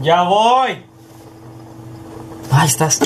Ya 0.00 0.22
voy. 0.22 0.82
Ahí 2.50 2.66
estás. 2.66 3.00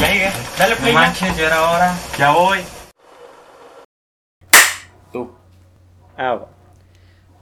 Ya 0.00 0.12
llegué. 0.12 0.32
Dale 0.58 0.74
No 0.74 0.80
play. 0.80 0.92
ya. 0.92 1.00
manches, 1.00 1.36
ya 1.36 1.46
era 1.46 1.70
hora. 1.70 1.94
Ya 2.18 2.30
voy. 2.32 2.58
Tú. 5.12 5.30
Ah, 6.16 6.34
va. 6.34 6.48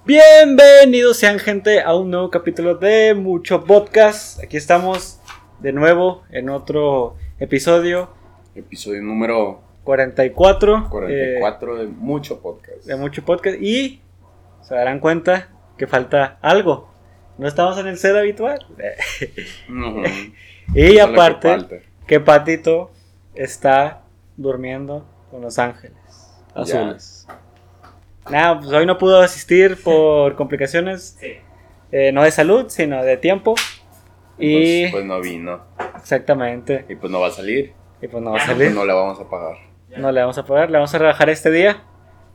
Bienvenidos 0.04 1.16
sean 1.16 1.38
gente 1.38 1.80
a 1.80 1.94
un 1.94 2.10
nuevo 2.10 2.30
capítulo 2.30 2.74
de 2.74 3.14
Mucho 3.14 3.64
Podcast. 3.64 4.42
Aquí 4.42 4.56
estamos 4.56 5.18
de 5.60 5.72
nuevo 5.72 6.24
en 6.30 6.50
otro 6.50 7.16
episodio 7.46 8.08
Episodio 8.54 9.02
número 9.02 9.60
44, 9.82 10.88
44 10.90 11.76
de 11.76 11.86
mucho 11.88 12.40
podcast. 12.40 12.86
eh, 12.86 12.90
de 12.92 12.96
Mucho 12.96 13.24
Podcast 13.24 13.60
y 13.60 14.00
se 14.62 14.74
darán 14.76 15.00
cuenta 15.00 15.48
que 15.76 15.88
falta 15.88 16.38
algo. 16.40 16.88
No 17.38 17.48
estamos 17.48 17.76
en 17.78 17.88
el 17.88 17.98
set 17.98 18.14
habitual. 18.14 18.64
Ujú. 19.68 20.02
y 20.74 20.92
que 20.92 21.00
aparte 21.00 21.82
que 22.06 22.20
Patito 22.20 22.92
está 23.34 24.02
durmiendo 24.36 25.04
con 25.30 25.40
los 25.40 25.58
ángeles 25.58 25.96
azules. 26.54 27.26
Nada, 28.30 28.60
pues 28.60 28.70
hoy 28.70 28.86
no 28.86 28.98
pudo 28.98 29.20
asistir 29.20 29.82
por 29.82 30.36
complicaciones 30.36 31.16
Sí. 31.18 31.32
eh, 31.90 32.12
no 32.12 32.22
de 32.22 32.30
salud, 32.30 32.66
sino 32.68 33.02
de 33.02 33.16
tiempo. 33.16 33.56
Y 34.38 34.82
Pues, 34.82 34.92
pues 34.92 35.04
no 35.04 35.20
vino. 35.20 35.60
exactamente. 35.96 36.84
Y 36.88 36.96
pues 36.96 37.10
no 37.12 37.20
va 37.20 37.28
a 37.28 37.30
salir. 37.30 37.72
Y 38.00 38.08
pues 38.08 38.22
no 38.22 38.32
va 38.32 38.38
a 38.38 38.46
salir. 38.46 38.66
Pues 38.68 38.74
no 38.74 38.84
le 38.84 38.92
vamos 38.92 39.20
a 39.20 39.28
pagar. 39.28 39.56
No 39.96 40.10
le 40.10 40.20
vamos 40.20 40.38
a 40.38 40.44
pagar, 40.46 40.70
le 40.70 40.78
vamos 40.78 40.94
a 40.94 40.98
rebajar 40.98 41.28
este 41.30 41.50
día 41.50 41.82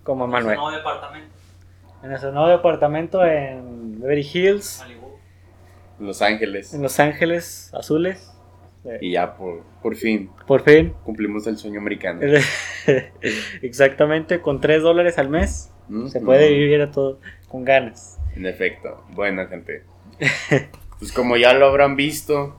como 0.04 0.26
a 0.26 0.28
Manuel. 0.28 0.56
Nuevo 0.58 0.72
departamento. 0.72 1.36
En 2.04 2.10
nuestro 2.10 2.32
nuevo 2.32 2.48
departamento 2.50 3.26
en 3.26 4.00
Beverly 4.00 4.22
Hills, 4.32 4.80
Malibu. 4.80 5.08
Los 6.00 6.22
Ángeles. 6.22 6.74
en 6.74 6.84
Los 6.84 7.00
Ángeles 7.00 7.72
Azules. 7.74 8.32
Y 9.02 9.12
ya 9.14 9.36
por, 9.36 9.64
por 9.82 9.96
fin 9.98 10.30
Por 10.46 10.62
fin. 10.62 10.94
cumplimos 11.04 11.46
el 11.48 11.58
sueño 11.58 11.82
americano. 11.82 12.22
Exactamente, 13.62 14.40
con 14.40 14.62
3 14.62 14.82
dólares 14.82 15.18
al 15.18 15.30
mes 15.30 15.72
Mm, 15.90 16.08
se 16.08 16.20
puede 16.20 16.50
mm. 16.50 16.54
vivir 16.54 16.82
a 16.82 16.92
todo 16.92 17.20
con 17.48 17.64
ganas. 17.64 18.20
En 18.36 18.46
efecto. 18.46 19.04
Bueno, 19.12 19.48
gente. 19.48 19.84
Pues 21.00 21.12
como 21.12 21.38
ya 21.38 21.54
lo 21.54 21.68
habrán 21.68 21.96
visto 21.96 22.56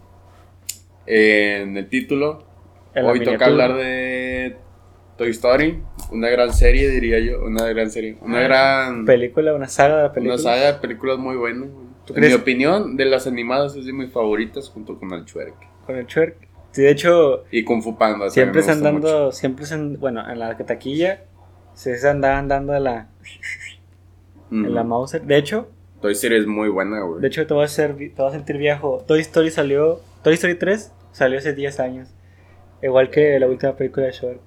en 1.07 1.77
el 1.77 1.89
título, 1.89 2.45
En 2.95 3.05
hoy 3.07 3.23
toca 3.25 3.47
hablar 3.47 3.75
de 3.77 4.57
Toy 5.17 5.31
Story. 5.31 5.83
Una 6.13 6.29
gran 6.29 6.53
serie, 6.53 6.89
diría 6.89 7.19
yo. 7.19 7.45
Una 7.45 7.67
gran 7.67 7.91
serie. 7.91 8.17
Una 8.21 8.41
gran... 8.41 9.05
película, 9.05 9.55
una 9.55 9.67
saga 9.69 9.97
de 9.97 10.03
la 10.05 10.13
película. 10.13 10.35
Una 10.35 10.43
saga 10.43 10.73
de 10.73 10.79
películas 10.79 11.19
muy 11.19 11.37
buena. 11.37 11.67
¿Tú 12.07 12.15
En 12.15 12.21
crees? 12.21 12.33
mi 12.35 12.41
opinión, 12.41 12.97
de 12.97 13.05
las 13.05 13.27
animadas 13.27 13.75
es 13.77 13.85
de 13.85 13.93
mis 13.93 14.11
favoritas 14.13 14.69
junto 14.71 14.99
con 14.99 15.13
el 15.13 15.25
Shrek. 15.25 15.55
Con 15.87 15.97
el 15.97 16.07
Shrek. 16.07 16.37
Sí, 16.71 16.83
de 16.83 16.91
hecho, 16.91 17.45
Y 17.51 17.65
Kung 17.65 17.83
Fu 17.83 17.97
Panda. 17.99 18.31
siempre 18.31 18.61
gusta 18.61 18.73
andando, 18.73 19.33
siempre 19.33 19.65
se, 19.67 19.75
and- 19.75 19.99
bueno, 19.99 20.23
en 20.31 20.39
la 20.39 20.57
taquilla 20.57 21.25
se 21.75 22.09
andaban 22.09 22.47
dando 22.49 22.73
de 22.75 22.81
la, 22.81 23.09
mucho. 24.51 24.69
en 24.69 24.75
la. 24.75 24.85
Mauser. 24.85 25.23
De 25.23 25.37
hecho, 25.39 25.69
Toy 26.01 26.13
Story 26.13 26.37
es 26.37 26.47
muy 26.47 26.69
buena, 26.69 27.01
güey. 27.01 27.21
de 27.21 27.27
hecho 27.29 27.47
te 27.47 27.55
vas 27.55 27.79
a 27.79 27.89
te 27.89 28.09
vas 28.17 28.33
a 28.33 28.37
sentir 28.37 28.57
viejo. 28.59 29.05
Toy 29.07 29.21
Story 29.21 29.51
salió, 29.51 30.01
Toy 30.23 30.35
Story 30.35 30.55
3 30.55 30.93
salió 31.13 31.39
hace 31.39 31.55
10 31.55 31.81
años. 31.81 32.09
Igual 32.83 33.11
que 33.11 33.39
la 33.41 33.47
última 33.49 33.75
película 33.77 34.07
de 34.07 34.13
Shrek. 34.13 34.41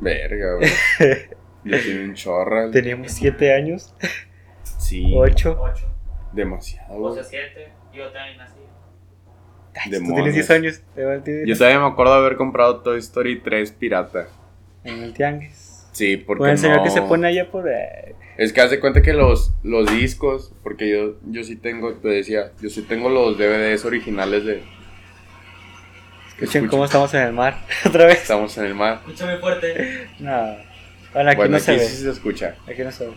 Verga, 0.00 0.54
güey. 0.56 0.70
Ya 1.66 1.80
tiene 1.80 2.04
un 2.04 2.14
chorra. 2.14 2.70
Teníamos 2.70 3.10
7 3.12 3.54
años, 3.54 3.94
Sí. 4.78 5.14
8. 5.16 5.56
8. 5.58 5.86
Demasiado. 6.34 7.00
O 7.02 7.14
sea, 7.14 7.24
7. 7.24 7.68
Yo 7.94 8.10
también 8.12 8.36
nací. 8.36 8.58
Tú 9.84 9.90
Demonios. 9.90 10.14
tienes 10.16 10.34
10 10.34 10.50
años, 10.50 10.82
Yo 11.46 11.56
todavía 11.56 11.80
me 11.80 11.86
acuerdo 11.86 12.12
de 12.12 12.18
haber 12.18 12.36
comprado 12.36 12.80
Toy 12.82 12.98
Story 12.98 13.40
3 13.40 13.72
pirata. 13.72 14.28
en 14.84 15.02
el 15.04 15.14
tianguis. 15.14 15.88
Sí, 15.92 16.18
porque 16.18 16.40
Con 16.40 16.50
el 16.50 16.58
señor 16.58 16.78
no- 16.78 16.84
que 16.84 16.90
se 16.90 17.00
pone 17.00 17.28
allá 17.28 17.50
por... 17.50 17.66
eh, 17.66 18.14
Es 18.36 18.52
que 18.52 18.60
hace 18.60 18.80
cuenta 18.80 19.00
que 19.02 19.12
los, 19.12 19.52
los 19.62 19.90
discos, 19.90 20.52
porque 20.62 20.88
yo, 20.90 21.14
yo 21.30 21.44
sí 21.44 21.56
tengo, 21.56 21.94
te 21.94 22.08
decía, 22.08 22.50
yo 22.60 22.68
sí 22.68 22.82
tengo 22.82 23.08
los 23.08 23.38
DVDs 23.38 23.84
originales 23.84 24.44
de... 24.44 24.62
escuchen 26.30 26.66
cómo 26.66 26.84
estamos 26.84 27.14
en 27.14 27.20
el 27.22 27.32
mar. 27.32 27.64
Otra 27.86 28.06
vez. 28.06 28.22
Estamos 28.22 28.56
en 28.58 28.64
el 28.64 28.74
mar. 28.74 29.00
Escúchame 29.06 29.36
fuerte. 29.38 30.08
No. 30.18 30.56
Bueno, 31.12 31.30
aquí 31.30 31.36
bueno, 31.36 31.50
no 31.52 31.56
aquí 31.58 31.64
se 31.64 31.72
ve. 31.76 31.78
sí 31.80 32.02
se 32.02 32.10
escucha. 32.10 32.56
Aquí 32.68 32.82
no 32.82 32.90
se 32.90 33.06
ve. 33.06 33.12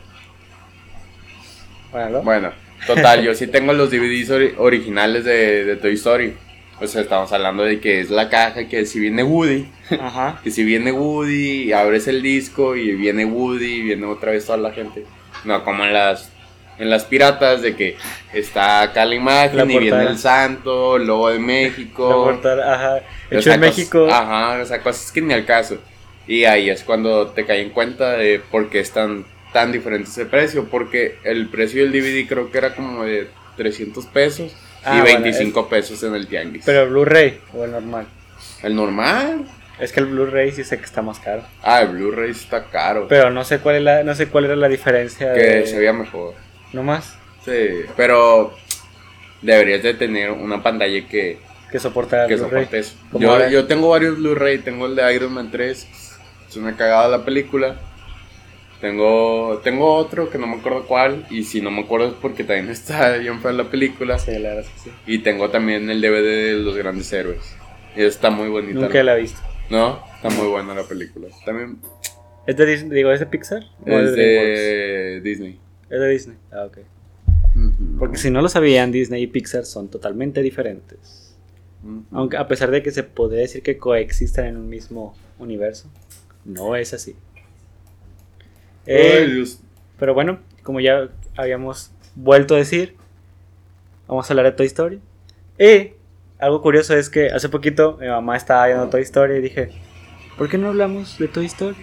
Bueno, 1.91 2.09
¿no? 2.09 2.21
Bueno, 2.21 2.51
total, 2.85 3.23
yo 3.23 3.33
sí 3.33 3.47
tengo 3.47 3.73
los 3.73 3.89
DVDs 3.89 4.29
ori- 4.29 4.53
originales 4.57 5.23
de, 5.25 5.65
de 5.65 5.75
Toy 5.77 5.93
Story. 5.93 6.35
O 6.79 6.85
sea, 6.87 7.01
estamos 7.01 7.31
hablando 7.33 7.63
de 7.63 7.79
que 7.79 7.99
es 8.01 8.09
la 8.11 8.29
caja, 8.29 8.67
que 8.67 8.85
si 8.85 8.99
viene 8.99 9.23
Woody, 9.23 9.67
Ajá. 9.99 10.39
que 10.43 10.51
si 10.51 10.63
viene 10.63 10.91
Woody, 10.91 11.71
abres 11.73 12.07
el 12.07 12.21
disco 12.21 12.75
y 12.75 12.91
viene 12.95 13.25
Woody, 13.25 13.65
y 13.77 13.81
viene 13.81 14.05
otra 14.05 14.31
vez 14.31 14.45
toda 14.45 14.57
la 14.59 14.71
gente. 14.71 15.05
No, 15.43 15.63
como 15.63 15.83
en 15.85 15.93
las 15.93 16.31
en 16.79 16.91
las 16.91 17.05
piratas 17.05 17.63
de 17.63 17.75
que 17.75 17.97
está 18.33 18.83
acá 18.83 19.03
la 19.05 19.15
imagen 19.15 19.57
La 19.57 19.63
y 19.65 19.79
viene 19.79 20.03
el 20.03 20.19
santo, 20.19 20.97
el 20.97 21.07
logo 21.07 21.29
de 21.29 21.39
La 21.39 21.41
México. 21.41 22.23
portada, 22.25 22.73
ajá. 22.75 22.95
O 23.31 23.33
Hecho 23.33 23.41
sea, 23.41 23.53
en 23.55 23.61
cosas- 23.61 23.77
México. 23.77 24.07
Ajá, 24.11 24.61
o 24.61 24.65
sea, 24.65 24.79
cosas 24.83 25.11
que 25.11 25.21
ni 25.21 25.33
al 25.33 25.45
caso. 25.45 25.79
Y 26.27 26.43
ahí 26.43 26.69
es 26.69 26.83
cuando 26.83 27.29
te 27.29 27.45
cae 27.47 27.61
en 27.63 27.71
cuenta 27.71 28.11
de 28.11 28.39
por 28.51 28.69
qué 28.69 28.79
están 28.79 29.25
tan 29.53 29.71
diferentes 29.71 30.15
de 30.15 30.25
precio. 30.27 30.65
Porque 30.69 31.15
el 31.23 31.47
precio 31.49 31.81
del 31.81 31.91
DVD 31.91 32.27
creo 32.27 32.51
que 32.51 32.57
era 32.59 32.75
como 32.75 33.05
de 33.05 33.27
300 33.55 34.05
pesos 34.05 34.55
Ah, 34.83 34.97
y 34.97 35.01
bueno, 35.01 35.21
25 35.21 35.69
pesos 35.69 36.01
en 36.03 36.15
el 36.15 36.27
tianguis. 36.27 36.63
Pero 36.65 36.83
el 36.83 36.89
Blu-ray 36.89 37.39
o 37.53 37.63
el 37.65 37.71
normal. 37.71 38.07
el 38.63 38.75
normal. 38.75 39.45
Es 39.79 39.91
que 39.91 39.99
el 39.99 40.07
Blu-ray 40.07 40.51
sí 40.51 40.63
sé 40.63 40.77
que 40.77 40.85
está 40.85 41.01
más 41.01 41.19
caro. 41.19 41.43
Ah, 41.61 41.81
el 41.81 41.89
Blu-ray 41.89 42.31
está 42.31 42.65
caro. 42.65 43.07
Pero 43.07 43.29
no 43.29 43.43
sé 43.43 43.59
cuál 43.59 43.75
es 43.75 43.81
la, 43.83 44.03
no 44.03 44.15
sé 44.15 44.27
cuál 44.27 44.45
era 44.45 44.55
la 44.55 44.67
diferencia 44.67 45.33
que 45.33 45.39
de. 45.39 45.67
se 45.67 45.77
veía 45.77 45.93
mejor. 45.93 46.33
No 46.73 46.83
más. 46.83 47.15
Sí, 47.45 47.85
pero 47.95 48.55
deberías 49.41 49.83
de 49.83 49.93
tener 49.93 50.31
una 50.31 50.61
pantalla 50.63 51.07
que, 51.07 51.39
Que 51.71 51.79
soporta 51.79 52.23
el 52.23 52.29
que 52.29 52.37
soporte 52.37 52.79
eso. 52.79 52.95
Yo 53.19 53.67
tengo 53.67 53.89
varios 53.89 54.17
Blu-ray, 54.17 54.59
tengo 54.59 54.87
el 54.87 54.95
de 54.95 55.13
Iron 55.13 55.33
Man 55.33 55.51
3, 55.51 55.87
es 56.49 56.55
una 56.57 56.75
cagada 56.75 57.07
la 57.07 57.23
película. 57.23 57.75
Tengo, 58.81 59.59
tengo 59.63 59.95
otro 59.95 60.29
que 60.29 60.37
no 60.37 60.45
me 60.45 60.57
acuerdo 60.57 60.85
cuál, 60.85 61.25
y 61.29 61.43
si 61.43 61.61
no 61.61 61.71
me 61.71 61.81
acuerdo 61.81 62.09
es 62.09 62.13
porque 62.13 62.43
también 62.43 62.69
está 62.71 63.17
bien 63.17 63.39
fea 63.39 63.51
la 63.51 63.69
película. 63.69 64.19
Sí, 64.19 64.31
la 64.33 64.49
verdad 64.49 64.65
es 64.65 64.69
que 64.69 64.89
sí. 64.89 64.95
Y 65.05 65.19
tengo 65.19 65.49
también 65.49 65.89
el 65.89 66.01
DVD 66.01 66.23
de 66.23 66.53
Los 66.53 66.75
Grandes 66.77 67.11
Héroes. 67.11 67.55
Y 67.95 68.03
está 68.03 68.29
muy 68.29 68.49
bonita. 68.49 68.79
Nunca 68.79 69.03
la 69.03 69.17
he 69.17 69.21
visto. 69.21 69.39
¿No? 69.69 69.99
Está 70.15 70.29
muy 70.29 70.47
buena 70.47 70.73
la 70.75 70.83
película. 70.83 71.27
También 71.45 71.79
¿Es 72.47 72.55
de 72.55 72.65
Disney? 72.65 72.95
Digo, 72.95 73.11
¿es 73.11 73.19
de 73.19 73.25
Pixar? 73.25 73.63
¿O 73.85 73.89
es 73.89 74.13
DreamWorks? 74.13 74.59
de 74.59 75.21
Disney. 75.21 75.59
Es 75.89 75.99
de 75.99 76.09
Disney. 76.09 76.37
Ah, 76.51 76.63
ok. 76.65 76.77
Porque 77.99 78.17
si 78.17 78.31
no 78.31 78.41
lo 78.41 78.47
sabían, 78.47 78.91
Disney 78.91 79.23
y 79.23 79.27
Pixar 79.27 79.65
son 79.65 79.89
totalmente 79.89 80.41
diferentes. 80.41 81.35
Aunque 82.11 82.37
a 82.37 82.47
pesar 82.47 82.71
de 82.71 82.81
que 82.81 82.91
se 82.91 83.03
podría 83.03 83.41
decir 83.41 83.61
que 83.63 83.77
coexistan 83.77 84.45
en 84.45 84.57
un 84.57 84.69
mismo 84.69 85.15
universo, 85.39 85.89
no 86.45 86.75
es 86.75 86.93
así. 86.93 87.15
Eh, 88.87 89.19
Ay, 89.25 89.31
Dios. 89.33 89.59
pero 89.99 90.13
bueno, 90.13 90.39
como 90.63 90.79
ya 90.79 91.09
habíamos 91.35 91.91
vuelto 92.15 92.55
a 92.55 92.57
decir, 92.57 92.95
vamos 94.07 94.29
a 94.29 94.33
hablar 94.33 94.45
de 94.47 94.51
Toy 94.53 94.65
Story. 94.67 94.99
Y 95.59 95.91
algo 96.39 96.61
curioso 96.61 96.95
es 96.95 97.09
que 97.09 97.27
hace 97.27 97.49
poquito 97.49 97.97
mi 97.99 98.07
mamá 98.07 98.37
estaba 98.37 98.65
viendo 98.67 98.87
Toy 98.89 99.01
Story 99.01 99.35
y 99.37 99.41
dije, 99.41 99.69
¿por 100.37 100.49
qué 100.49 100.57
no 100.57 100.69
hablamos 100.69 101.17
de 101.19 101.27
Toy 101.27 101.45
Story? 101.47 101.75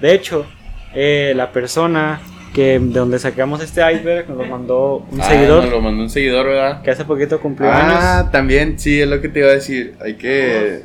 De 0.00 0.12
hecho, 0.14 0.46
eh, 0.94 1.32
la 1.36 1.52
persona 1.52 2.20
que 2.54 2.78
de 2.78 2.98
donde 3.00 3.18
sacamos 3.18 3.62
este 3.62 3.80
iceberg 3.92 4.28
nos 4.30 4.38
lo 4.38 4.44
mandó 4.46 5.06
un 5.10 5.20
Ah, 5.20 5.24
seguidor 5.24 5.64
nos 5.64 5.72
lo 5.72 5.80
mandó 5.82 6.02
un 6.04 6.08
seguidor, 6.10 6.46
¿verdad? 6.46 6.80
que 6.82 6.90
hace 6.90 7.04
poquito 7.04 7.38
cumplió 7.40 7.68
Ah, 7.70 8.18
años. 8.20 8.32
también, 8.32 8.78
sí, 8.78 9.00
es 9.02 9.08
lo 9.08 9.20
que 9.20 9.28
te 9.28 9.40
iba 9.40 9.48
a 9.48 9.52
decir. 9.52 9.94
Hay 10.00 10.14
que. 10.14 10.82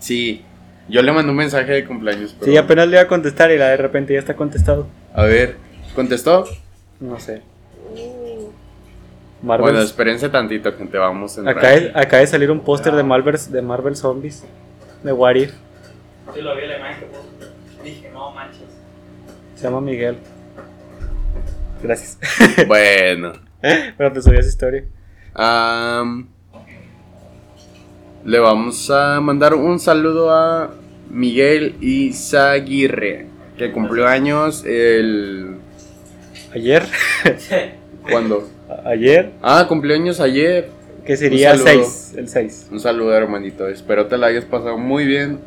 Sí, 0.00 0.42
yo 0.88 1.02
le 1.02 1.12
mandé 1.12 1.30
un 1.30 1.36
mensaje 1.36 1.70
de 1.72 1.84
cumpleaños. 1.84 2.34
Pero... 2.38 2.50
Sí, 2.50 2.56
apenas 2.58 2.88
le 2.88 2.94
iba 2.96 3.02
a 3.02 3.06
contestar 3.08 3.50
y 3.52 3.58
la 3.58 3.68
de 3.68 3.76
repente 3.76 4.12
ya 4.12 4.18
está 4.18 4.34
contestado. 4.34 4.88
A 5.14 5.22
ver, 5.22 5.56
¿contestó? 5.94 6.44
No 7.00 7.18
sé. 7.18 7.42
Marvel. 9.42 9.62
Bueno, 9.62 9.80
espérense 9.80 10.28
tantito, 10.28 10.72
gente, 10.72 10.98
vamos 10.98 11.38
en 11.38 11.46
acaba, 11.48 11.68
de, 11.68 11.92
acaba 11.94 12.20
de 12.20 12.26
salir 12.26 12.50
un 12.50 12.60
póster 12.60 12.94
de 12.94 13.02
Marvel, 13.02 13.36
de 13.50 13.62
Marvel 13.62 13.94
Zombies. 13.94 14.44
De 15.02 15.12
What 15.12 15.34
If. 15.36 15.52
Sí, 16.34 16.40
lo 16.40 16.56
vi 16.56 16.66
la 16.66 16.78
imagen 16.78 17.08
que. 17.08 17.84
Dije, 17.84 18.10
no 18.12 18.32
manches. 18.32 18.62
Se 19.54 19.64
llama 19.64 19.80
Miguel. 19.80 20.18
Gracias. 21.82 22.18
Bueno. 22.66 23.32
Pero 23.96 24.12
te 24.12 24.22
subí 24.22 24.36
esa 24.36 24.48
historia. 24.48 24.84
am, 25.34 26.28
le 28.24 28.38
vamos 28.38 28.90
a 28.90 29.20
mandar 29.20 29.54
un 29.54 29.78
saludo 29.78 30.30
a 30.34 30.70
Miguel 31.10 31.76
Izaguirre, 31.80 33.26
que 33.56 33.72
cumplió 33.72 34.06
años 34.06 34.64
el... 34.64 35.56
Ayer. 36.54 36.82
¿Cuándo? 38.10 38.48
Ayer. 38.84 39.30
Ah, 39.42 39.66
cumplió 39.68 39.94
años 39.94 40.20
ayer. 40.20 40.68
Que 41.04 41.16
sería 41.16 41.56
saludo. 41.56 41.84
6. 41.84 42.14
El 42.16 42.28
6. 42.28 42.68
Un 42.72 42.80
saludo, 42.80 43.14
hermanito. 43.14 43.68
Espero 43.68 44.06
te 44.06 44.16
la 44.16 44.28
hayas 44.28 44.44
pasado 44.44 44.78
muy 44.78 45.04
bien. 45.04 45.40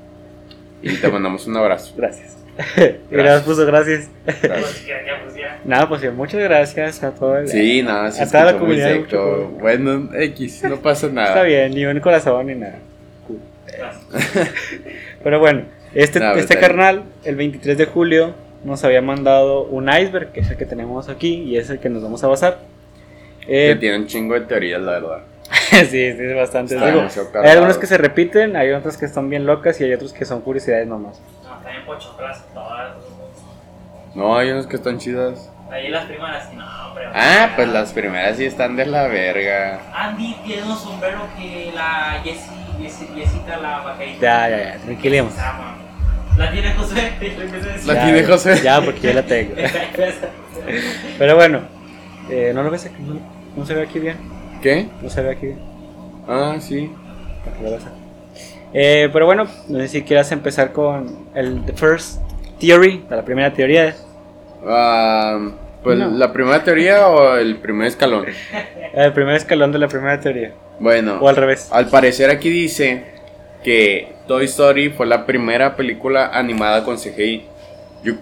Y 0.82 0.96
te 0.96 1.08
mandamos 1.10 1.48
un 1.48 1.58
abrazo. 1.58 1.94
Gracias. 1.98 2.38
Gracias, 3.12 3.44
puso 3.44 3.66
gracias. 3.66 4.10
Gracias. 4.42 4.80
que 4.80 4.88
ya 4.88 5.24
pusiera. 5.24 5.60
Nada, 5.64 5.88
pues 5.88 6.02
sí, 6.02 6.10
muchas 6.10 6.42
gracias 6.42 7.04
a 7.04 7.12
todo 7.12 7.38
el. 7.38 7.48
Sí, 7.48 7.84
nada, 7.84 8.12
se 8.12 8.24
A 8.24 8.28
toda 8.28 8.54
la 8.54 8.58
comunidad, 8.58 8.98
Bueno, 9.60 10.10
X, 10.14 10.64
no 10.64 10.78
pasa 10.78 11.08
nada. 11.08 11.28
Está 11.28 11.44
bien, 11.44 11.72
ni 11.74 11.86
un 11.86 12.00
corazón 12.00 12.48
ni 12.48 12.56
nada. 12.56 12.80
Gracias. 13.68 14.52
Pero 15.24 15.40
bueno, 15.40 15.66
este, 15.94 16.20
No, 16.20 16.28
este 16.32 16.40
está 16.42 16.56
bien. 16.56 16.68
carnal, 16.68 17.04
el 17.24 17.36
23 17.36 17.78
de 17.78 17.86
julio, 17.86 18.34
nos 18.64 18.84
había 18.84 19.02
mandado 19.02 19.64
un 19.64 19.88
iceberg, 19.90 20.32
que 20.32 20.42
es 20.42 20.50
el 20.50 20.58
que 20.58 20.66
tenemos 20.66 21.10
aquí 21.10 21.44
y 21.44 21.58
es 21.58 21.70
el 21.70 21.80
que 21.80 21.90
nos 21.90 22.04
vamos 22.04 22.24
a 22.24 22.28
basar. 22.28 22.60
Que 23.46 23.72
Eh, 23.72 23.76
tiene 23.76 23.98
un 23.98 24.08
chingo 24.08 24.34
de 24.34 24.42
teorías, 24.42 24.82
la 24.82 24.92
verdad. 24.94 25.20
sí, 25.70 25.86
sí, 25.86 25.98
es 26.20 26.36
bastante. 26.36 26.76
Está 26.76 26.88
hay 27.42 27.50
algunos 27.52 27.78
que 27.78 27.86
se 27.88 27.98
repiten, 27.98 28.56
hay 28.58 28.72
otros 28.72 28.98
que 28.98 29.06
están 29.06 29.30
bien 29.30 29.46
locas 29.46 29.80
y 29.80 29.86
hay 29.86 29.94
otros 29.94 30.12
que 30.12 30.26
son 30.26 30.42
curiosidades 30.42 30.88
nomás. 30.88 31.22
No, 31.44 31.50
también 31.64 31.86
pochoclas 31.86 32.44
todas. 32.54 32.96
No, 34.16 34.36
hay 34.38 34.50
unos 34.52 34.68
que 34.68 34.76
están 34.76 34.98
chidas. 34.98 35.50
Ahí 35.72 35.90
las 35.90 36.06
primeras, 36.06 36.50
sí, 36.50 36.56
no, 36.56 36.66
hombre. 36.88 37.06
Ah, 37.14 37.52
pues 37.56 37.68
las 37.70 37.92
primeras 37.94 38.38
sí 38.38 38.46
están 38.46 38.76
de 38.76 38.86
la 38.86 39.08
verga. 39.08 39.82
Andy 39.94 40.36
tiene 40.46 40.64
un 40.64 40.76
sombrero 40.78 41.20
que 41.38 41.72
la 41.76 42.22
Jessie- 42.24 43.14
Jessica 43.16 43.58
la 43.62 43.80
vaquerita. 43.80 44.20
Ya, 44.20 44.50
ya, 44.50 44.74
ya, 44.74 44.78
tranquilemos. 44.80 45.34
La 46.38 46.52
tiene 46.52 46.74
José. 46.74 47.12
lo 47.22 47.42
empecé 47.44 47.70
a 47.70 47.74
decir. 47.74 47.88
La 47.88 47.94
Ya, 47.96 48.04
tiene 48.06 48.24
José. 48.24 48.62
Ya, 48.64 48.82
porque 48.82 49.00
yo 49.02 49.14
la 49.14 49.24
tengo. 49.24 49.54
Pero 51.18 51.36
bueno, 51.36 51.62
eh, 52.30 52.52
no 52.54 52.64
lo 52.64 52.70
ves 52.72 52.86
aquí, 52.86 53.02
no, 53.02 53.20
no 53.56 53.66
se 53.66 53.74
ve 53.74 53.84
aquí 53.84 54.00
bien. 54.00 54.18
¿Qué? 54.62 54.88
No 55.02 55.10
se 55.10 55.22
ve 55.22 55.32
aquí 55.32 55.46
bien. 55.48 55.60
Ah, 56.28 56.58
sí. 56.60 56.92
Eh, 58.74 59.10
pero 59.14 59.26
bueno, 59.26 59.48
no 59.70 59.80
sé 59.80 59.88
si 59.88 60.02
quieras 60.04 60.32
empezar 60.34 60.74
con 60.74 61.30
el 61.34 61.64
the 61.66 61.72
first 61.74 62.20
theory, 62.60 63.04
la 63.10 63.24
primera 63.24 63.54
teoría. 63.54 63.96
Ah, 64.68 65.40
pues 65.84 65.98
No. 65.98 66.10
la 66.10 66.34
primera 66.34 66.64
teoría 66.64 67.08
o 67.08 67.36
el 67.38 67.56
primer 67.58 67.88
escalón. 67.88 68.26
El 68.94 69.14
primer 69.14 69.36
escalón 69.36 69.72
de 69.72 69.78
la 69.80 69.88
primera 69.88 70.20
teoría. 70.20 70.54
Bueno, 70.80 71.20
O 71.22 71.30
al 71.30 71.36
revés. 71.36 71.70
al 71.72 71.88
parecer 71.88 72.32
aquí 72.32 72.50
dice 72.50 73.04
que 73.64 74.12
Toy 74.28 74.46
Story 74.46 74.90
fue 74.90 75.06
la 75.06 75.26
primera 75.26 75.76
película 75.76 76.28
animada 76.34 76.84
con 76.84 76.98
CGI. 76.98 77.46
Yo, 78.04 78.14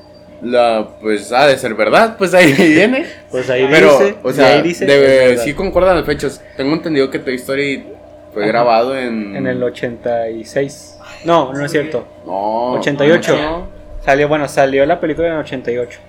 la, 0.41 0.87
pues 1.01 1.31
ha 1.31 1.47
de 1.47 1.57
ser 1.57 1.73
verdad, 1.73 2.15
pues 2.17 2.33
ahí 2.33 2.53
viene. 2.57 3.05
Pues 3.31 3.49
ahí 3.49 3.67
Pero, 3.69 3.91
dice. 3.99 4.15
o 4.23 4.31
sea, 4.31 4.47
ahí 4.53 4.61
dice 4.61 4.85
debe- 4.85 5.37
sí 5.37 5.53
concuerdan 5.53 5.95
las 5.97 6.05
fechas. 6.05 6.43
Tengo 6.57 6.73
entendido 6.73 7.09
que 7.09 7.19
Toy 7.19 7.35
Story 7.35 7.85
fue 8.33 8.43
Ajá. 8.43 8.51
grabado 8.51 8.97
en... 8.97 9.35
En 9.35 9.47
el 9.47 9.61
86. 9.63 10.99
No, 11.25 11.51
no 11.53 11.65
es 11.65 11.71
cierto. 11.71 12.05
No, 12.25 12.71
88. 12.73 13.35
no. 13.37 13.67
Salió, 14.03 14.27
bueno, 14.27 14.47
salió 14.47 14.85
la 14.85 14.99
película 14.99 15.27
en 15.27 15.33
el 15.33 15.39
88. 15.39 15.99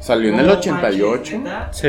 Salió 0.00 0.28
en 0.30 0.40
el 0.40 0.46
No 0.46 0.52
88. 0.54 1.12
manches, 1.14 1.38
¿neta? 1.40 1.68
Sí. 1.72 1.88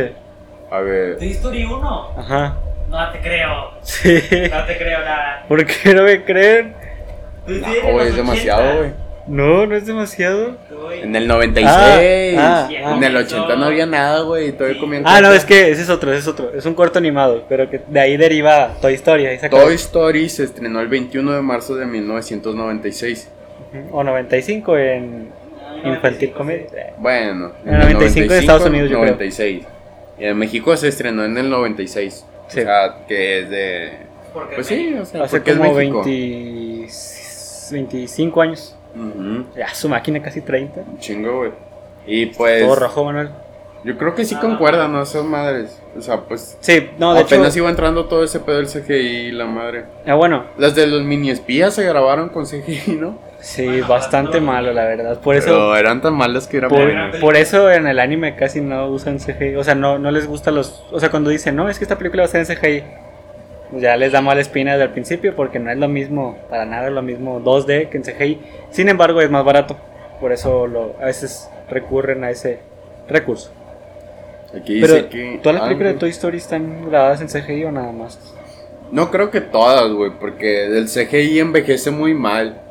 A 0.72 0.80
ver. 0.80 1.18
¿Toy 1.18 1.32
Story 1.32 1.66
1? 1.66 2.10
Ajá. 2.18 2.56
No 2.90 3.12
te 3.12 3.20
creo. 3.20 3.72
Sí. 3.82 4.14
No 4.50 4.64
te 4.66 4.78
creo 4.78 5.00
nada. 5.02 5.44
¿Por 5.48 5.66
qué 5.66 5.94
no 5.94 6.04
me 6.04 6.24
creen? 6.24 6.74
No, 7.48 8.02
es 8.02 8.16
demasiado, 8.16 8.62
80. 8.62 8.78
güey. 8.78 9.08
No, 9.28 9.66
no 9.66 9.76
es 9.76 9.86
demasiado. 9.86 10.56
En 11.02 11.16
el 11.16 11.28
96. 11.28 12.38
Ah, 12.40 12.70
ah, 12.70 12.96
en 12.96 13.04
el 13.04 13.18
80 13.18 13.56
no 13.58 13.66
había 13.66 13.86
nada, 13.86 14.22
güey. 14.22 14.50
y 14.50 14.52
Todavía 14.54 14.80
comían 14.80 15.04
Ah, 15.06 15.20
no, 15.20 15.34
es 15.34 15.44
que 15.44 15.70
ese 15.70 15.82
es 15.82 15.90
otro, 15.90 16.12
ese 16.12 16.22
es 16.22 16.28
otro. 16.28 16.52
Es 16.54 16.66
un 16.66 16.74
corto 16.76 16.98
animado, 16.98 17.44
pero 17.50 17.70
que 17.70 17.82
de 17.88 18.00
ahí 18.00 18.16
deriva 18.16 18.74
Toy 18.82 18.94
Story. 18.94 19.26
Ahí. 19.26 19.38
Toy 19.50 19.76
Story 19.76 20.30
se 20.30 20.44
estrenó 20.46 20.80
el 20.80 20.88
21 20.88 21.34
de 21.34 21.42
marzo 21.42 21.76
de 21.76 21.86
1996. 21.86 23.30
Ujú, 23.74 23.98
O 23.98 24.04
95 24.04 24.78
en 24.78 25.30
Infantil 25.84 26.32
Comedy. 26.32 26.66
Bueno, 26.98 27.52
En 27.66 27.74
el 27.74 27.80
95 27.82 28.34
de 28.34 28.40
Estados 28.40 28.66
Unidos, 28.66 28.90
yo 28.90 28.96
creo. 29.02 29.12
96. 29.12 29.64
Y 30.20 30.26
en 30.26 30.38
México 30.38 30.76
se 30.78 30.88
estrenó 30.88 31.26
en 31.26 31.38
el 31.38 31.50
96. 31.50 32.26
Sí. 32.48 32.60
O 32.62 32.64
sea, 32.64 32.96
que 33.08 33.42
es 33.42 33.50
de. 33.50 33.90
Porque 34.34 34.56
Pues 34.56 34.68
sí, 34.68 34.96
o 35.00 35.06
sea, 35.06 35.24
Hace 35.24 35.38
porque 35.38 35.52
es 35.52 35.58
como 35.58 35.74
México. 35.74 36.04
20 36.04 36.10
25 37.72 38.42
años. 38.42 38.76
Ya, 39.56 39.74
su 39.74 39.88
máquina 39.90 40.22
casi 40.22 40.42
30. 40.42 40.82
un 40.82 40.98
chingo, 41.00 41.38
güey. 41.40 41.52
Y 42.06 42.28
pues. 42.28 42.64
Todo 42.64 42.76
rojo, 42.76 43.04
Manuel. 43.04 43.30
Yo 43.84 43.98
creo 43.98 44.16
que 44.16 44.26
sí 44.26 44.36
concuerdan, 44.36 44.92
¿no? 44.92 45.02
Esas 45.04 45.24
madres. 45.24 45.80
O 45.98 46.02
sea, 46.02 46.22
pues. 46.22 46.58
Sí, 46.62 46.90
no, 46.98 47.14
de 47.14 47.22
apenas 47.22 47.50
hecho. 47.50 47.60
iba 47.60 47.70
entrando 47.70 48.06
todo 48.06 48.24
ese 48.24 48.40
pedo 48.40 48.58
del 48.58 48.68
CGI, 48.68 49.32
la 49.32 49.46
madre. 49.46 49.86
Ah, 50.06 50.16
bueno, 50.16 50.46
Las 50.58 50.74
de 50.76 50.88
los 50.88 51.04
mini 51.04 51.30
espías 51.30 51.76
se 51.76 51.84
grabaron 51.84 52.30
con 52.30 52.46
CGI, 52.46 52.98
¿no? 53.00 53.20
sí, 53.40 53.82
bastante 53.82 54.42
malo, 54.42 54.74
la 54.74 54.84
verdad. 54.86 55.20
Por 55.22 55.36
eso. 55.36 55.48
Pero 55.48 55.76
eran 55.78 56.02
tan 56.02 56.16
malas 56.16 56.48
que 56.48 56.58
eran 56.58 56.70
Por, 56.70 56.82
buenas. 56.84 57.16
por 57.18 57.36
eso 57.36 57.72
en 57.72 57.86
el 57.88 58.00
anime 58.00 58.36
casi 58.36 58.62
no 58.62 58.88
usan 58.88 59.20
CGI. 59.20 59.56
O 59.56 59.64
sea, 59.64 59.76
no, 59.76 60.00
no 60.00 60.10
les 60.12 60.28
gusta 60.28 60.50
los. 60.52 60.84
O 60.92 61.00
sea, 61.00 61.12
cuando 61.12 61.30
dicen, 61.30 61.56
no, 61.56 61.70
es 61.70 61.78
que 61.78 61.84
esta 61.86 61.98
película 61.98 62.24
va 62.24 62.26
a 62.28 62.32
ser 62.32 62.42
en 62.42 62.58
CGI. 62.58 62.84
Ya 63.74 63.98
les 63.98 64.12
da 64.14 64.22
mala 64.22 64.40
espina 64.42 64.74
desde 64.74 64.86
el 64.86 64.92
principio 64.92 65.36
porque 65.36 65.60
no 65.60 65.70
es 65.70 65.78
lo 65.78 65.88
mismo, 65.90 66.38
para 66.50 66.66
nada 66.66 66.88
es 66.88 66.94
lo 66.94 67.02
mismo 67.02 67.42
2D 67.42 67.90
que 67.90 67.98
en 67.98 68.04
CGI. 68.04 68.40
Sin 68.72 68.88
embargo, 68.90 69.22
es 69.22 69.30
más 69.30 69.44
barato. 69.44 69.76
Por 70.22 70.32
eso 70.32 70.68
lo, 70.68 70.96
a 71.02 71.06
veces 71.06 71.50
recurren 71.70 72.24
a 72.24 72.32
ese 72.32 72.60
recurso. 73.10 73.52
Aquí 74.58 74.80
Pero, 74.80 74.96
dice 74.96 75.08
que. 75.10 75.40
¿todas 75.44 75.60
las 75.60 75.66
películas 75.68 75.94
de 75.94 76.00
Toy 76.00 76.10
Story 76.10 76.38
están 76.38 76.90
grabadas 76.90 77.22
en 77.22 77.28
CGI 77.28 77.66
o 77.66 77.72
nada 77.72 77.92
más? 77.92 78.18
No 78.92 79.12
creo 79.12 79.30
que 79.32 79.42
todas, 79.42 79.92
güey, 79.92 80.12
porque 80.18 80.66
el 80.66 80.88
CGI 80.88 81.40
envejece 81.40 81.92
muy 81.92 82.14
mal. 82.14 82.62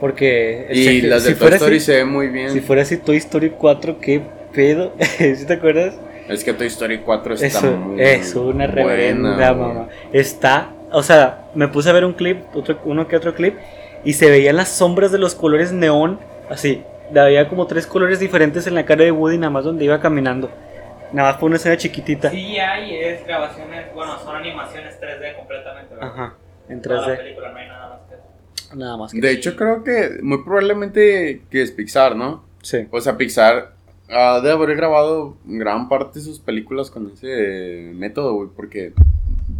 Porque 0.00 0.66
el 0.70 0.78
Y 0.78 0.84
CGI 0.86 1.00
las 1.02 1.24
de 1.24 1.34
si 1.34 1.38
Toy 1.38 1.52
Story 1.52 1.76
así- 1.76 1.84
se 1.86 1.96
ven 1.98 2.08
muy 2.08 2.28
bien. 2.28 2.50
Si 2.50 2.60
fuera 2.60 2.82
así 2.82 2.96
Toy 2.96 3.18
Story 3.18 3.50
4, 3.50 3.98
¿qué 4.00 4.22
pedo? 4.54 4.94
¿Sí 5.18 5.44
te 5.46 5.52
acuerdas? 5.52 5.94
Es 6.28 6.44
que 6.44 6.52
Toy 6.52 6.68
Story 6.68 6.98
4 6.98 7.34
está 7.34 7.46
Eso 7.46 7.72
muy 7.72 8.00
es 8.02 8.34
una 8.34 8.66
reverenda 8.66 9.52
mamá. 9.54 9.88
Está, 10.12 10.70
o 10.90 11.02
sea, 11.02 11.46
me 11.54 11.68
puse 11.68 11.90
a 11.90 11.92
ver 11.92 12.04
un 12.04 12.12
clip, 12.12 12.42
otro, 12.54 12.78
uno 12.84 13.08
que 13.08 13.16
otro 13.16 13.34
clip, 13.34 13.56
y 14.04 14.14
se 14.14 14.30
veían 14.30 14.56
las 14.56 14.68
sombras 14.68 15.12
de 15.12 15.18
los 15.18 15.34
colores 15.34 15.72
neón, 15.72 16.18
así. 16.50 16.82
Había 17.14 17.48
como 17.48 17.66
tres 17.66 17.86
colores 17.86 18.20
diferentes 18.20 18.66
en 18.66 18.74
la 18.74 18.86
cara 18.86 19.04
de 19.04 19.12
Woody, 19.12 19.36
nada 19.36 19.50
más 19.50 19.64
donde 19.64 19.84
iba 19.84 20.00
caminando. 20.00 20.50
Nada 21.12 21.30
más 21.32 21.40
fue 21.40 21.48
una 21.48 21.56
escena 21.56 21.76
chiquitita. 21.76 22.30
Sí, 22.30 22.58
hay, 22.58 22.96
es 22.96 23.26
grabaciones, 23.26 23.92
bueno, 23.94 24.18
son 24.18 24.34
animaciones 24.36 24.98
3D 24.98 25.36
completamente. 25.36 25.94
¿verdad? 25.94 26.10
Ajá, 26.10 26.34
en 26.70 26.80
Toda 26.80 27.06
la 27.06 27.14
3D. 27.14 27.16
película 27.18 27.52
no 27.52 27.58
hay 27.58 27.68
nada 27.68 27.88
más 27.90 28.00
que 28.08 28.14
eso. 28.14 28.76
Nada 28.76 28.96
más 28.96 29.12
que 29.12 29.20
De 29.20 29.30
hecho, 29.30 29.56
creo 29.56 29.84
que 29.84 30.18
muy 30.22 30.42
probablemente 30.42 31.42
que 31.50 31.60
es 31.62 31.70
Pixar, 31.70 32.16
¿no? 32.16 32.44
Sí. 32.62 32.86
O 32.90 33.00
sea, 33.00 33.18
Pixar 33.18 33.72
ha 34.12 34.40
de 34.40 34.50
haber 34.50 34.76
grabado 34.76 35.36
gran 35.44 35.88
parte 35.88 36.18
de 36.18 36.24
sus 36.24 36.38
películas 36.40 36.90
con 36.90 37.10
ese 37.10 37.92
método, 37.94 38.34
güey, 38.34 38.48
porque 38.54 38.92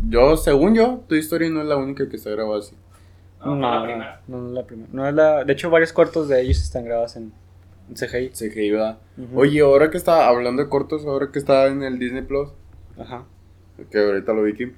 yo, 0.08 0.36
según 0.36 0.74
yo, 0.74 1.02
Toy 1.08 1.18
Story 1.20 1.50
no 1.50 1.60
es 1.62 1.66
la 1.66 1.76
única 1.76 2.08
que 2.08 2.16
está 2.16 2.30
grabada 2.30 2.58
así. 2.60 2.74
No, 3.44 3.56
No, 3.56 3.60
la 3.70 3.78
no, 3.80 3.84
primera. 3.84 4.20
no 4.28 4.46
es 4.46 4.52
la 4.52 4.66
primera. 4.66 4.88
No 4.92 5.08
es 5.08 5.14
la, 5.14 5.44
de 5.44 5.52
hecho, 5.52 5.70
varios 5.70 5.92
cortos 5.92 6.28
de 6.28 6.40
ellos 6.42 6.62
están 6.62 6.84
grabados 6.84 7.16
en, 7.16 7.32
en 7.88 7.94
CGI. 7.94 8.30
CGI, 8.30 8.70
¿verdad? 8.70 8.98
Oye, 9.34 9.60
ahora 9.60 9.90
que 9.90 9.96
está 9.96 10.28
hablando 10.28 10.62
de 10.62 10.68
cortos, 10.68 11.04
ahora 11.06 11.30
que 11.32 11.38
está 11.38 11.66
en 11.66 11.82
el 11.82 11.98
Disney 11.98 12.22
Plus, 12.22 12.50
Ajá. 12.98 13.24
que 13.90 13.98
ahorita 13.98 14.32
lo 14.32 14.42
vi 14.44 14.52
aquí. 14.52 14.72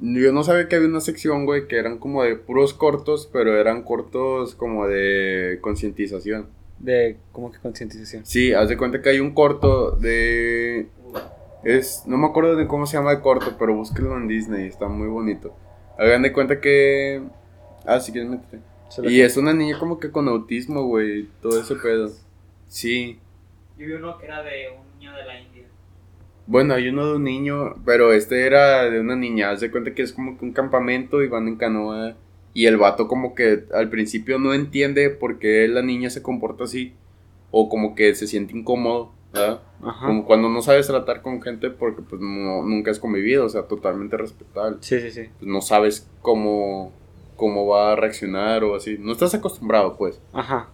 Yo 0.00 0.32
no 0.32 0.42
sabía 0.42 0.68
que 0.68 0.76
había 0.76 0.88
una 0.88 1.00
sección, 1.00 1.46
güey, 1.46 1.66
que 1.68 1.78
eran 1.78 1.98
como 1.98 2.24
de 2.24 2.34
puros 2.36 2.74
cortos, 2.74 3.28
pero 3.32 3.56
eran 3.58 3.82
cortos 3.84 4.54
como 4.54 4.86
de 4.88 5.58
concientización. 5.62 6.48
De, 6.84 7.16
como 7.32 7.50
que 7.50 7.58
concientización. 7.58 8.26
Sí, 8.26 8.52
haz 8.52 8.68
de 8.68 8.76
cuenta 8.76 9.00
que 9.00 9.08
hay 9.08 9.20
un 9.20 9.32
corto 9.32 9.92
de... 9.92 10.88
Es, 11.62 12.02
no 12.06 12.18
me 12.18 12.26
acuerdo 12.26 12.56
de 12.56 12.66
cómo 12.66 12.84
se 12.86 12.98
llama 12.98 13.12
el 13.12 13.20
corto, 13.20 13.56
pero 13.58 13.74
búsquenlo 13.74 14.16
en 14.18 14.28
Disney, 14.28 14.66
está 14.66 14.86
muy 14.86 15.08
bonito. 15.08 15.56
Hagan 15.98 16.22
de 16.22 16.32
cuenta 16.32 16.60
que... 16.60 17.22
Ah, 17.86 18.00
si 18.00 18.12
quieres 18.12 18.28
métete. 18.30 18.58
Y 18.98 19.16
que- 19.16 19.24
es 19.24 19.36
una 19.38 19.54
niña 19.54 19.78
como 19.78 19.98
que 19.98 20.10
con 20.10 20.28
autismo, 20.28 20.82
güey, 20.84 21.28
todo 21.40 21.58
ese 21.60 21.74
pedo. 21.76 22.10
Sí. 22.68 23.18
Yo 23.78 23.86
vi 23.86 23.92
uno 23.94 24.18
que 24.18 24.26
era 24.26 24.42
de 24.42 24.68
un 24.78 24.98
niño 24.98 25.14
de 25.14 25.24
la 25.24 25.40
India. 25.40 25.64
Bueno, 26.46 26.74
hay 26.74 26.88
uno 26.88 27.06
de 27.06 27.16
un 27.16 27.24
niño, 27.24 27.76
pero 27.86 28.12
este 28.12 28.44
era 28.46 28.82
de 28.90 29.00
una 29.00 29.16
niña. 29.16 29.50
Haz 29.50 29.60
de 29.60 29.70
cuenta 29.70 29.94
que 29.94 30.02
es 30.02 30.12
como 30.12 30.36
que 30.38 30.44
un 30.44 30.52
campamento 30.52 31.22
y 31.22 31.28
van 31.28 31.48
en 31.48 31.56
canoa. 31.56 32.14
Y 32.54 32.66
el 32.66 32.76
vato 32.76 33.08
como 33.08 33.34
que 33.34 33.64
al 33.74 33.90
principio 33.90 34.38
no 34.38 34.54
entiende 34.54 35.10
por 35.10 35.38
qué 35.38 35.66
la 35.68 35.82
niña 35.82 36.08
se 36.08 36.22
comporta 36.22 36.64
así. 36.64 36.94
O 37.50 37.68
como 37.68 37.94
que 37.94 38.14
se 38.14 38.26
siente 38.26 38.56
incómodo, 38.56 39.12
¿verdad? 39.32 39.60
Ajá. 39.82 40.06
Como 40.06 40.24
cuando 40.24 40.48
no 40.48 40.62
sabes 40.62 40.86
tratar 40.86 41.20
con 41.22 41.42
gente 41.42 41.70
porque 41.70 42.02
pues 42.02 42.20
no- 42.22 42.62
nunca 42.62 42.90
has 42.90 42.98
convivido, 42.98 43.44
o 43.44 43.48
sea, 43.48 43.62
totalmente 43.64 44.16
respetable. 44.16 44.78
Sí, 44.80 45.00
sí, 45.00 45.10
sí. 45.10 45.28
Pues 45.38 45.48
no 45.50 45.60
sabes 45.60 46.08
cómo, 46.22 46.92
cómo 47.36 47.66
va 47.66 47.92
a 47.92 47.96
reaccionar 47.96 48.64
o 48.64 48.74
así. 48.76 48.96
No 48.98 49.12
estás 49.12 49.34
acostumbrado, 49.34 49.96
pues. 49.96 50.20
Ajá. 50.32 50.68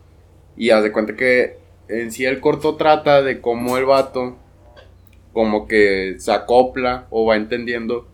Y 0.57 0.71
haz 0.71 0.83
de 0.83 0.93
cuenta 0.93 1.17
que 1.17 1.57
en 1.89 2.13
sí 2.13 2.25
el 2.25 2.41
corto 2.41 2.77
trata 2.77 3.23
de 3.23 3.41
cómo 3.41 3.77
el 3.79 3.85
vato 3.87 4.37
como 5.33 5.67
que 5.67 6.17
se 6.19 6.33
acopla 6.33 7.07
o 7.11 7.25
va 7.27 7.37
entendiendo 7.37 8.09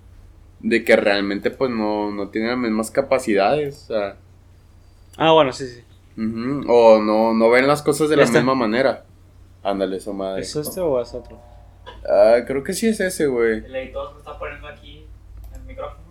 de 0.60 0.84
que 0.84 0.96
realmente 0.96 1.50
pues 1.50 1.70
no, 1.70 2.10
no 2.10 2.28
tiene 2.28 2.48
las 2.48 2.58
mismas 2.58 2.90
capacidades. 2.90 3.84
O 3.84 3.94
sea, 3.94 4.16
Ah, 5.18 5.32
bueno, 5.32 5.52
sí, 5.52 5.66
sí. 5.66 5.82
o 6.18 6.98
no, 7.00 7.32
no 7.32 7.50
ven 7.50 7.66
las 7.66 7.82
cosas 7.82 8.08
de 8.08 8.16
la 8.16 8.26
misma 8.26 8.54
manera. 8.54 9.04
Ándale, 9.62 9.96
esa 9.96 10.12
madre. 10.12 10.42
¿Es 10.42 10.54
este 10.56 10.80
o 10.80 11.00
es 11.00 11.12
otro? 11.14 11.40
Ah, 12.08 12.36
creo 12.46 12.62
que 12.62 12.72
sí 12.74 12.86
es 12.88 13.00
ese, 13.00 13.26
güey. 13.26 13.64
El 13.64 13.74
editor 13.76 14.12
se 14.12 14.18
está 14.18 14.38
poniendo 14.38 14.68
aquí 14.68 15.06
el 15.54 15.62
micrófono. 15.62 16.04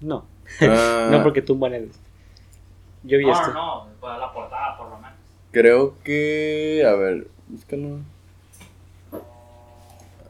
No. 0.00 0.26
Ah, 0.62 1.08
No, 1.12 1.22
porque 1.22 1.42
tumban 1.42 1.74
el. 1.74 1.90
Yo 3.04 3.18
vi 3.18 3.26
No, 3.26 3.32
este. 3.32 3.52
no, 3.52 3.86
no, 4.00 4.18
la 4.18 4.32
portada 4.32 4.76
por 4.78 4.88
lo 4.88 4.96
menos. 4.96 5.12
Creo 5.52 5.94
que. 6.02 6.84
A 6.88 6.94
ver, 6.94 7.28
búscalo. 7.48 7.98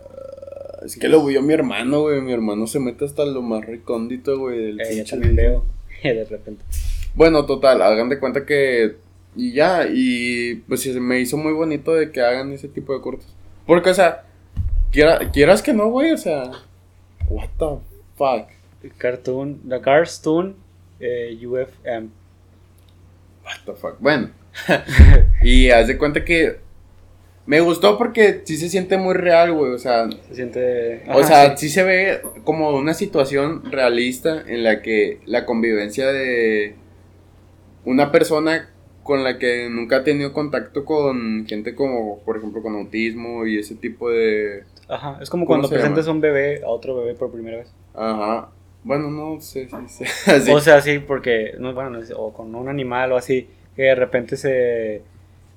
Ah, 0.03 0.74
Es 0.85 0.97
que 0.99 1.09
lo 1.09 1.25
vio 1.25 1.41
mi 1.43 1.55
hermano, 1.55 2.03
güey. 2.03 2.21
Mi 2.21 2.33
hermano 2.33 2.67
se 2.67 2.79
mete 2.79 3.05
hasta 3.05 3.25
lo 3.25 3.41
más 3.43 3.65
recóndito, 3.65 4.39
güey. 4.39 4.59
del 4.59 4.81
Eh, 4.81 4.97
yo 4.99 5.05
también 5.05 5.35
veo. 5.35 5.65
De 6.03 6.25
repente. 6.25 6.63
Bueno, 7.15 7.47
total, 7.47 7.81
hagan 7.83 8.09
de 8.09 8.19
cuenta 8.19 8.45
que. 8.45 8.97
Y 9.37 9.53
ya, 9.53 9.87
y 9.91 10.57
pues 10.69 10.83
se 10.83 11.01
me 11.01 11.21
hizo 11.21 11.37
muy 11.37 11.53
bonito 11.53 11.95
de 11.95 12.13
que 12.13 12.21
hagan 12.21 12.53
ese 12.53 12.69
tipo 12.69 12.95
de 12.95 13.01
cortos. 13.01 13.27
Porque, 13.67 13.91
o 13.91 13.95
sea, 13.95 14.25
quiera- 14.93 15.31
quieras 15.33 15.63
que 15.63 15.73
no, 15.73 15.89
güey, 15.89 16.13
o 16.13 16.19
sea. 16.19 16.51
What 17.29 17.49
the 17.59 17.79
fuck. 18.17 18.49
Cartoon. 18.99 19.61
The 19.69 19.81
Cartoon 19.81 20.55
eh, 21.01 21.37
UFM. 21.47 22.09
What 23.45 23.65
the 23.65 23.73
fuck. 23.73 23.97
Bueno. 23.99 24.31
y 25.43 25.71
haz 25.71 25.89
de 25.89 25.97
cuenta 25.99 26.25
que. 26.25 26.59
Me 27.47 27.61
gustó 27.61 27.99
porque 27.99 28.41
sí 28.45 28.57
se 28.57 28.69
siente 28.69 28.97
muy 28.97 29.15
real, 29.15 29.53
güey. 29.53 29.73
O 29.73 29.79
sea, 29.79 30.09
Se 30.29 30.35
siente. 30.35 31.03
O 31.13 31.23
sea, 31.23 31.57
sí. 31.57 31.69
sí. 31.69 31.75
se 31.75 31.83
ve 31.85 32.23
como 32.45 32.71
una 32.71 32.95
situación 32.95 33.71
realista 33.71 34.43
en 34.47 34.65
la 34.65 34.81
que 34.81 35.21
la 35.27 35.45
convivencia 35.45 36.07
de 36.07 36.75
una 37.85 38.11
persona 38.11 38.71
con 39.03 39.23
la 39.23 39.39
que 39.39 39.69
nunca 39.71 39.97
ha 39.97 40.05
tenido 40.05 40.33
contacto 40.33 40.87
con 40.87 41.45
gente 41.47 41.75
como, 41.75 42.21
por 42.21 42.39
ejemplo, 42.39 42.63
con 42.63 42.75
autismo 42.75 43.47
y 43.47 43.59
ese 43.59 43.75
tipo 43.75 44.09
de... 44.09 44.65
Ajá. 44.89 45.19
Es 45.21 45.29
como 45.29 45.45
¿Cómo 45.45 45.61
cuando 45.61 45.69
se 45.69 45.75
presentas 45.75 46.07
llama? 46.07 46.17
un 46.17 46.21
bebé 46.23 46.63
a 46.65 46.69
otro 46.69 46.97
bebé 46.97 47.15
por 47.15 47.31
primera 47.31 47.59
vez. 47.59 47.73
Ajá. 47.95 48.49
Bueno, 48.83 49.11
no 49.11 49.41
sé, 49.41 49.69
sí, 49.69 49.77
sí. 49.89 50.05
sí. 50.41 50.51
O 50.51 50.61
sea, 50.61 50.83
sí, 50.83 50.99
porque. 50.99 51.55
No, 51.59 51.73
bueno, 51.73 52.01
o 52.17 52.33
con 52.35 52.55
un 52.55 52.69
animal 52.69 53.13
o 53.13 53.17
así. 53.17 53.49
Que 53.75 53.83
de 53.83 53.95
repente 53.95 54.37
se. 54.37 55.03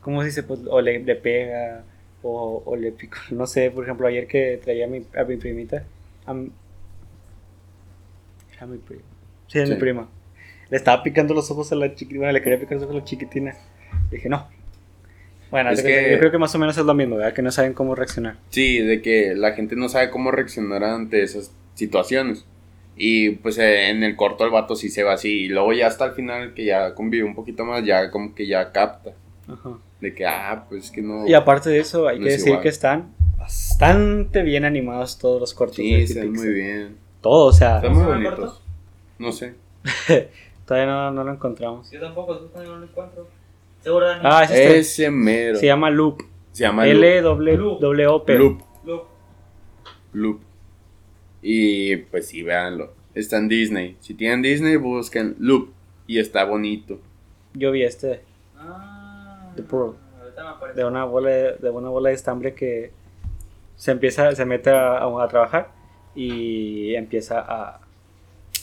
¿Cómo 0.07 0.21
se 0.21 0.27
dice? 0.27 0.43
Pues, 0.43 0.61
o 0.69 0.79
le, 0.79 0.99
le 0.99 1.15
pega. 1.15 1.83
O, 2.23 2.63
o 2.65 2.75
le 2.77 2.93
pica. 2.93 3.17
No 3.31 3.45
sé, 3.45 3.71
por 3.71 3.83
ejemplo, 3.83 4.07
ayer 4.07 4.25
que 4.25 4.57
traía 4.63 4.85
a 4.85 4.87
mi, 4.87 5.03
a 5.17 5.25
mi 5.25 5.35
primita. 5.35 5.83
A 6.25 6.33
mi, 6.33 6.49
prima. 8.77 9.01
Sí, 9.47 9.65
Sí. 9.65 9.69
mi 9.73 9.75
prima. 9.77 10.07
Le 10.69 10.77
estaba 10.77 11.03
picando 11.03 11.33
los 11.33 11.51
ojos 11.51 11.73
a 11.73 11.75
la 11.75 11.93
chiquitina. 11.93 12.19
Bueno, 12.19 12.31
le 12.33 12.41
quería 12.41 12.57
picar 12.57 12.75
los 12.75 12.83
ojos 12.83 12.95
a 12.95 12.99
la 12.99 13.03
chiquitina. 13.05 13.53
Dije, 14.09 14.29
no. 14.29 14.47
Bueno, 15.51 15.71
Es 15.71 15.79
yo- 15.81 15.87
que- 15.87 16.11
yo 16.13 16.19
creo 16.19 16.31
que 16.31 16.37
más 16.37 16.55
o 16.55 16.59
menos 16.59 16.77
es 16.77 16.85
lo 16.85 16.93
mismo, 16.93 17.17
¿verdad? 17.17 17.33
Que 17.33 17.41
no 17.41 17.51
saben 17.51 17.73
cómo 17.73 17.93
reaccionar. 17.93 18.37
Sí, 18.49 18.79
de 18.79 19.01
que 19.01 19.35
la 19.35 19.51
gente 19.51 19.75
no 19.75 19.89
sabe 19.89 20.09
cómo 20.09 20.31
reaccionar 20.31 20.85
ante 20.85 21.21
esas 21.21 21.51
situaciones. 21.75 22.45
Y 22.95 23.31
pues 23.31 23.57
eh, 23.57 23.89
en 23.89 24.03
el 24.03 24.15
corto 24.15 24.43
el 24.45 24.51
vato 24.51 24.75
sí 24.77 24.89
se 24.89 25.03
va 25.03 25.13
así. 25.13 25.43
Y 25.43 25.47
luego 25.49 25.73
ya 25.73 25.87
hasta 25.87 26.05
el 26.05 26.11
final 26.13 26.53
que 26.53 26.63
ya 26.65 26.95
convive 26.95 27.25
un 27.25 27.35
poquito 27.35 27.65
más, 27.65 27.83
ya 27.85 28.09
como 28.09 28.33
que 28.33 28.47
ya 28.47 28.71
capta. 28.71 29.11
Ajá. 29.49 29.77
De 30.01 30.13
que, 30.13 30.25
ah, 30.25 30.65
pues 30.69 30.91
que 30.91 31.01
no... 31.01 31.27
Y 31.27 31.33
aparte 31.33 31.69
de 31.69 31.79
eso, 31.79 32.07
hay 32.07 32.19
No 32.19 32.23
que 32.25 32.29
es 32.29 32.35
decir 32.37 32.49
igual. 32.49 32.63
que 32.63 32.69
están 32.69 33.13
bastante 33.37 34.43
bien 34.43 34.63
animados 34.65 35.17
todos 35.17 35.39
los 35.39 35.53
cortos. 35.53 35.77
Sí, 35.77 35.91
de 35.93 35.99
Pixar. 36.05 36.25
muy 36.27 36.49
bien. 36.53 36.97
Todo, 37.21 37.47
o 37.47 37.51
sea, 37.53 37.77
Están 37.77 37.93
¿Cómo 37.93 38.03
muy 38.05 38.13
bonitos. 38.13 38.61
No 39.17 39.31
sé. 39.31 39.55
todavía 40.65 40.87
no, 40.91 41.11
no 41.11 41.23
lo 41.23 41.31
encontramos. 41.33 41.89
Yo 41.91 41.99
tampoco, 41.99 42.39
yo 42.39 42.45
también 42.47 42.73
no 42.73 42.79
lo 42.79 42.85
encuentro. 42.85 43.27
Seguro. 43.81 44.05
Ah, 44.21 44.43
es 44.43 44.51
este. 44.51 44.77
Ese 44.79 45.11
mero. 45.11 45.57
Se 45.57 45.65
llama 45.65 45.89
Loop. 45.89 46.21
Se 46.51 46.63
llama 46.63 46.87
L 46.87 47.21
Loop. 47.21 47.37
W 47.39 47.77
W 47.79 48.07
O 48.07 48.23
P. 48.25 48.37
Loop. 48.37 48.61
Loop. 50.13 50.41
Y 51.41 51.95
pues 51.97 52.27
sí, 52.27 52.43
véanlo. 52.43 52.93
Está 53.15 53.37
en 53.37 53.47
Disney. 53.47 53.97
Si 53.99 54.13
tienen 54.13 54.41
Disney, 54.41 54.75
busquen 54.75 55.35
Loop. 55.39 55.71
Y 56.05 56.19
está 56.19 56.43
bonito. 56.45 56.99
Yo 57.53 57.71
vi 57.71 57.83
este 57.83 58.21
Ah. 58.57 58.96
The 59.57 59.63
Pearl. 59.63 59.95
De 60.75 60.85
una 60.85 61.03
bola 61.05 61.29
de, 61.29 61.53
de 61.57 61.69
una 61.69 61.89
bola 61.89 62.09
de 62.09 62.15
estambre 62.15 62.53
que 62.53 62.91
se 63.75 63.91
empieza 63.91 64.33
se 64.35 64.45
mete 64.45 64.69
a, 64.69 64.97
a- 64.99 65.23
a 65.23 65.27
trabajar 65.27 65.69
y 66.15 66.95
empieza 66.95 67.39
a, 67.39 67.79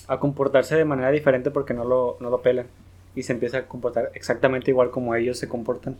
a 0.08 0.18
comportarse 0.18 0.76
de 0.76 0.84
manera 0.84 1.10
diferente 1.10 1.50
porque 1.50 1.74
no 1.74 1.84
lo, 1.84 2.16
no 2.20 2.30
lo 2.30 2.40
pelan 2.42 2.66
y 3.14 3.22
se 3.22 3.32
empieza 3.32 3.58
a 3.58 3.62
comportar 3.66 4.10
exactamente 4.14 4.70
igual 4.72 4.90
como 4.90 5.14
ellos 5.14 5.38
se 5.38 5.48
comportan 5.48 5.96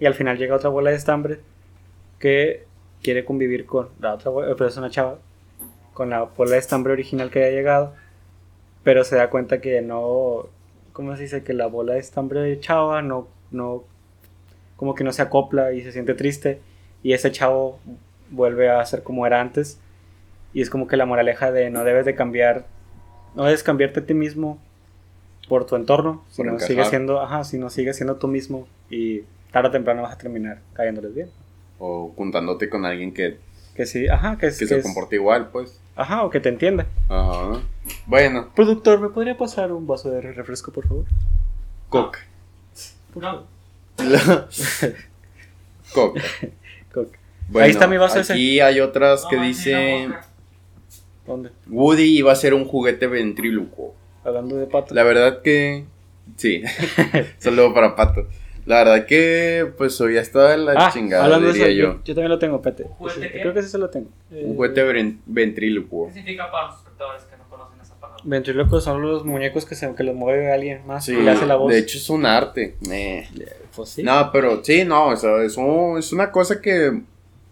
y 0.00 0.06
al 0.06 0.14
final 0.14 0.38
llega 0.38 0.56
otra 0.56 0.70
bola 0.70 0.90
de 0.90 0.96
estambre 0.96 1.40
que 2.18 2.64
quiere 3.02 3.24
convivir 3.26 3.66
con 3.66 3.88
la 4.00 4.14
otra 4.14 4.30
bola, 4.30 4.54
pero 4.56 4.68
es 4.68 4.76
una 4.78 4.88
chava 4.90 5.18
con 5.92 6.10
la 6.10 6.22
bola 6.22 6.52
de 6.52 6.58
estambre 6.58 6.92
original 6.94 7.30
que 7.30 7.40
había 7.44 7.56
llegado 7.56 7.94
pero 8.82 9.04
se 9.04 9.16
da 9.16 9.28
cuenta 9.30 9.60
que 9.60 9.82
no 9.82 10.46
¿cómo 10.92 11.14
se 11.16 11.22
dice? 11.24 11.44
que 11.44 11.52
la 11.52 11.66
bola 11.66 11.94
de 11.94 12.00
estambre 12.00 12.40
de 12.40 12.58
chava 12.60 13.02
no 13.02 13.28
no 13.50 13.84
como 14.76 14.94
que 14.94 15.04
no 15.04 15.12
se 15.12 15.22
acopla 15.22 15.72
y 15.72 15.82
se 15.82 15.92
siente 15.92 16.14
triste 16.14 16.60
y 17.02 17.12
ese 17.12 17.30
chavo 17.32 17.78
vuelve 18.30 18.70
a 18.70 18.84
ser 18.84 19.02
como 19.02 19.26
era 19.26 19.40
antes 19.40 19.78
y 20.52 20.60
es 20.62 20.70
como 20.70 20.86
que 20.86 20.96
la 20.96 21.06
moraleja 21.06 21.52
de 21.52 21.70
no 21.70 21.84
debes 21.84 22.04
de 22.06 22.14
cambiar 22.14 22.66
no 23.34 23.44
debes 23.44 23.62
cambiarte 23.62 24.00
a 24.00 24.06
ti 24.06 24.14
mismo 24.14 24.58
por 25.48 25.64
tu 25.66 25.76
entorno 25.76 26.22
Por 26.24 26.32
sino 26.34 26.48
encajar. 26.50 26.68
sigue 26.68 26.84
siendo 26.86 27.20
ajá 27.20 27.44
sino 27.44 27.70
sigue 27.70 27.92
siendo 27.94 28.16
tú 28.16 28.26
mismo 28.28 28.66
y 28.90 29.22
tarde 29.52 29.68
o 29.68 29.70
temprano 29.72 30.02
vas 30.02 30.14
a 30.14 30.18
terminar 30.18 30.60
cayéndoles 30.74 31.14
bien 31.14 31.30
O 31.78 32.12
juntándote 32.16 32.68
con 32.68 32.84
alguien 32.84 33.12
que, 33.14 33.38
que 33.74 33.86
sí 33.86 34.08
ajá 34.08 34.36
que 34.38 34.46
es, 34.48 34.58
que 34.58 34.64
que 34.64 34.68
se 34.68 34.78
es- 34.78 34.82
comporta 34.84 35.14
igual, 35.14 35.48
pues. 35.50 35.78
ajá 35.94 36.24
o 36.24 36.30
que 36.30 36.40
te 36.40 36.48
entienda 36.48 36.86
Ajá. 37.08 37.60
Bueno, 38.06 38.50
productor 38.54 39.00
me 39.00 39.08
podría 39.10 39.36
pasar 39.38 39.70
un 39.72 39.86
vaso 39.86 40.10
de 40.10 40.20
refresco 40.20 40.72
por 40.72 40.86
favor 40.88 41.04
Coke. 41.88 42.18
No. 43.14 43.44
Coke. 45.92 46.20
Coke. 46.92 47.18
Bueno, 47.48 47.64
Ahí 47.64 47.70
está 47.70 47.86
mi 47.86 47.96
vaso 47.96 48.20
ese. 48.20 48.32
Aquí 48.32 48.60
hay 48.60 48.80
otras 48.80 49.24
que 49.30 49.36
dicen 49.36 50.14
dónde 51.26 51.50
Woody 51.68 52.18
iba 52.18 52.32
a 52.32 52.36
ser 52.36 52.54
un 52.54 52.64
juguete 52.64 53.06
ventrílocuo. 53.06 53.94
hablando 54.24 54.56
de 54.56 54.66
pato 54.66 54.94
La 54.94 55.02
verdad 55.04 55.42
que 55.42 55.84
sí. 56.36 56.62
Saludo 57.38 57.72
para 57.72 57.94
Pato. 57.96 58.26
La 58.64 58.78
verdad 58.82 59.06
que 59.06 59.72
pues 59.78 60.00
hoy 60.00 60.14
ya 60.14 60.20
está 60.20 60.56
la 60.56 60.72
ah 60.76 60.90
chingada, 60.92 61.24
hablando 61.24 61.52
de 61.52 61.58
eso 61.58 61.68
yo. 61.68 61.92
yo, 61.94 62.00
yo 62.04 62.14
también 62.16 62.30
lo 62.30 62.38
tengo 62.40 62.60
pete 62.60 62.82
¿Juguete 62.98 63.20
Sí, 63.20 63.28
qué? 63.32 63.40
creo 63.40 63.54
que 63.54 63.62
sí 63.62 63.68
se 63.68 63.78
lo 63.78 63.88
tengo 63.90 64.08
Eh, 64.32 64.42
Un 64.44 64.56
juguete 64.56 65.16
ventrílocuo. 65.26 66.08
¿Qué 66.08 66.14
significa 66.14 66.50
para 66.50 66.66
los 66.68 66.76
espectadores 66.78 67.22
que 67.22 67.36
no 67.36 67.48
conocen 67.48 67.80
esa 67.80 67.94
palabra? 68.00 68.15
Ventrílocos 68.26 68.84
son 68.84 69.00
los 69.02 69.24
muñecos 69.24 69.64
que, 69.64 69.74
se, 69.74 69.94
que 69.94 70.02
los 70.02 70.14
mueve 70.14 70.52
alguien 70.52 70.86
más 70.86 71.04
Sí, 71.04 71.12
y 71.14 71.22
le 71.22 71.30
hace 71.30 71.46
la 71.46 71.54
voz. 71.56 71.72
de 71.72 71.78
hecho 71.78 71.96
es 71.98 72.10
un 72.10 72.26
arte. 72.26 72.76
Eh. 72.90 73.28
pues 73.74 73.88
sí. 73.90 74.02
No, 74.02 74.30
pero 74.32 74.62
sí, 74.64 74.84
no, 74.84 75.08
o 75.08 75.16
sea, 75.16 75.42
es, 75.42 75.56
un- 75.56 75.98
es 75.98 76.12
una 76.12 76.30
cosa 76.32 76.60
que 76.60 77.02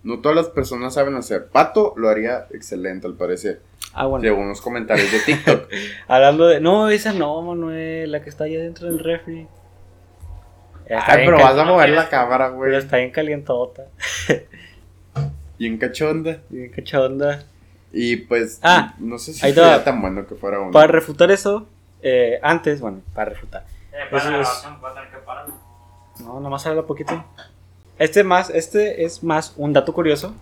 no 0.03 0.21
todas 0.21 0.37
las 0.37 0.49
personas 0.49 0.95
saben 0.95 1.15
hacer. 1.15 1.47
Pato 1.47 1.95
lo 1.97 2.09
haría 2.09 2.47
excelente, 2.53 3.07
al 3.07 3.15
parecer. 3.15 3.61
Ah, 3.93 4.07
bueno. 4.07 4.23
Según 4.25 4.49
los 4.49 4.61
comentarios 4.61 5.11
de 5.13 5.21
TikTok. 5.21 5.69
Hablando 6.09 6.47
de. 6.49 6.61
No, 6.61 6.89
esa 6.91 7.13
no, 7.13 7.41
Manuel. 7.43 8.11
La 8.11 8.21
que 8.23 8.29
está 8.31 8.45
allá 8.45 8.59
dentro 8.61 8.87
del 8.89 8.99
refri. 8.99 9.47
Está 10.87 11.13
Ay, 11.13 11.21
bien 11.23 11.31
pero 11.35 11.43
vas 11.45 11.57
a 11.57 11.65
mover 11.65 11.89
la 11.91 12.09
cámara, 12.11 12.47
Pero 12.49 12.57
güey. 12.59 12.75
está 12.77 12.97
bien 12.99 13.11
calientota. 13.11 13.87
Y 15.57 15.67
en 15.69 15.79
cachonda. 15.79 16.41
Bien 16.49 16.69
cachonda. 16.71 17.45
Y 17.95 18.17
pues, 18.17 18.59
Ah, 18.63 18.95
no 18.99 19.19
sé 19.19 19.33
si 19.33 19.41
sería 19.41 19.85
tan 19.85 20.01
bueno 20.01 20.27
que 20.27 20.35
fuera 20.35 20.61
uno. 20.61 20.73
Para 20.73 20.89
refutar 20.89 21.31
eso, 21.31 21.67
eh, 22.03 22.39
antes, 22.43 22.81
bueno, 22.81 23.01
para 23.15 23.31
refutar. 23.31 23.65
Eh, 23.93 23.97
para 24.11 24.31
la 24.31 24.41
es- 24.43 24.49
que. 24.49 26.25
No, 26.25 26.41
nomás 26.41 26.67
habla 26.67 26.83
poquito. 26.83 27.25
Este 27.99 28.25
más, 28.25 28.51
este 28.51 29.05
es 29.05 29.23
más 29.23 29.55
un 29.57 29.73
dato 29.73 29.93
curioso 29.93 30.35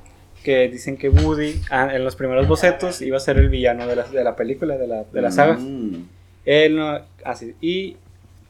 que 0.43 0.69
dicen 0.69 0.97
que 0.97 1.09
Woody 1.09 1.61
ah, 1.71 1.95
en 1.95 2.05
los 2.05 2.17
primeros 2.17 2.49
bocetos 2.49 3.01
iba 3.03 3.17
a 3.17 3.21
ser 3.21 3.37
el 3.39 3.49
villano 3.49 3.87
de 3.87 3.97
la, 3.97 4.03
de 4.05 4.25
la 4.25 4.35
película, 4.35 4.77
de 4.77 4.87
la, 4.89 5.05
de 5.05 5.23
la 5.23 5.31
saga. 5.31 5.55
Mm. 5.55 6.09
Él 6.45 6.77
no, 6.77 6.99
así, 7.25 7.55
y 7.61 7.97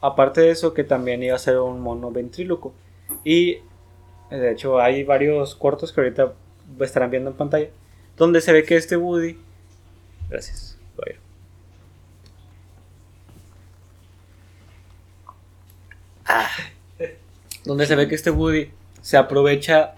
aparte 0.01 0.41
de 0.41 0.51
eso, 0.51 0.73
que 0.73 0.85
también 0.85 1.23
iba 1.23 1.35
a 1.37 1.39
ser 1.39 1.59
un 1.59 1.81
mono 1.81 2.11
ventríloco. 2.11 2.73
Y 3.25 3.59
de 4.31 4.53
hecho, 4.53 4.81
hay 4.81 5.05
varios 5.05 5.55
cortos 5.55 5.93
que 5.93 6.01
ahorita 6.01 6.33
estarán 6.81 7.11
viendo 7.11 7.31
en 7.31 7.37
pantalla, 7.37 7.69
donde 8.17 8.41
se 8.41 8.53
ve 8.53 8.65
que 8.65 8.77
este 8.77 8.97
Woody. 8.97 9.39
Gracias, 10.29 10.77
caballero. 10.97 11.21
donde 17.65 17.87
se 17.87 17.95
ve 17.95 18.09
que 18.09 18.15
este 18.15 18.31
Woody 18.31 18.71
se 19.01 19.17
aprovecha 19.17 19.95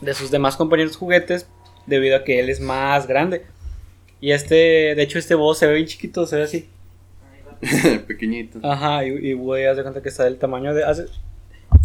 de 0.00 0.14
sus 0.14 0.30
demás 0.30 0.56
compañeros 0.56 0.96
juguetes 0.96 1.46
debido 1.86 2.16
a 2.16 2.24
que 2.24 2.40
él 2.40 2.48
es 2.50 2.60
más 2.60 3.06
grande. 3.06 3.44
Y 4.20 4.32
este, 4.32 4.54
de 4.94 5.02
hecho, 5.02 5.18
este 5.18 5.34
boss 5.34 5.58
se 5.58 5.66
ve 5.66 5.74
bien 5.74 5.86
chiquito, 5.86 6.26
se 6.26 6.36
ve 6.36 6.42
así. 6.44 6.68
Pequeñito. 8.06 8.58
Ajá, 8.62 9.04
y, 9.04 9.30
y 9.30 9.34
Woody 9.34 9.64
hace 9.64 9.82
cuenta 9.82 10.02
que 10.02 10.08
está 10.08 10.24
del 10.24 10.38
tamaño 10.38 10.74
de. 10.74 10.84
hace- 10.84 11.06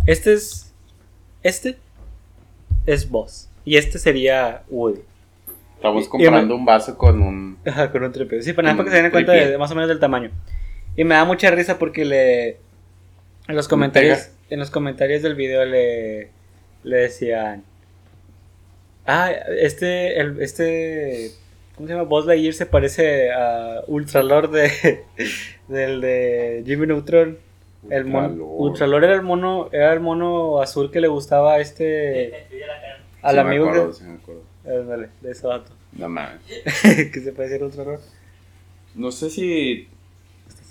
Este 0.05 0.33
es. 0.33 0.71
Este 1.43 1.77
es 2.85 3.09
boss. 3.09 3.49
Y 3.65 3.77
este 3.77 3.99
sería 3.99 4.63
Woody. 4.69 5.01
Estamos 5.81 6.07
comprando 6.07 6.55
un 6.55 6.63
vaso 6.63 6.95
con 6.95 7.19
un. 7.23 7.57
Ajá, 7.65 7.91
con 7.91 8.03
un 8.03 8.11
tripeo. 8.11 8.39
Sí, 8.43 8.53
para 8.53 8.67
nada, 8.67 8.77
Con 8.77 8.85
para 8.85 8.91
que 8.91 8.97
se 8.97 9.01
den 9.01 9.11
cuenta 9.11 9.31
de, 9.31 9.37
tripié. 9.39 9.51
de 9.53 9.57
más 9.57 9.71
o 9.71 9.73
menos 9.73 9.89
del 9.89 9.99
tamaño. 9.99 10.29
Y 10.95 11.03
me 11.05 11.15
da 11.15 11.25
mucha 11.25 11.49
risa 11.49 11.79
porque 11.79 12.05
le. 12.05 12.49
En 13.47 13.55
los 13.55 13.67
comentarios. 13.67 14.19
pega. 14.19 14.31
En 14.51 14.59
los 14.59 14.69
comentarios 14.69 15.23
del 15.23 15.33
video 15.33 15.65
le. 15.65 16.29
Le 16.83 16.97
decían. 16.97 17.63
Ah, 19.07 19.31
este. 19.31 20.19
El, 20.19 20.39
este. 20.39 21.31
¿Cómo 21.75 21.87
se 21.87 21.93
llama? 21.95 22.05
Buzz 22.05 22.27
Lightyear 22.27 22.53
se 22.53 22.67
parece 22.67 23.31
a 23.31 23.81
Ultralord 23.87 24.51
de. 24.51 25.03
Del 25.67 25.99
de 25.99 26.61
Jimmy 26.63 26.85
Neutron. 26.85 27.39
El 27.89 28.05
mono, 28.05 28.45
Ultralord. 28.45 29.03
Era 29.03 29.15
el 29.15 29.23
mono. 29.23 29.69
Era 29.71 29.93
el 29.93 29.99
mono 29.99 30.61
azul 30.61 30.91
que 30.91 31.01
le 31.01 31.07
gustaba 31.07 31.53
a 31.53 31.59
este. 31.59 32.45
Al 33.23 33.31
Sí 33.31 33.35
me 33.35 33.41
amigo 33.41 33.69
acuerdo, 33.69 33.91
que. 33.97 34.50
Ándale, 34.65 35.09
de 35.21 35.31
ese 35.31 35.47
vato. 35.47 35.71
No 35.93 36.07
mames. 36.09 36.39
que 37.11 37.19
se 37.21 37.31
parece 37.33 37.55
a 37.61 37.65
Ultralord. 37.65 38.01
No 38.95 39.11
sé 39.11 39.29
si. 39.29 39.87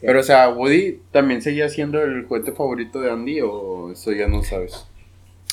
Pero, 0.01 0.21
o 0.21 0.23
sea, 0.23 0.49
Woody 0.49 1.01
también 1.11 1.43
seguía 1.43 1.69
siendo 1.69 2.01
el 2.03 2.25
juguete 2.25 2.53
favorito 2.53 3.01
de 3.01 3.11
Andy 3.11 3.41
o 3.43 3.93
eso 3.93 4.13
ya 4.13 4.27
no 4.29 4.43
sabes. 4.43 4.87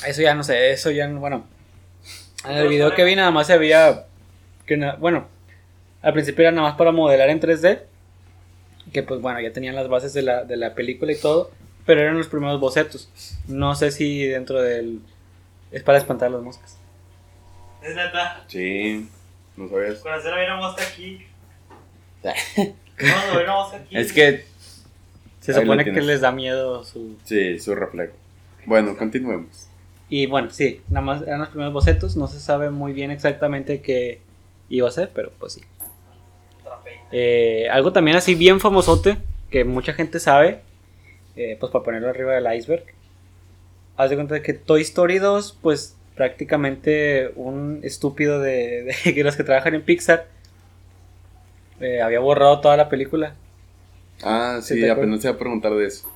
Eso 0.06 0.22
ya 0.22 0.34
no 0.34 0.42
sé, 0.44 0.70
eso 0.70 0.90
ya 0.90 1.06
no, 1.08 1.20
bueno. 1.20 1.44
En 2.48 2.52
el 2.56 2.68
video 2.68 2.94
que 2.94 3.04
vi 3.04 3.16
nada 3.16 3.30
más 3.30 3.46
se 3.48 3.58
veía 3.58 4.06
que 4.64 4.76
na- 4.76 4.94
bueno, 4.94 5.26
al 6.02 6.12
principio 6.12 6.42
era 6.42 6.52
nada 6.52 6.68
más 6.68 6.78
para 6.78 6.92
modelar 6.92 7.28
en 7.30 7.40
3D, 7.40 7.80
que 8.92 9.02
pues 9.02 9.20
bueno, 9.20 9.40
ya 9.40 9.52
tenían 9.52 9.74
las 9.74 9.88
bases 9.88 10.14
de 10.14 10.22
la, 10.22 10.44
de 10.44 10.56
la 10.56 10.74
película 10.74 11.12
y 11.12 11.16
todo, 11.18 11.50
pero 11.84 12.00
eran 12.00 12.16
los 12.16 12.28
primeros 12.28 12.58
bocetos. 12.60 13.10
No 13.48 13.74
sé 13.74 13.90
si 13.90 14.22
dentro 14.24 14.62
del 14.62 15.00
es 15.72 15.82
para 15.82 15.98
espantar 15.98 16.30
las 16.30 16.40
moscas. 16.42 16.77
Es 17.82 17.94
neta. 17.94 18.44
Sí, 18.48 19.08
no 19.56 19.68
sabías. 19.68 19.98
Con 20.00 20.12
hacer 20.12 20.32
una 20.32 20.56
mosca 20.56 20.82
aquí. 20.82 21.26
No, 23.00 23.40
una 23.40 23.52
mosca 23.54 23.76
aquí. 23.76 23.96
Es 23.96 24.12
que. 24.12 24.44
Se 25.40 25.52
Ahí 25.54 25.60
supone 25.60 25.84
que 25.84 25.92
les 26.02 26.20
da 26.20 26.32
miedo 26.32 26.84
su 26.84 27.16
Sí, 27.24 27.58
su 27.60 27.74
reflejo. 27.76 28.12
Bueno, 28.66 28.96
continuemos. 28.96 29.68
y 30.10 30.26
bueno, 30.26 30.50
sí, 30.50 30.82
nada 30.88 31.06
más 31.06 31.22
eran 31.22 31.38
los 31.38 31.48
primeros 31.50 31.72
bocetos, 31.72 32.16
no 32.16 32.26
se 32.26 32.40
sabe 32.40 32.70
muy 32.70 32.92
bien 32.92 33.10
exactamente 33.10 33.80
qué 33.80 34.20
iba 34.68 34.88
a 34.88 34.90
ser, 34.90 35.10
pero 35.14 35.30
pues 35.38 35.54
sí. 35.54 35.62
Eh, 37.12 37.68
algo 37.70 37.92
también 37.92 38.16
así 38.16 38.34
bien 38.34 38.58
famosote, 38.60 39.16
que 39.50 39.64
mucha 39.64 39.92
gente 39.94 40.18
sabe, 40.20 40.60
eh, 41.36 41.56
pues 41.58 41.72
para 41.72 41.84
ponerlo 41.84 42.08
arriba 42.10 42.34
del 42.34 42.52
iceberg. 42.54 42.84
Haz 43.96 44.10
de 44.10 44.16
cuenta 44.16 44.42
que 44.42 44.52
Toy 44.54 44.82
Story 44.82 45.18
2, 45.18 45.58
pues 45.62 45.96
prácticamente 46.18 47.32
un 47.36 47.80
estúpido 47.82 48.40
de, 48.40 48.94
de 49.14 49.22
los 49.24 49.36
que 49.36 49.44
trabajan 49.44 49.74
en 49.74 49.82
Pixar 49.82 50.26
eh, 51.80 52.02
había 52.02 52.20
borrado 52.20 52.60
toda 52.60 52.76
la 52.76 52.88
película. 52.88 53.34
Ah, 54.22 54.58
¿Sí 54.62 54.74
te 54.80 54.90
apenas 54.90 55.20
te 55.20 55.28
iba 55.28 55.36
a 55.36 55.38
preguntar 55.38 55.72
de 55.74 55.86
eso. 55.86 56.10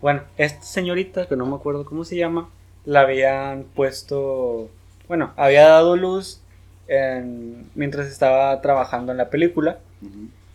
Bueno, 0.00 0.22
esta 0.38 0.62
señorita, 0.62 1.26
que 1.26 1.36
no 1.36 1.44
me 1.44 1.56
acuerdo 1.56 1.84
cómo 1.84 2.04
se 2.04 2.16
llama, 2.16 2.48
la 2.86 3.00
habían 3.00 3.64
puesto, 3.64 4.70
bueno, 5.08 5.32
había 5.36 5.66
dado 5.68 5.96
luz 5.96 6.40
en- 6.88 7.68
mientras 7.74 8.06
estaba 8.06 8.60
trabajando 8.62 9.12
en 9.12 9.18
la 9.18 9.28
película 9.28 9.78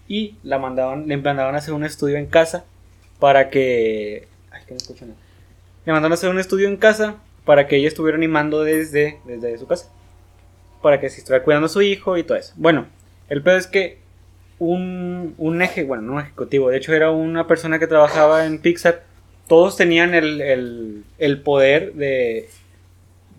y 0.07 0.35
la 0.43 0.57
mandaban, 0.59 1.07
le 1.07 1.17
mandaban 1.17 1.55
a 1.55 1.57
hacer 1.59 1.73
un 1.73 1.83
estudio 1.83 2.17
en 2.17 2.25
casa 2.25 2.63
para 3.19 3.49
que, 3.49 4.27
ay, 4.51 4.61
que 4.65 4.71
no 4.71 4.77
escucho 4.77 5.05
nada. 5.05 5.17
Le 5.85 5.91
mandaron 5.91 6.13
a 6.13 6.15
hacer 6.15 6.29
un 6.29 6.39
estudio 6.39 6.67
en 6.67 6.77
casa 6.77 7.15
para 7.45 7.67
que 7.67 7.77
ella 7.77 7.87
estuviera 7.87 8.17
animando 8.17 8.63
desde, 8.63 9.19
desde 9.25 9.57
su 9.57 9.67
casa, 9.67 9.89
para 10.81 10.99
que 10.99 11.09
se 11.09 11.19
estuviera 11.19 11.43
cuidando 11.43 11.67
a 11.67 11.69
su 11.69 11.81
hijo 11.81 12.17
y 12.17 12.23
todo 12.23 12.37
eso. 12.37 12.53
Bueno, 12.57 12.87
el 13.29 13.41
pedo 13.41 13.57
es 13.57 13.67
que 13.67 13.99
un, 14.59 15.35
un 15.37 15.61
eje, 15.61 15.83
bueno, 15.83 16.03
no 16.03 16.13
un 16.13 16.21
ejecutivo, 16.21 16.69
de 16.69 16.77
hecho 16.77 16.93
era 16.93 17.11
una 17.11 17.47
persona 17.47 17.79
que 17.79 17.87
trabajaba 17.87 18.45
en 18.45 18.59
Pixar, 18.59 19.03
todos 19.47 19.77
tenían 19.77 20.13
el, 20.15 20.41
el, 20.41 21.03
el 21.19 21.41
poder 21.41 21.93
de, 21.93 22.49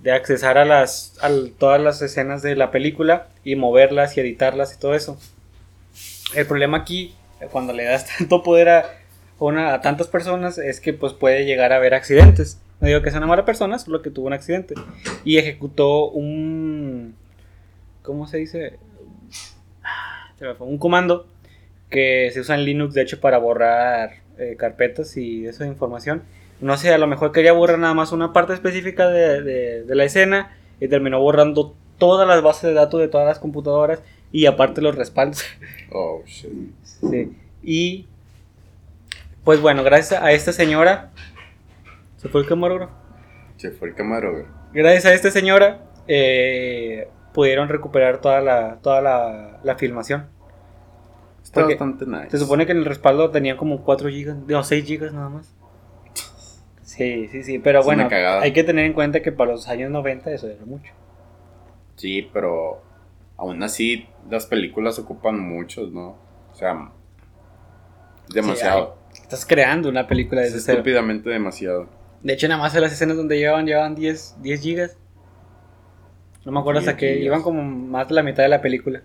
de 0.03 0.13
accesar 0.13 0.57
a 0.57 0.65
las 0.65 1.19
a 1.21 1.31
todas 1.59 1.81
las 1.81 2.01
escenas 2.01 2.43
de 2.43 2.55
la 2.55 2.71
película 2.71 3.27
y 3.43 3.57
moverlas 3.57 4.17
y 4.17 4.21
editarlas 4.21 4.75
y 4.75 4.79
todo 4.79 4.95
eso. 4.95 5.19
El 6.35 6.47
problema 6.47 6.79
aquí, 6.79 7.15
cuando 7.51 7.73
le 7.73 7.85
das 7.85 8.07
tanto 8.19 8.43
poder 8.43 8.69
a, 8.69 8.85
una, 9.39 9.75
a 9.75 9.81
tantas 9.81 10.07
personas, 10.07 10.59
es 10.59 10.81
que 10.81 10.93
pues 10.93 11.13
puede 11.13 11.45
llegar 11.45 11.73
a 11.73 11.77
haber 11.77 11.95
accidentes. 11.95 12.61
No 12.81 12.89
digo 12.89 13.01
que 13.03 13.11
sea 13.11 13.19
una 13.19 13.27
mala 13.27 13.45
persona, 13.45 13.79
solo 13.79 14.03
que 14.03 14.11
tuvo 14.11 14.27
un 14.27 14.33
accidente. 14.35 14.75
Y 15.25 15.39
ejecutó 15.39 16.11
un... 16.11 17.15
¿Cómo 18.03 18.27
se 18.27 18.37
dice? 18.39 18.79
Un 20.59 20.79
comando 20.79 21.27
que 21.91 22.31
se 22.33 22.41
usa 22.41 22.55
en 22.57 22.65
Linux, 22.65 22.95
de 22.95 23.03
hecho, 23.03 23.21
para 23.21 23.39
borrar 23.39 24.17
eh, 24.39 24.57
carpetas 24.59 25.17
y 25.17 25.47
esa 25.47 25.67
información. 25.67 26.23
No 26.61 26.77
sé, 26.77 26.93
a 26.93 26.99
lo 26.99 27.07
mejor 27.07 27.33
quería 27.33 27.53
borrar 27.53 27.79
nada 27.79 27.95
más 27.95 28.13
una 28.13 28.33
parte 28.33 28.53
específica 28.53 29.09
de, 29.09 29.43
de- 29.43 29.83
de 29.85 29.95
la 29.95 30.05
escena 30.05 30.55
y 30.81 30.89
terminó 30.89 31.21
borrando 31.21 31.75
todas 31.99 32.29
las 32.29 32.43
bases 32.43 32.65
de 32.65 32.75
datos 32.75 33.01
de 33.01 33.09
todas 33.09 33.27
las 33.27 33.39
computadoras 33.39 34.01
y 34.33 34.45
aparte 34.47 34.83
los 34.83 34.95
respaldos. 34.95 35.43
Oh, 35.91 36.23
shit. 36.27 36.51
Sí. 36.83 37.33
Y 37.63 38.07
pues 39.45 39.61
bueno, 39.61 39.83
gracias 39.85 40.21
a 40.21 40.33
esta 40.33 40.53
señora, 40.53 41.11
se 42.27 42.33
fue 42.33 42.41
el 42.43 42.47
camarógrafo. 42.47 42.93
Se 43.57 43.71
fue 43.71 43.89
el 43.89 43.95
camarógrafo. 43.95 44.51
Gracias 44.73 45.07
a 45.07 45.15
esta 45.15 45.31
señora 45.31 45.87
eh, 46.09 47.09
pudieron 47.33 47.69
recuperar 47.69 48.21
toda 48.21 48.41
la 48.41 48.79
toda 48.83 49.01
la, 49.01 49.61
la 49.63 49.77
filmación. 49.77 50.29
Está 51.43 51.63
Porque 51.63 51.75
bastante 51.75 52.07
nice. 52.07 52.31
Se 52.31 52.39
supone 52.39 52.67
que 52.67 52.73
en 52.73 52.79
el 52.79 52.85
respaldo 52.85 53.31
tenía 53.31 53.57
como 53.57 53.83
4 53.85 54.09
gigas, 54.11 54.37
no 54.37 54.63
6 54.65 54.85
gigas 54.85 55.13
nada 55.13 55.29
más. 55.29 55.55
Sí, 56.83 57.29
sí, 57.29 57.43
sí, 57.43 57.59
pero 57.59 57.81
Es 57.81 57.85
bueno, 57.85 58.09
hay 58.11 58.53
que 58.53 58.65
tener 58.65 58.85
en 58.87 58.93
cuenta 58.93 59.21
que 59.23 59.33
para 59.33 59.53
los 59.53 59.69
años 59.69 59.91
90 59.91 60.31
eso 60.33 60.49
era 60.49 60.65
mucho. 60.65 60.93
Sí, 61.97 62.29
pero 62.33 62.83
aún 63.37 63.63
así 63.63 64.09
las 64.31 64.47
películas 64.47 64.99
ocupan 64.99 65.39
muchos, 65.41 65.93
¿no? 65.93 66.19
O 66.53 66.55
sea, 66.55 66.93
demasiado. 68.29 68.99
Estás 69.13 69.47
creando 69.47 69.89
una 69.89 70.07
película 70.07 70.43
es 70.43 70.53
desde 70.53 70.61
cero. 70.61 70.79
estúpidamente 70.79 71.31
demasiado. 71.31 71.89
De 72.27 72.33
hecho, 72.33 72.49
nada 72.49 72.61
más 72.61 72.75
en 72.75 72.81
las 72.81 72.93
escenas 72.93 73.17
donde 73.17 73.39
llevaban, 73.39 73.67
llevaban 73.67 73.95
10, 73.95 74.39
10 74.43 74.61
gigas. 74.61 74.99
No 76.45 76.51
me 76.51 76.59
acuerdo 76.59 76.81
hasta 76.81 76.95
10 76.95 76.99
que 76.99 77.21
iban 77.21 77.41
como 77.41 77.63
más 77.63 78.09
de 78.09 78.15
la 78.17 78.25
mitad 78.25 78.43
de 78.43 78.49
la 78.49 78.61
película. 78.61 79.01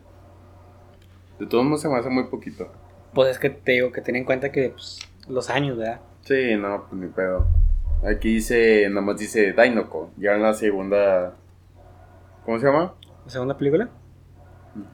De 1.38 1.46
todos 1.46 1.64
modos 1.64 1.82
se 1.82 1.88
me 1.88 1.98
hace 1.98 2.10
muy 2.10 2.24
poquito. 2.24 2.72
Pues 3.14 3.30
es 3.30 3.38
que 3.38 3.52
te 3.52 3.74
digo 3.74 3.92
que 3.92 4.02
ten 4.02 4.16
en 4.16 4.26
cuenta 4.26 4.52
que 4.52 4.70
pues, 4.70 4.98
los 5.30 5.52
años, 5.52 5.78
¿verdad? 5.78 6.00
Sí, 6.22 6.56
no, 6.58 6.88
pues 6.90 7.00
ni 7.00 7.10
pedo. 7.10 7.46
Aquí 8.04 8.34
dice, 8.34 8.90
nada 8.90 9.02
más 9.02 9.20
dice 9.20 9.54
Dinoco. 9.54 10.10
Ya 10.18 10.32
en 10.34 10.42
la 10.42 10.56
segunda. 10.56 11.36
¿Cómo 12.44 12.58
se 12.58 12.66
llama? 12.66 12.96
¿La 13.26 13.32
segunda 13.32 13.56
película? 13.56 13.88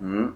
Ujú. 0.02 0.34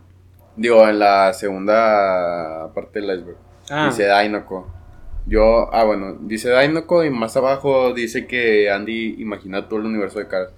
Digo, 0.55 0.87
en 0.87 0.97
la 0.97 1.33
segunda 1.33 2.71
parte 2.73 3.01
del 3.01 3.19
iceberg. 3.19 3.37
Ah, 3.69 3.87
Dice 3.87 4.07
Dinoco. 4.07 4.80
Yo, 5.25 5.73
ah, 5.73 5.83
bueno, 5.83 6.17
dice 6.21 6.51
Dinoco 6.59 7.03
y 7.03 7.09
más 7.09 7.37
abajo 7.37 7.93
dice 7.93 8.25
que 8.27 8.69
Andy 8.71 9.15
imagina 9.19 9.67
todo 9.69 9.79
el 9.79 9.85
universo 9.85 10.19
de 10.19 10.27
Cars. 10.27 10.51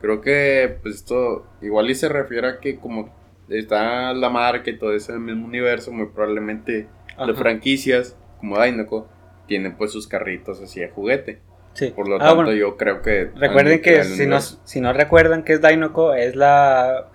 Creo 0.00 0.20
que, 0.20 0.76
pues 0.82 0.96
esto 0.96 1.46
igual 1.60 1.90
y 1.90 1.94
se 1.94 2.08
refiere 2.08 2.46
a 2.48 2.58
que 2.60 2.78
como 2.78 3.14
está 3.48 4.12
la 4.12 4.28
marca 4.28 4.70
y 4.70 4.78
todo 4.78 4.94
eso 4.94 5.12
en 5.12 5.18
el 5.18 5.24
mismo 5.24 5.46
universo, 5.46 5.92
muy 5.92 6.06
probablemente 6.06 6.86
las 7.18 7.36
franquicias 7.36 8.16
como 8.38 8.62
Dinoco 8.62 9.08
tienen 9.46 9.76
pues 9.76 9.92
sus 9.92 10.06
carritos 10.06 10.60
así 10.60 10.80
de 10.80 10.88
juguete. 10.90 11.40
sí. 11.72 11.92
Por 11.96 12.08
lo 12.08 12.16
Ah, 12.16 12.18
tanto, 12.18 12.34
bueno, 12.36 12.52
yo 12.52 12.76
creo 12.76 13.02
que... 13.02 13.30
Recuerden 13.36 13.80
que 13.80 14.04
si 14.04 14.26
no, 14.26 14.40
si 14.40 14.80
no 14.80 14.92
recuerdan 14.92 15.42
que 15.42 15.54
es 15.54 15.62
Dinoco, 15.62 16.12
es 16.14 16.36
la, 16.36 17.08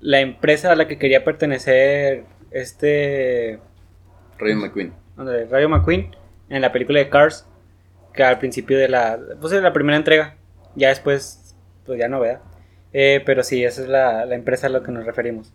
la 0.00 0.20
empresa 0.20 0.72
a 0.72 0.76
la 0.76 0.88
que 0.88 0.98
quería 0.98 1.24
pertenecer 1.24 2.24
este 2.50 3.58
Rayo 4.38 4.56
McQueen. 4.56 4.92
Rayo 5.50 5.68
McQueen 5.68 6.10
en 6.52 6.62
la 6.62 6.72
película 6.72 6.98
de 6.98 7.08
Cars, 7.08 7.46
que 8.12 8.22
al 8.22 8.38
principio 8.38 8.78
de 8.78 8.88
la, 8.88 9.18
pues 9.40 9.52
de 9.52 9.60
la 9.60 9.72
primera 9.72 9.96
entrega, 9.96 10.36
ya 10.76 10.88
después, 10.88 11.56
pues 11.84 11.98
ya 11.98 12.08
no 12.08 12.20
vea. 12.20 12.40
Eh, 12.92 13.22
pero 13.24 13.42
sí, 13.42 13.64
esa 13.64 13.82
es 13.82 13.88
la, 13.88 14.26
la 14.26 14.34
empresa 14.34 14.66
a 14.66 14.70
la 14.70 14.82
que 14.82 14.92
nos 14.92 15.06
referimos. 15.06 15.52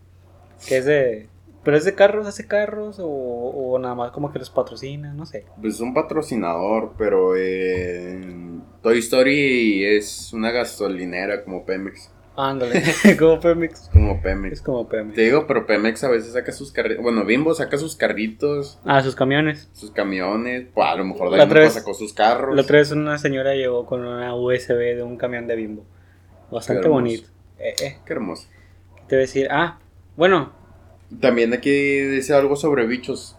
Que 0.68 0.78
es 0.78 0.86
de, 0.86 1.30
¿Pero 1.68 1.76
es 1.76 1.84
de 1.84 1.96
carros, 1.96 2.26
hace 2.26 2.48
carros? 2.48 2.98
O, 2.98 3.08
o 3.08 3.78
nada 3.78 3.94
más 3.94 4.12
como 4.12 4.32
que 4.32 4.40
los 4.40 4.50
patrocina? 4.50 5.14
No 5.14 5.26
sé. 5.26 5.44
Pues 5.60 5.76
es 5.76 5.82
un 5.82 5.94
patrocinador, 5.94 6.94
pero 6.98 7.36
eh, 7.36 8.22
Toy 8.82 9.00
Story 9.00 9.84
es 9.84 10.32
una 10.32 10.52
gasolinera 10.52 11.44
como 11.44 11.66
Pemex. 11.66 12.10
Ándale, 12.38 12.84
como 13.20 13.40
Pemex. 13.40 13.84
Es 13.84 13.90
como 13.90 14.14
Es 14.14 14.22
Pemex. 14.22 14.62
como 14.62 14.88
Pemex. 14.88 15.16
Te 15.16 15.22
digo, 15.24 15.48
pero 15.48 15.66
Pemex 15.66 16.04
a 16.04 16.10
veces 16.10 16.34
saca 16.34 16.52
sus 16.52 16.72
carritos. 16.72 17.02
Bueno, 17.04 17.26
Bimbo 17.26 17.54
saca 17.56 17.78
sus 17.78 17.96
carritos, 17.96 18.80
Ah, 18.86 19.02
sus 19.02 19.16
camiones. 19.16 19.70
sus 19.74 19.90
camiones. 19.92 20.68
Pues 20.74 20.88
a 20.88 20.96
lo 20.96 21.04
mejor 21.04 21.32
La 21.32 21.44
otra 21.44 21.46
Dynamo 21.46 21.62
vez- 21.62 21.74
sacó 21.74 21.94
sus 21.96 22.14
carros. 22.14 22.56
La 22.56 22.62
otra 22.62 22.78
vez 22.78 22.92
una 22.92 23.18
señora 23.18 23.56
llegó 23.56 23.86
con 23.88 24.06
una 24.06 24.36
USB 24.36 24.96
de 24.96 25.02
un 25.04 25.18
camión 25.18 25.48
de 25.48 25.56
bimbo. 25.56 25.84
Bastante 26.52 26.88
bonito. 26.88 27.28
Eh, 27.60 27.74
eh, 27.84 27.98
Qué 28.06 28.14
hermoso. 28.14 28.48
te 29.08 29.16
voy 29.16 29.24
a 29.24 29.26
decir, 29.26 29.48
ah, 29.50 29.80
bueno, 30.16 30.54
También 31.20 31.54
aquí 31.54 31.72
dice 31.72 32.34
algo 32.36 32.56
sobre 32.56 32.86
bichos. 32.86 33.36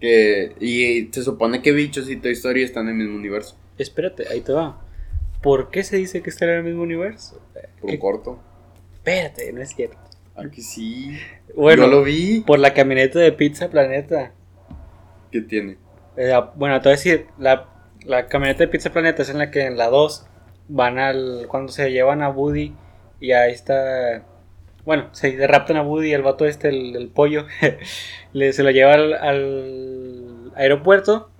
Que, 0.00 0.54
y 0.60 1.08
se 1.12 1.22
supone 1.22 1.62
que 1.62 1.72
bichos 1.72 2.08
y 2.10 2.16
Toy 2.16 2.32
Story 2.32 2.62
están 2.62 2.88
en 2.88 3.00
el 3.00 3.06
mismo 3.06 3.16
universo. 3.18 3.56
espérate, 3.78 4.26
ahí 4.28 4.40
te 4.40 4.52
va. 4.52 4.80
¿Por 5.46 5.70
qué 5.70 5.84
se 5.84 5.96
dice 5.96 6.22
que 6.22 6.30
está 6.30 6.44
en 6.46 6.50
el 6.50 6.62
mismo 6.64 6.82
universo? 6.82 7.40
Eh, 7.54 7.68
Por 7.80 7.84
un 7.84 7.90
¿qué- 7.90 7.98
corto. 8.00 8.38
Espérate, 8.94 9.52
no 9.52 9.62
es 9.62 9.70
cierto. 9.74 9.96
Aquí 10.34 10.60
sí. 10.60 11.16
Bueno, 11.54 11.84
Yo 11.84 11.88
lo 11.88 12.02
vi. 12.02 12.40
por 12.46 12.58
la 12.58 12.74
camioneta 12.74 13.20
de 13.20 13.30
Pizza 13.30 13.68
Planeta. 13.70 14.32
¿Qué 15.30 15.40
tiene? 15.42 15.76
Eh, 16.16 16.32
bueno, 16.56 16.80
te 16.80 16.88
voy 16.88 16.94
a 16.94 16.96
decir, 16.96 17.26
la, 17.38 17.68
la 18.04 18.26
camioneta 18.26 18.64
de 18.64 18.68
Pizza 18.68 18.90
Planeta 18.92 19.22
es 19.22 19.30
en 19.30 19.38
la 19.38 19.50
que 19.52 19.64
en 19.66 19.76
la 19.76 19.86
2 19.88 20.26
van 20.68 20.98
al. 20.98 21.46
Cuando 21.48 21.70
se 21.70 21.92
llevan 21.92 22.22
a 22.22 22.28
Woody 22.28 22.74
y 23.20 23.30
ahí 23.32 23.52
está. 23.52 24.24
Bueno, 24.84 25.08
se 25.12 25.46
raptan 25.46 25.76
a 25.76 25.82
Woody 25.82 26.08
y 26.08 26.12
el 26.12 26.22
vato 26.22 26.44
este, 26.44 26.68
el, 26.70 26.96
el 26.96 27.08
pollo, 27.08 27.46
le, 28.32 28.52
se 28.52 28.62
lo 28.64 28.70
lleva 28.72 28.94
al, 28.94 29.14
al 29.14 30.52
aeropuerto. 30.56 31.30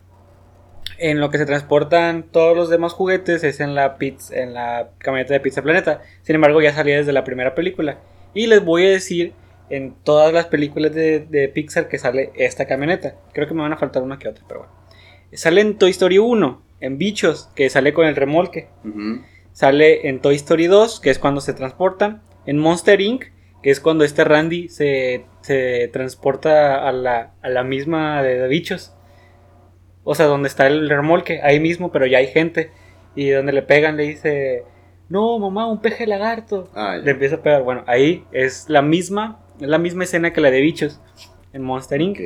En 0.98 1.20
lo 1.20 1.30
que 1.30 1.38
se 1.38 1.46
transportan 1.46 2.24
todos 2.30 2.56
los 2.56 2.70
demás 2.70 2.92
juguetes 2.92 3.44
es 3.44 3.60
en 3.60 3.74
la, 3.74 3.98
pizza, 3.98 4.34
en 4.34 4.54
la 4.54 4.90
camioneta 4.98 5.34
de 5.34 5.40
Pizza 5.40 5.62
Planeta. 5.62 6.02
Sin 6.22 6.34
embargo, 6.34 6.62
ya 6.62 6.72
salía 6.72 6.96
desde 6.96 7.12
la 7.12 7.24
primera 7.24 7.54
película. 7.54 7.98
Y 8.34 8.46
les 8.46 8.64
voy 8.64 8.86
a 8.86 8.90
decir 8.90 9.32
en 9.68 9.94
todas 10.04 10.32
las 10.32 10.46
películas 10.46 10.94
de, 10.94 11.20
de 11.20 11.48
Pixar 11.48 11.88
que 11.88 11.98
sale 11.98 12.32
esta 12.34 12.66
camioneta. 12.66 13.16
Creo 13.32 13.46
que 13.46 13.54
me 13.54 13.62
van 13.62 13.72
a 13.72 13.78
faltar 13.78 14.02
una 14.02 14.18
que 14.18 14.28
otra, 14.28 14.44
pero 14.46 14.60
bueno. 14.60 14.72
Sale 15.32 15.60
en 15.60 15.76
Toy 15.76 15.90
Story 15.90 16.18
1, 16.18 16.62
en 16.80 16.98
Bichos, 16.98 17.50
que 17.54 17.68
sale 17.68 17.92
con 17.92 18.06
el 18.06 18.16
remolque. 18.16 18.68
Ujú. 18.84 19.22
Sale 19.52 20.08
en 20.08 20.20
Toy 20.20 20.36
Story 20.36 20.66
2, 20.66 21.00
que 21.00 21.10
es 21.10 21.18
cuando 21.18 21.40
se 21.40 21.52
transportan. 21.52 22.22
En 22.46 22.58
Monster 22.58 23.00
Inc., 23.00 23.24
que 23.62 23.70
es 23.70 23.80
cuando 23.80 24.04
este 24.04 24.22
Randy 24.22 24.68
se, 24.68 25.24
se 25.40 25.88
transporta 25.92 26.86
a 26.86 26.92
la, 26.92 27.32
a 27.42 27.48
la 27.48 27.64
misma 27.64 28.22
de, 28.22 28.38
de 28.38 28.48
Bichos. 28.48 28.92
O 30.08 30.14
sea, 30.14 30.26
donde 30.26 30.46
está 30.48 30.68
el 30.68 30.88
remolque, 30.88 31.40
ahí 31.42 31.58
mismo, 31.60 31.90
pero 31.90 32.06
ya 32.06 32.18
hay 32.18 32.28
gente. 32.28 32.70
Y 33.16 33.30
donde 33.30 33.52
le 33.52 33.62
pegan, 33.62 33.96
le 33.96 34.04
dice: 34.04 34.62
No, 35.08 35.38
mamá, 35.38 35.66
un 35.66 35.80
peje 35.80 36.06
lagarto. 36.06 36.68
Ah, 36.74 36.96
Le 36.96 37.10
empieza 37.10 37.36
a 37.36 37.42
pegar. 37.42 37.62
Bueno, 37.64 37.82
ahí 37.86 38.24
es 38.32 38.68
la 38.68 38.82
misma, 38.82 39.40
es 39.60 39.68
la 39.68 39.78
misma 39.78 40.04
escena 40.04 40.32
que 40.32 40.40
la 40.40 40.50
de 40.50 40.60
Bichos 40.60 41.00
en 41.52 41.62
Monster 41.62 42.00
Inc. 42.00 42.18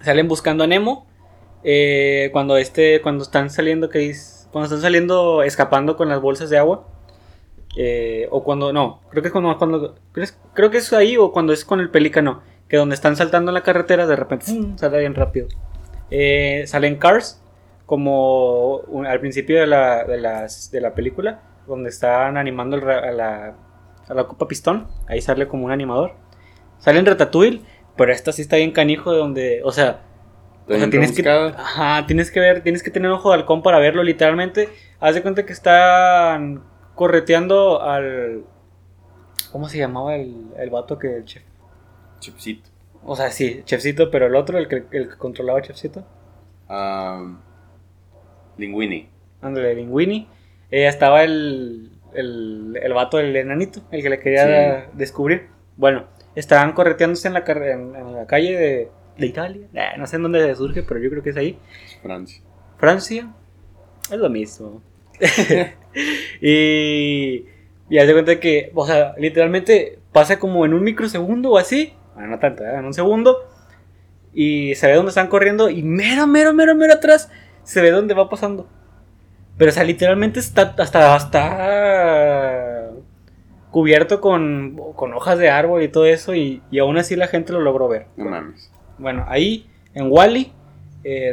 Salen 0.00 0.28
buscando 0.28 0.64
a 0.64 0.66
Nemo. 0.66 1.06
eh, 1.64 2.28
cuando 2.32 2.56
este, 2.56 3.00
cuando 3.02 3.24
están 3.24 3.50
saliendo, 3.50 3.88
que 3.88 3.98
dice- 3.98 4.46
cuando 4.52 4.66
están 4.66 4.80
saliendo, 4.82 5.42
escapando 5.42 5.96
con 5.96 6.08
las 6.08 6.20
bolsas 6.20 6.48
de 6.50 6.58
agua. 6.58 6.86
eh, 7.78 8.26
o 8.30 8.42
cuando, 8.44 8.72
no, 8.72 9.00
creo 9.10 9.22
que 9.22 9.28
es 9.28 9.32
cuando, 9.32 9.58
cuando 9.58 9.96
creo, 10.12 10.26
creo 10.54 10.70
que 10.70 10.78
es 10.78 10.90
ahí 10.94 11.16
o 11.18 11.30
cuando 11.32 11.52
es 11.52 11.64
con 11.64 11.80
el 11.80 11.90
pelícano. 11.90 12.42
Que 12.68 12.76
donde 12.78 12.94
están 12.94 13.16
saltando 13.16 13.50
en 13.50 13.54
la 13.54 13.62
carretera, 13.62 14.06
de 14.06 14.16
repente 14.16 14.46
¡fum! 14.46 14.76
sale 14.78 14.98
bien 15.00 15.14
rápido. 15.14 15.46
Eh, 16.10 16.64
salen 16.66 16.96
Cars, 16.96 17.40
como 17.86 18.78
un- 18.78 19.06
al 19.06 19.20
principio 19.20 19.60
de 19.60 19.66
la, 19.66 20.04
de, 20.04 20.18
las- 20.18 20.70
de 20.70 20.80
la 20.80 20.94
película, 20.94 21.40
donde 21.66 21.90
están 21.90 22.36
animando 22.36 22.76
el 22.76 22.88
a, 22.88 23.10
la, 23.12 23.54
a 24.08 24.14
la 24.14 24.24
Copa 24.24 24.46
Pistón. 24.48 24.86
Ahí 25.08 25.20
sale 25.20 25.48
como 25.48 25.64
un 25.64 25.72
animador. 25.72 26.14
Sale 26.78 26.98
en 26.98 27.06
Ratatouille, 27.06 27.62
pero 27.96 28.12
esta 28.12 28.32
sí 28.32 28.42
está 28.42 28.56
bien 28.56 28.72
canijo, 28.72 29.12
de 29.12 29.18
donde, 29.18 29.60
o 29.64 29.72
sea, 29.72 30.00
o 30.66 30.68
sea, 30.68 30.78
Está 30.78 30.90
tienes 30.90 31.12
que, 31.12 31.28
ajá, 31.28 32.06
tienes 32.06 32.30
que 32.30 32.40
ver, 32.40 32.62
tienes 32.62 32.82
que 32.82 32.90
tener 32.90 33.10
ojo 33.10 33.30
de 33.30 33.36
halcón 33.36 33.62
para 33.62 33.78
verlo 33.78 34.02
literalmente. 34.02 34.68
Haz 34.98 35.14
de 35.14 35.22
cuenta 35.22 35.46
que 35.46 35.52
están 35.52 36.64
correteando 36.96 37.80
al... 37.82 38.44
¿Cómo 39.52 39.68
se 39.68 39.78
llamaba 39.78 40.16
el, 40.16 40.48
el 40.58 40.70
vato 40.70 40.98
que 40.98 41.18
el 41.18 41.24
chef? 41.24 41.42
Chipsito. 42.18 42.68
O 43.06 43.16
sea, 43.16 43.30
sí, 43.30 43.62
chefcito, 43.64 44.10
pero 44.10 44.26
el 44.26 44.34
otro, 44.34 44.58
el 44.58 44.68
que, 44.68 44.84
el 44.90 45.08
que 45.08 45.16
controlaba 45.16 45.62
chefcito. 45.62 46.04
Ah, 46.68 47.38
Linguini. 48.58 49.08
Ándale, 49.40 49.74
Linguini. 49.74 50.28
Eh, 50.70 50.86
estaba 50.86 51.22
el, 51.22 51.92
el, 52.14 52.78
el 52.82 52.92
vato 52.92 53.18
del 53.18 53.34
enanito, 53.36 53.80
el 53.90 54.02
que 54.02 54.10
le 54.10 54.18
quería 54.18 54.90
descubrir. 54.92 55.48
Bueno, 55.76 56.06
estaban 56.34 56.72
correteándose 56.72 57.28
en 57.28 57.34
la, 57.34 57.44
en, 57.46 57.94
en 57.94 58.14
la 58.14 58.26
calle 58.26 58.56
de, 58.56 58.90
de 59.18 59.26
Italia. 59.26 59.68
No 59.96 60.06
sé 60.06 60.16
en 60.16 60.22
dónde 60.22 60.54
surge, 60.54 60.82
pero 60.82 61.00
yo 61.00 61.08
creo 61.10 61.22
que 61.22 61.30
es 61.30 61.36
ahí. 61.36 61.58
Francia. 62.02 62.42
Francia 62.76 63.32
es 64.10 64.18
lo 64.18 64.28
mismo. 64.28 64.82
y 66.40 67.46
y 67.88 67.98
haz 67.98 68.06
de 68.06 68.12
cuenta 68.12 68.40
que, 68.40 68.72
o 68.74 68.86
sea, 68.86 69.14
literalmente 69.16 69.98
pasa 70.12 70.38
como 70.38 70.64
en 70.64 70.74
un 70.74 70.82
microsegundo 70.82 71.52
o 71.52 71.58
así. 71.58 71.92
Bueno, 72.16 72.30
no 72.30 72.38
tanto, 72.38 72.64
¿eh? 72.64 72.74
en 72.74 72.84
un 72.86 72.94
segundo. 72.94 73.46
Y 74.32 74.74
se 74.74 74.86
ve 74.86 74.94
dónde 74.94 75.10
están 75.10 75.28
corriendo. 75.28 75.70
Y 75.70 75.82
mero, 75.82 76.26
mero, 76.26 76.52
mero, 76.52 76.74
mero 76.74 76.94
atrás 76.94 77.30
se 77.62 77.82
ve 77.82 77.90
dónde 77.90 78.14
va 78.14 78.28
pasando. 78.28 78.66
Pero, 79.58 79.70
o 79.70 79.72
sea, 79.72 79.84
literalmente 79.84 80.40
está 80.40 80.74
hasta, 80.78 81.14
hasta 81.14 82.90
cubierto 83.70 84.20
con, 84.20 84.76
con 84.94 85.12
hojas 85.14 85.38
de 85.38 85.50
árbol 85.50 85.82
y 85.82 85.88
todo 85.88 86.06
eso. 86.06 86.34
Y, 86.34 86.62
y 86.70 86.78
aún 86.78 86.96
así 86.96 87.16
la 87.16 87.28
gente 87.28 87.52
lo 87.52 87.60
logró 87.60 87.86
ver. 87.86 88.06
No 88.16 88.24
mames. 88.24 88.72
Bueno, 88.98 89.26
ahí 89.28 89.70
en 89.92 90.10
Wally, 90.10 90.52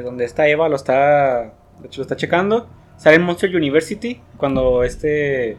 donde 0.03 0.25
está 0.25 0.47
Eva, 0.47 0.67
lo 0.67 0.75
está, 0.75 1.53
de 1.79 1.87
hecho, 1.87 2.01
lo 2.01 2.03
está 2.03 2.17
checando. 2.17 2.67
Sale 2.97 3.15
en 3.15 3.23
Monster 3.23 3.55
University 3.55 4.21
cuando 4.37 4.83
este, 4.83 5.57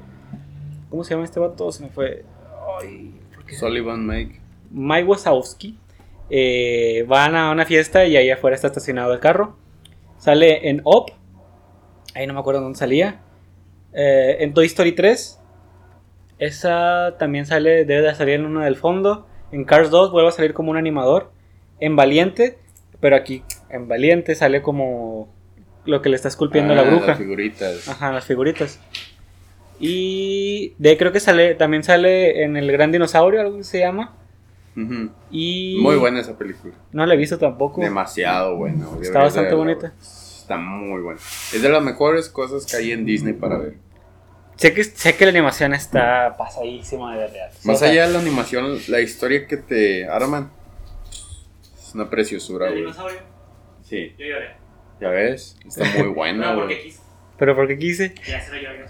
¿cómo 0.90 1.02
se 1.02 1.14
llama 1.14 1.24
este 1.24 1.40
vato? 1.40 1.72
Se 1.72 1.82
me 1.82 1.90
fue. 1.90 2.24
Ay, 2.80 3.20
¿por 3.34 3.44
qué? 3.44 3.54
Sullivan 3.54 4.06
Make. 4.06 4.43
Mike 4.74 5.04
Wazowski. 5.08 5.78
eh, 6.30 7.04
van 7.06 7.36
a 7.36 7.50
una 7.50 7.64
fiesta 7.66 8.04
y 8.06 8.16
ahí 8.16 8.30
afuera 8.30 8.54
está 8.56 8.66
estacionado 8.68 9.12
el 9.12 9.20
carro. 9.20 9.56
Sale 10.18 10.68
en 10.68 10.80
Up. 10.84 11.12
Ahí 12.14 12.26
no 12.26 12.34
me 12.34 12.40
acuerdo 12.40 12.60
dónde 12.62 12.78
salía. 12.78 13.20
Eh, 13.92 14.36
en 14.40 14.52
Toy 14.54 14.66
Story 14.66 14.92
3. 14.92 15.40
Esa 16.38 17.16
también 17.18 17.46
sale, 17.46 17.84
debe 17.84 18.02
de 18.02 18.14
salir 18.14 18.34
en 18.34 18.46
una 18.46 18.64
del 18.64 18.76
fondo. 18.76 19.26
En 19.52 19.64
Cars 19.64 19.90
2 19.90 20.10
vuelve 20.10 20.28
a 20.28 20.32
salir 20.32 20.52
como 20.54 20.70
un 20.70 20.76
animador. 20.76 21.30
En 21.80 21.94
Valiente, 21.96 22.58
pero 23.00 23.16
aquí 23.16 23.42
en 23.70 23.86
Valiente 23.88 24.34
sale 24.34 24.62
como 24.62 25.28
lo 25.84 26.00
que 26.02 26.08
le 26.08 26.16
está 26.16 26.28
esculpiendo 26.28 26.74
la 26.74 26.82
Ah, 26.82 26.84
bruja. 26.84 27.06
Las 27.08 27.18
figuritas. 27.18 27.88
Ajá, 27.88 28.12
las 28.12 28.24
figuritas. 28.24 28.80
Y 29.78 30.74
de 30.78 30.96
creo 30.96 31.12
que 31.12 31.20
sale 31.20 31.54
también 31.54 31.82
sale 31.82 32.42
en 32.44 32.56
el 32.56 32.70
Gran 32.72 32.92
Dinosaurio, 32.92 33.40
algo 33.40 33.58
que 33.58 33.64
se 33.64 33.80
llama. 33.80 34.14
Y 35.30 35.78
Muy 35.80 35.96
buena 35.96 36.20
esa 36.20 36.36
película. 36.36 36.74
No 36.92 37.06
la 37.06 37.14
he 37.14 37.16
visto 37.16 37.38
tampoco. 37.38 37.80
Demasiado 37.80 38.56
buena. 38.56 38.84
deberías 38.84 39.06
Está 39.08 39.20
bastante 39.22 39.54
bonita. 39.54 39.92
Está 40.00 40.56
muy 40.56 41.00
buena. 41.00 41.20
Es 41.54 41.62
de 41.62 41.68
las 41.68 41.82
mejores 41.82 42.28
cosas 42.28 42.66
que 42.66 42.76
hay 42.76 42.92
en 42.92 43.04
Disney 43.04 43.32
para 43.34 43.58
ver. 43.58 43.76
Sé 44.56 44.72
que, 44.72 44.84
sé 44.84 45.16
que 45.16 45.24
la 45.24 45.30
animación 45.30 45.74
está 45.74 46.36
pasadísima 46.36 47.16
de 47.16 47.26
real. 47.28 47.50
Más 47.64 47.76
O 47.76 47.78
sea, 47.78 47.90
allá 47.90 48.06
de 48.06 48.12
la 48.12 48.20
animación, 48.20 48.78
la 48.88 49.00
historia 49.00 49.46
que 49.46 49.56
te 49.56 50.06
arman 50.08 50.50
es 51.10 51.92
una 51.94 52.08
preciosura, 52.08 52.66
¿El 52.66 52.72
güey. 52.72 52.82
dinosaurio? 52.84 53.18
Sí, 53.82 54.14
Yo 54.18 54.26
lloré. 54.26 54.50
ya 55.00 55.08
ves. 55.08 55.56
Está 55.66 55.84
muy 55.98 56.08
buena, 56.14 56.52
No, 56.52 56.60
porque 56.60 56.80
quise. 56.82 57.00
Pero 57.38 57.56
porque 57.56 57.78
quise. 57.78 58.14
Ya 58.28 58.40
se 58.40 58.52
lo 58.54 58.62
lloré. 58.62 58.84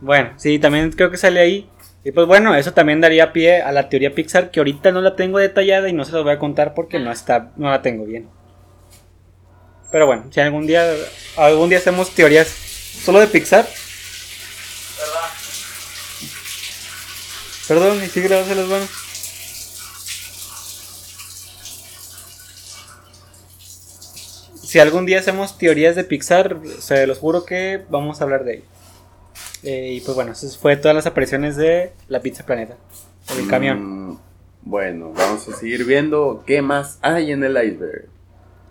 Bueno, 0.00 0.30
sí, 0.36 0.58
también 0.58 0.90
creo 0.92 1.10
que 1.10 1.16
sale 1.16 1.40
ahí. 1.40 1.70
Y 2.06 2.12
pues 2.12 2.28
bueno, 2.28 2.54
eso 2.54 2.72
también 2.72 3.00
daría 3.00 3.32
pie 3.32 3.62
a 3.62 3.72
la 3.72 3.88
teoría 3.88 4.14
Pixar, 4.14 4.52
que 4.52 4.60
ahorita 4.60 4.92
no 4.92 5.00
la 5.00 5.16
tengo 5.16 5.40
detallada 5.40 5.88
y 5.88 5.92
no 5.92 6.04
se 6.04 6.12
las 6.12 6.22
voy 6.22 6.34
a 6.34 6.38
contar 6.38 6.72
porque 6.72 7.00
no 7.00 7.10
está, 7.10 7.50
no 7.56 7.68
la 7.68 7.82
tengo 7.82 8.04
bien. 8.04 8.28
Pero 9.90 10.06
bueno, 10.06 10.26
si 10.30 10.38
algún 10.38 10.68
día, 10.68 10.88
algún 11.36 11.68
día 11.68 11.78
hacemos 11.78 12.14
teorías 12.14 12.46
solo 12.46 13.18
de 13.18 13.26
Pixar, 13.26 13.66
¿Verdad? 14.96 15.30
perdón, 17.66 18.04
y 18.04 18.06
sigue 18.06 18.28
lavándose 18.28 18.54
las 18.54 18.68
manos. 18.68 18.90
Si 24.62 24.78
algún 24.78 25.06
día 25.06 25.18
hacemos 25.18 25.58
teorías 25.58 25.96
de 25.96 26.04
Pixar, 26.04 26.60
se 26.78 27.04
los 27.08 27.18
juro 27.18 27.44
que 27.44 27.84
vamos 27.90 28.20
a 28.20 28.24
hablar 28.24 28.44
de 28.44 28.58
ello. 28.58 28.75
Eh, 29.66 29.94
y 29.94 30.00
pues 30.00 30.14
bueno, 30.14 30.32
eso 30.32 30.48
fue 30.58 30.76
todas 30.76 30.94
las 30.94 31.06
apariciones 31.06 31.56
de 31.56 31.92
la 32.08 32.20
Pizza 32.20 32.46
Planeta. 32.46 32.76
El 33.38 33.48
camión. 33.48 34.10
Mm, 34.10 34.18
Bueno, 34.62 35.12
vamos 35.12 35.46
a 35.48 35.52
seguir 35.52 35.84
viendo 35.84 36.42
qué 36.46 36.62
más 36.62 36.98
hay 37.02 37.32
en 37.32 37.42
el 37.44 37.52
iceberg. 37.56 38.06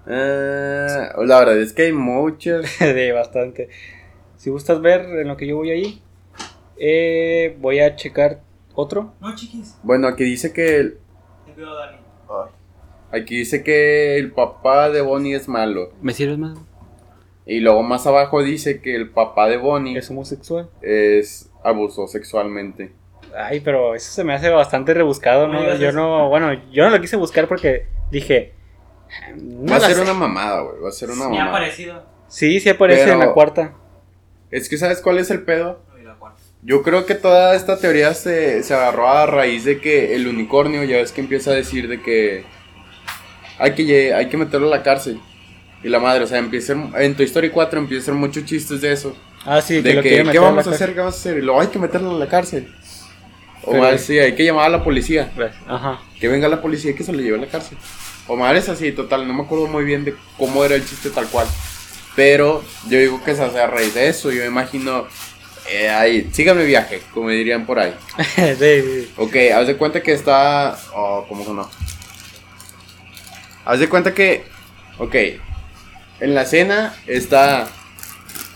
Ah, 0.07 1.13
la 1.23 1.39
verdad 1.39 1.57
es 1.59 1.73
que 1.73 1.83
hay 1.83 1.91
muchas. 1.93 2.65
de 2.79 3.11
bastante. 3.11 3.69
Si 4.37 4.49
gustas 4.49 4.81
ver 4.81 5.01
en 5.01 5.27
lo 5.27 5.35
que 5.37 5.47
yo 5.47 5.57
voy 5.57 5.71
ahí, 5.71 6.01
eh, 6.77 7.55
voy 7.59 7.79
a 7.79 7.95
checar 7.95 8.41
otro. 8.75 9.13
No, 9.21 9.33
chiquis. 9.35 9.75
Bueno, 9.83 10.07
aquí 10.07 10.23
dice 10.23 10.53
que 10.53 10.77
el, 10.77 10.97
Te 11.45 11.53
veo, 11.59 11.73
Dani. 11.73 11.97
aquí 13.11 13.37
dice 13.37 13.63
que 13.63 14.17
el 14.17 14.31
papá 14.31 14.89
de 14.89 15.01
Bonnie 15.01 15.35
es 15.35 15.47
malo. 15.47 15.91
¿Me 16.01 16.13
sirves 16.13 16.37
más? 16.37 16.57
Y 17.45 17.59
luego 17.59 17.83
más 17.83 18.07
abajo 18.07 18.41
dice 18.43 18.81
que 18.81 18.95
el 18.95 19.09
papá 19.09 19.47
de 19.47 19.57
Bonnie 19.57 19.97
Es 19.97 20.09
homosexual. 20.09 20.69
es 20.81 21.51
abusó 21.63 22.07
sexualmente. 22.07 22.91
Ay, 23.37 23.59
pero 23.59 23.95
eso 23.95 24.11
se 24.11 24.23
me 24.23 24.33
hace 24.33 24.49
bastante 24.49 24.93
rebuscado, 24.93 25.47
No 25.47 25.53
¿no? 25.53 25.61
digas 25.61 25.79
Yo 25.79 25.91
no, 25.91 26.29
bueno, 26.29 26.53
yo 26.71 26.85
no 26.85 26.89
lo 26.89 27.01
quise 27.01 27.17
buscar 27.17 27.47
porque 27.47 27.87
dije. 28.11 28.53
no 29.35 29.71
Va 29.71 29.77
a 29.77 29.79
ser 29.81 29.95
sé. 29.95 30.01
una 30.01 30.13
mamada, 30.13 30.61
güey. 30.61 30.81
Va 30.81 30.89
a 30.89 30.91
ser 30.91 31.09
una 31.09 31.27
Me 31.29 31.37
ha 31.37 31.45
mamada. 31.45 31.51
parecido. 31.51 32.03
Sí, 32.27 32.59
sí 32.59 32.69
aparece 32.69 33.01
en 33.03 33.07
Pero- 33.09 33.19
la 33.19 33.33
cuarta. 33.33 33.73
Es 34.51 34.69
que 34.69 34.77
¿sabes 34.77 35.01
cuál 35.01 35.17
es 35.19 35.29
el 35.31 35.43
pedo? 35.43 35.83
Yo 36.63 36.81
creo 36.81 37.05
que 37.05 37.13
toda 37.13 37.53
esta 37.55 37.77
teoría 37.77 38.15
se, 38.15 38.63
se 38.63 38.73
agarró 38.73 39.07
a 39.07 39.27
raíz 39.27 39.65
de 39.65 39.79
que 39.79 40.15
el 40.15 40.27
unicornio, 40.27 40.83
ya 40.83 40.97
ves 40.97 41.11
que 41.11 41.21
empieza 41.21 41.51
a 41.51 41.53
decir 41.53 41.87
de 41.87 42.01
que 42.01 42.43
hay 43.59 43.75
que, 43.75 44.13
hay 44.15 44.29
que 44.29 44.37
meterlo 44.37 44.67
a 44.67 44.77
la 44.77 44.81
cárcel. 44.81 45.19
Y 45.83 45.89
la 45.89 45.99
madre, 45.99 46.23
o 46.23 46.27
sea, 46.27 46.39
empieza 46.39 46.73
en 46.73 47.15
Toy 47.15 47.25
Story 47.25 47.49
4 47.49 47.79
empieza 47.79 48.01
a 48.01 48.03
hacer 48.03 48.13
muchos 48.15 48.45
chistes 48.45 48.81
de 48.81 48.91
eso. 48.91 49.15
Ah, 49.45 49.61
sí, 49.61 49.75
que 49.75 49.89
de 49.89 49.93
lo 49.95 50.01
que, 50.01 50.09
quiere 50.09 50.31
¿qué 50.31 50.39
vamos 50.39 50.65
a 50.65 50.71
hacer? 50.71 50.93
¿Qué 50.93 50.99
vamos 50.99 51.15
a 51.15 51.17
hacer? 51.19 51.37
Y 51.37 51.41
luego 51.41 51.61
hay 51.61 51.67
que 51.67 51.77
meterlo 51.77 52.15
a 52.15 52.19
la 52.19 52.27
cárcel. 52.27 52.73
O 53.63 53.71
Pero- 53.71 53.83
más, 53.83 54.01
sí, 54.01 54.17
hay 54.17 54.33
que 54.35 54.43
llamar 54.43 54.65
a 54.65 54.69
la 54.69 54.83
policía. 54.83 55.31
Ajá. 55.67 55.99
Que 56.19 56.27
venga 56.27 56.47
la 56.47 56.61
policía 56.61 56.91
y 56.91 56.95
que 56.95 57.03
se 57.03 57.13
lo 57.13 57.19
lleve 57.19 57.37
a 57.37 57.41
la 57.41 57.47
cárcel. 57.47 57.77
O 58.27 58.35
madre 58.35 58.57
es 58.59 58.69
así, 58.69 58.91
total, 58.91 59.27
no 59.27 59.33
me 59.35 59.43
acuerdo 59.43 59.67
muy 59.67 59.83
bien 59.83 60.03
de 60.03 60.15
cómo 60.37 60.65
era 60.65 60.73
el 60.75 60.83
chiste 60.87 61.11
tal 61.11 61.27
cual. 61.27 61.45
Pero 62.15 62.63
yo 62.89 62.97
digo 62.97 63.23
que 63.23 63.35
se 63.35 63.43
hace 63.43 63.59
a 63.59 63.67
raíz 63.67 63.93
de 63.93 64.07
eso. 64.07 64.31
Yo 64.31 64.41
me 64.41 64.47
imagino. 64.47 65.05
Eh, 65.69 65.89
ahí, 65.89 66.29
síganme 66.31 66.63
viaje, 66.63 67.01
como 67.13 67.29
dirían 67.29 67.65
por 67.65 67.77
ahí. 67.79 67.93
sí, 68.35 68.55
sí. 68.57 69.11
Ok, 69.17 69.35
haz 69.55 69.67
de 69.67 69.75
cuenta 69.75 70.01
que 70.01 70.13
está. 70.13 70.77
Oh, 70.95 71.25
¿cómo 71.27 71.45
que 71.45 71.51
no? 71.51 71.69
Haz 73.65 73.79
de 73.79 73.89
cuenta 73.89 74.13
que. 74.13 74.45
Ok. 74.97 75.15
En 76.19 76.33
la 76.35 76.45
cena 76.45 76.95
está. 77.07 77.67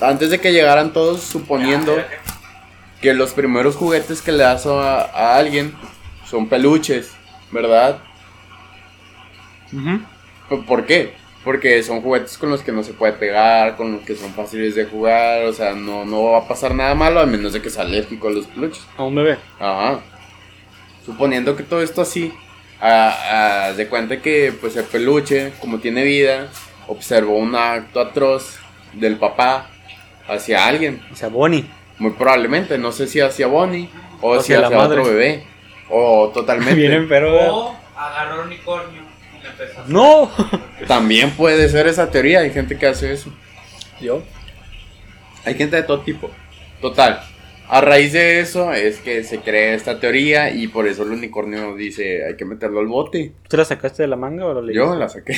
Antes 0.02 0.30
de 0.30 0.40
que 0.40 0.54
llegaran 0.54 0.94
todos, 0.94 1.22
suponiendo 1.22 1.98
que 3.02 3.14
los 3.14 3.32
primeros 3.34 3.76
juguetes 3.76 4.22
que 4.22 4.32
le 4.32 4.44
das 4.44 4.66
a, 4.66 5.02
a 5.02 5.36
alguien 5.38 5.74
son 6.30 6.48
peluches, 6.48 7.12
¿verdad? 7.52 8.00
Ujú. 9.74 10.00
¿Por- 10.48 10.66
¿Por 10.66 10.86
qué? 10.86 11.14
Porque 11.44 11.82
son 11.84 12.02
juguetes 12.02 12.38
con 12.38 12.50
los 12.50 12.62
que 12.62 12.72
no 12.72 12.84
se 12.84 12.94
puede 12.94 13.14
pegar, 13.14 13.76
con 13.78 13.94
los 13.94 14.02
que 14.04 14.16
son 14.16 14.34
fáciles 14.34 14.76
de 14.76 14.86
jugar, 14.86 15.44
o 15.46 15.54
sea, 15.54 15.74
no, 15.74 16.06
no 16.06 16.24
va 16.32 16.40
a 16.40 16.48
pasar 16.48 16.74
nada 16.76 16.96
malo 16.96 17.20
a 17.20 17.26
menos 17.26 17.54
de 17.54 17.62
que 17.62 17.70
sea 17.70 17.84
alérgico 17.84 18.28
a 18.28 18.32
los 18.32 18.46
peluches. 18.48 18.84
A 18.98 19.04
un 19.04 19.16
bebé. 19.16 19.38
Ajá. 19.60 20.00
Suponiendo 21.06 21.56
que 21.56 21.64
todo 21.64 21.82
esto 21.82 22.02
así, 22.02 22.34
a, 22.82 23.68
a- 23.68 23.74
de 23.74 23.88
cuenta 23.88 24.22
que 24.22 24.54
pues 24.60 24.76
el 24.76 24.86
peluche, 24.86 25.54
como 25.62 25.80
tiene 25.80 26.04
vida, 26.04 26.48
observó 26.90 27.38
un 27.38 27.56
acto 27.56 28.00
atroz 28.02 28.58
del 28.94 29.18
papá 29.18 29.70
hacia 30.28 30.66
alguien. 30.68 31.02
O 31.12 31.16
sea, 31.16 31.30
Bonnie. 31.30 31.66
Muy 32.00 32.12
probablemente, 32.12 32.78
no 32.78 32.92
sé 32.92 33.08
si 33.08 33.20
hacia 33.20 33.48
Bonnie 33.48 33.90
o, 34.22 34.32
O 34.32 34.40
hacia, 34.40 34.60
hacia 34.60 34.70
la 34.78 34.84
otro 34.86 35.02
madre. 35.04 35.14
bebé. 35.14 35.44
O 35.90 36.30
totalmente. 36.34 36.76
Vienen, 36.76 37.08
pero. 37.10 37.36
O 37.56 37.76
agarró 37.98 38.42
el 38.42 38.48
unicornio 38.48 39.02
y 39.38 39.44
le 39.44 39.50
empezó 39.50 39.80
a 39.80 39.82
hacer- 39.84 39.94
¡No! 39.94 40.32
También 40.88 41.32
puede 41.32 41.68
ser 41.70 41.88
esa 41.88 42.10
teoría, 42.10 42.40
hay 42.40 42.52
gente 42.52 42.78
que 42.78 42.88
hace 42.88 43.12
eso. 43.12 43.32
Yo. 44.00 44.22
Hay 45.46 45.56
gente 45.56 45.76
de 45.76 45.84
todo 45.84 46.02
tipo. 46.02 46.30
Total. 46.82 47.22
A 47.68 47.82
raíz 47.82 48.14
de 48.14 48.40
eso 48.40 48.72
es 48.74 48.98
que 49.00 49.24
se 49.24 49.40
crea 49.42 49.76
esta 49.76 50.00
teoría 50.00 50.50
y 50.52 50.68
por 50.70 50.88
eso 50.88 51.04
el 51.04 51.12
unicornio 51.12 51.76
dice 51.76 52.26
hay 52.26 52.36
que 52.36 52.46
meterlo 52.46 52.80
al 52.80 52.88
bote. 52.88 53.34
¿Tú 53.48 53.58
la 53.58 53.66
sacaste 53.66 54.04
de 54.04 54.08
la 54.08 54.16
manga 54.16 54.46
o 54.46 54.54
lo 54.54 54.62
leíste? 54.62 54.78
Yo 54.84 54.96
la 54.96 55.08
saqué. 55.10 55.38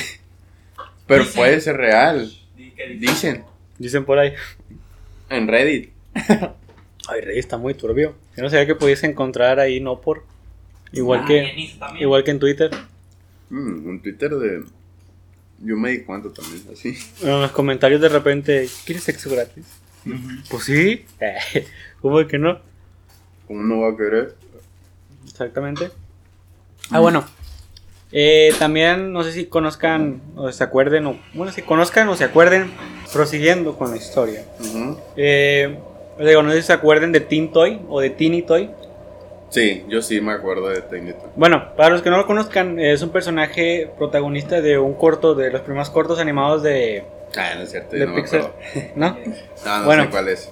Pero 1.12 1.24
Dicen. 1.24 1.36
puede 1.40 1.60
ser 1.60 1.76
real. 1.76 2.32
Dicen 2.98 3.44
Dicen 3.78 4.04
por 4.04 4.18
ahí. 4.18 4.32
en 5.30 5.48
Reddit. 5.48 5.90
Ay, 7.08 7.20
Rey, 7.20 7.38
está 7.38 7.58
muy 7.58 7.74
turbio. 7.74 8.14
Yo 8.36 8.42
no 8.42 8.48
sabía 8.50 8.66
que 8.66 8.74
pudiese 8.74 9.06
encontrar 9.06 9.58
ahí 9.58 9.80
no 9.80 10.00
por. 10.00 10.24
Igual 10.92 11.20
Ah, 11.24 11.26
que. 11.26 11.70
Igual 12.00 12.22
que 12.24 12.30
en 12.30 12.38
Twitter. 12.38 12.70
Mm, 13.50 13.90
en 13.90 14.02
Twitter 14.02 14.30
de. 14.30 14.62
Yo 15.64 15.76
me 15.76 15.90
di 15.90 16.02
cuenta 16.02 16.32
también, 16.32 16.62
así. 16.72 16.96
En 17.22 17.40
los 17.40 17.50
comentarios 17.52 18.00
de 18.00 18.08
repente. 18.08 18.68
¿Quieres 18.84 19.02
sexo 19.04 19.30
gratis? 19.30 19.64
Pues 20.50 20.64
sí. 20.64 21.04
¿Cómo 22.00 22.24
que 22.26 22.38
no? 22.38 22.60
¿Cómo 23.46 23.62
no 23.62 23.80
va 23.80 23.90
a 23.92 23.96
querer? 23.96 24.34
Exactamente. 25.24 25.90
Ah, 26.90 27.00
bueno. 27.00 27.24
Eh, 28.12 28.52
también 28.58 29.12
no 29.12 29.22
sé 29.24 29.32
si 29.32 29.46
conozcan 29.46 30.20
o 30.36 30.52
se 30.52 30.62
acuerden, 30.62 31.06
o 31.06 31.18
bueno, 31.34 31.50
si 31.52 31.62
conozcan 31.62 32.08
o 32.08 32.16
se 32.16 32.24
acuerden, 32.24 32.70
prosiguiendo 33.12 33.76
con 33.78 33.90
la 33.90 33.96
historia. 33.96 34.44
Ujú. 34.60 34.98
Eh, 35.16 35.78
digo, 36.18 36.42
no 36.42 36.50
sé 36.52 36.60
si 36.60 36.66
se 36.66 36.72
acuerden 36.74 37.10
de 37.12 37.20
Teen 37.20 37.52
Toy 37.52 37.80
o 37.88 38.00
de 38.00 38.10
Teeny 38.10 38.42
Toy. 38.42 38.70
Sí, 39.50 39.84
yo 39.88 40.00
sí 40.00 40.20
me 40.22 40.32
acuerdo 40.32 40.68
de 40.68 40.80
Tecnito. 40.80 41.30
Bueno, 41.36 41.74
para 41.76 41.90
los 41.90 42.00
que 42.00 42.08
no 42.08 42.16
lo 42.16 42.26
conozcan, 42.26 42.78
es 42.78 43.02
un 43.02 43.10
personaje 43.10 43.90
protagonista 43.98 44.62
de 44.62 44.78
un 44.78 44.94
corto, 44.94 45.34
de 45.34 45.50
los 45.50 45.60
primeros 45.60 45.90
cortos 45.90 46.18
animados 46.18 46.62
de. 46.62 47.04
Ah, 47.36 47.52
no 47.56 47.62
es 47.62 47.70
cierto, 47.70 47.94
de 47.96 48.06
no 48.06 48.14
Pixar. 48.14 48.50
¿No? 48.96 49.16
No, 49.66 49.78
no 49.78 49.84
Bueno. 49.84 50.04
sé 50.04 50.10
cuál 50.10 50.28
es. 50.28 50.50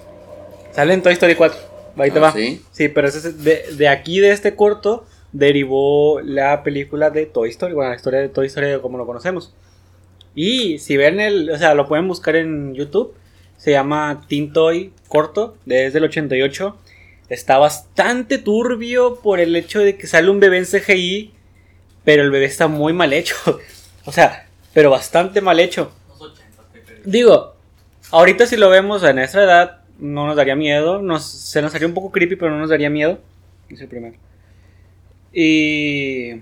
Sale 0.71 0.93
en 0.93 1.01
Toy 1.01 1.13
Story 1.13 1.35
4. 1.35 1.59
Ahí 1.97 2.11
te 2.11 2.19
Ah, 2.19 2.21
va. 2.21 2.31
¿sí? 2.31 2.63
Sí, 2.71 2.89
pero 2.89 3.07
ese 3.07 3.17
es 3.27 3.43
de, 3.43 3.63
de 3.75 3.87
aquí, 3.87 4.19
de 4.19 4.31
este 4.31 4.55
corto, 4.55 5.05
derivó 5.31 6.21
la 6.21 6.63
película 6.63 7.09
de 7.09 7.25
Toy 7.25 7.49
Story. 7.49 7.73
Bueno, 7.73 7.89
la 7.89 7.95
historia 7.95 8.19
de 8.19 8.29
Toy 8.29 8.47
Story 8.47 8.79
como 8.81 8.97
lo 8.97 9.05
conocemos. 9.05 9.53
Y 10.35 10.79
si 10.79 10.97
ven 10.97 11.19
el, 11.19 11.49
o 11.49 11.57
sea, 11.57 11.73
lo 11.73 11.87
pueden 11.87 12.07
buscar 12.07 12.35
en 12.35 12.73
YouTube. 12.73 13.13
Se 13.57 13.71
llama 13.71 14.25
Teen 14.27 14.53
Toy 14.53 14.91
corto, 15.07 15.55
desde 15.65 15.99
el 15.99 16.05
88. 16.05 16.77
Está 17.29 17.57
bastante 17.57 18.37
turbio 18.37 19.19
por 19.21 19.39
el 19.39 19.55
hecho 19.55 19.79
de 19.79 19.97
que 19.97 20.07
sale 20.07 20.29
un 20.29 20.39
bebé 20.39 20.57
en 20.57 20.65
CGI, 20.65 21.31
pero 22.03 22.23
el 22.23 22.31
bebé 22.31 22.45
está 22.45 22.67
muy 22.67 22.93
mal 22.93 23.13
hecho. 23.13 23.35
O 24.03 24.11
sea, 24.11 24.47
pero 24.73 24.89
bastante 24.89 25.41
mal 25.41 25.59
hecho. 25.59 25.91
Los 26.09 26.31
80, 26.31 26.63
te 26.73 26.81
crees. 26.81 27.01
Digo, 27.05 27.53
ahorita 28.09 28.47
si 28.47 28.57
lo 28.57 28.67
vemos 28.71 29.03
a 29.03 29.13
nuestra 29.13 29.43
edad, 29.43 29.81
no 29.99 30.25
nos 30.25 30.35
daría 30.35 30.55
miedo. 30.55 31.03
Nos, 31.03 31.23
se 31.23 31.61
nos 31.61 31.75
haría 31.75 31.87
un 31.87 31.93
poco 31.93 32.11
creepy, 32.11 32.35
pero 32.35 32.49
no 32.49 32.57
nos 32.57 32.71
daría 32.71 32.89
miedo. 32.89 33.19
Es 33.69 33.79
el 33.79 33.87
primero. 33.87 34.15
Y. 35.33 36.41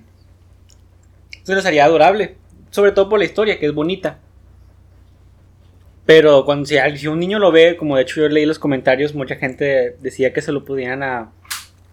Se 1.43 1.53
nos 1.53 1.65
haría 1.65 1.85
adorable. 1.85 2.35
Sobre 2.71 2.91
todo 2.91 3.09
por 3.09 3.19
la 3.19 3.25
historia, 3.25 3.59
que 3.59 3.65
es 3.65 3.73
bonita. 3.73 4.19
Pero 6.05 6.43
cuando 6.43 6.65
si, 6.65 7.07
un 7.07 7.19
niño 7.19 7.37
lo 7.37 7.51
ve, 7.51 7.77
como 7.77 7.95
de 7.95 8.01
hecho 8.01 8.21
yo 8.21 8.29
leí 8.29 8.45
los 8.45 8.57
comentarios, 8.57 9.13
mucha 9.13 9.35
gente 9.35 9.95
decía 9.99 10.33
que 10.33 10.41
se 10.41 10.51
lo 10.51 10.65
podían 10.65 11.03
a, 11.03 11.31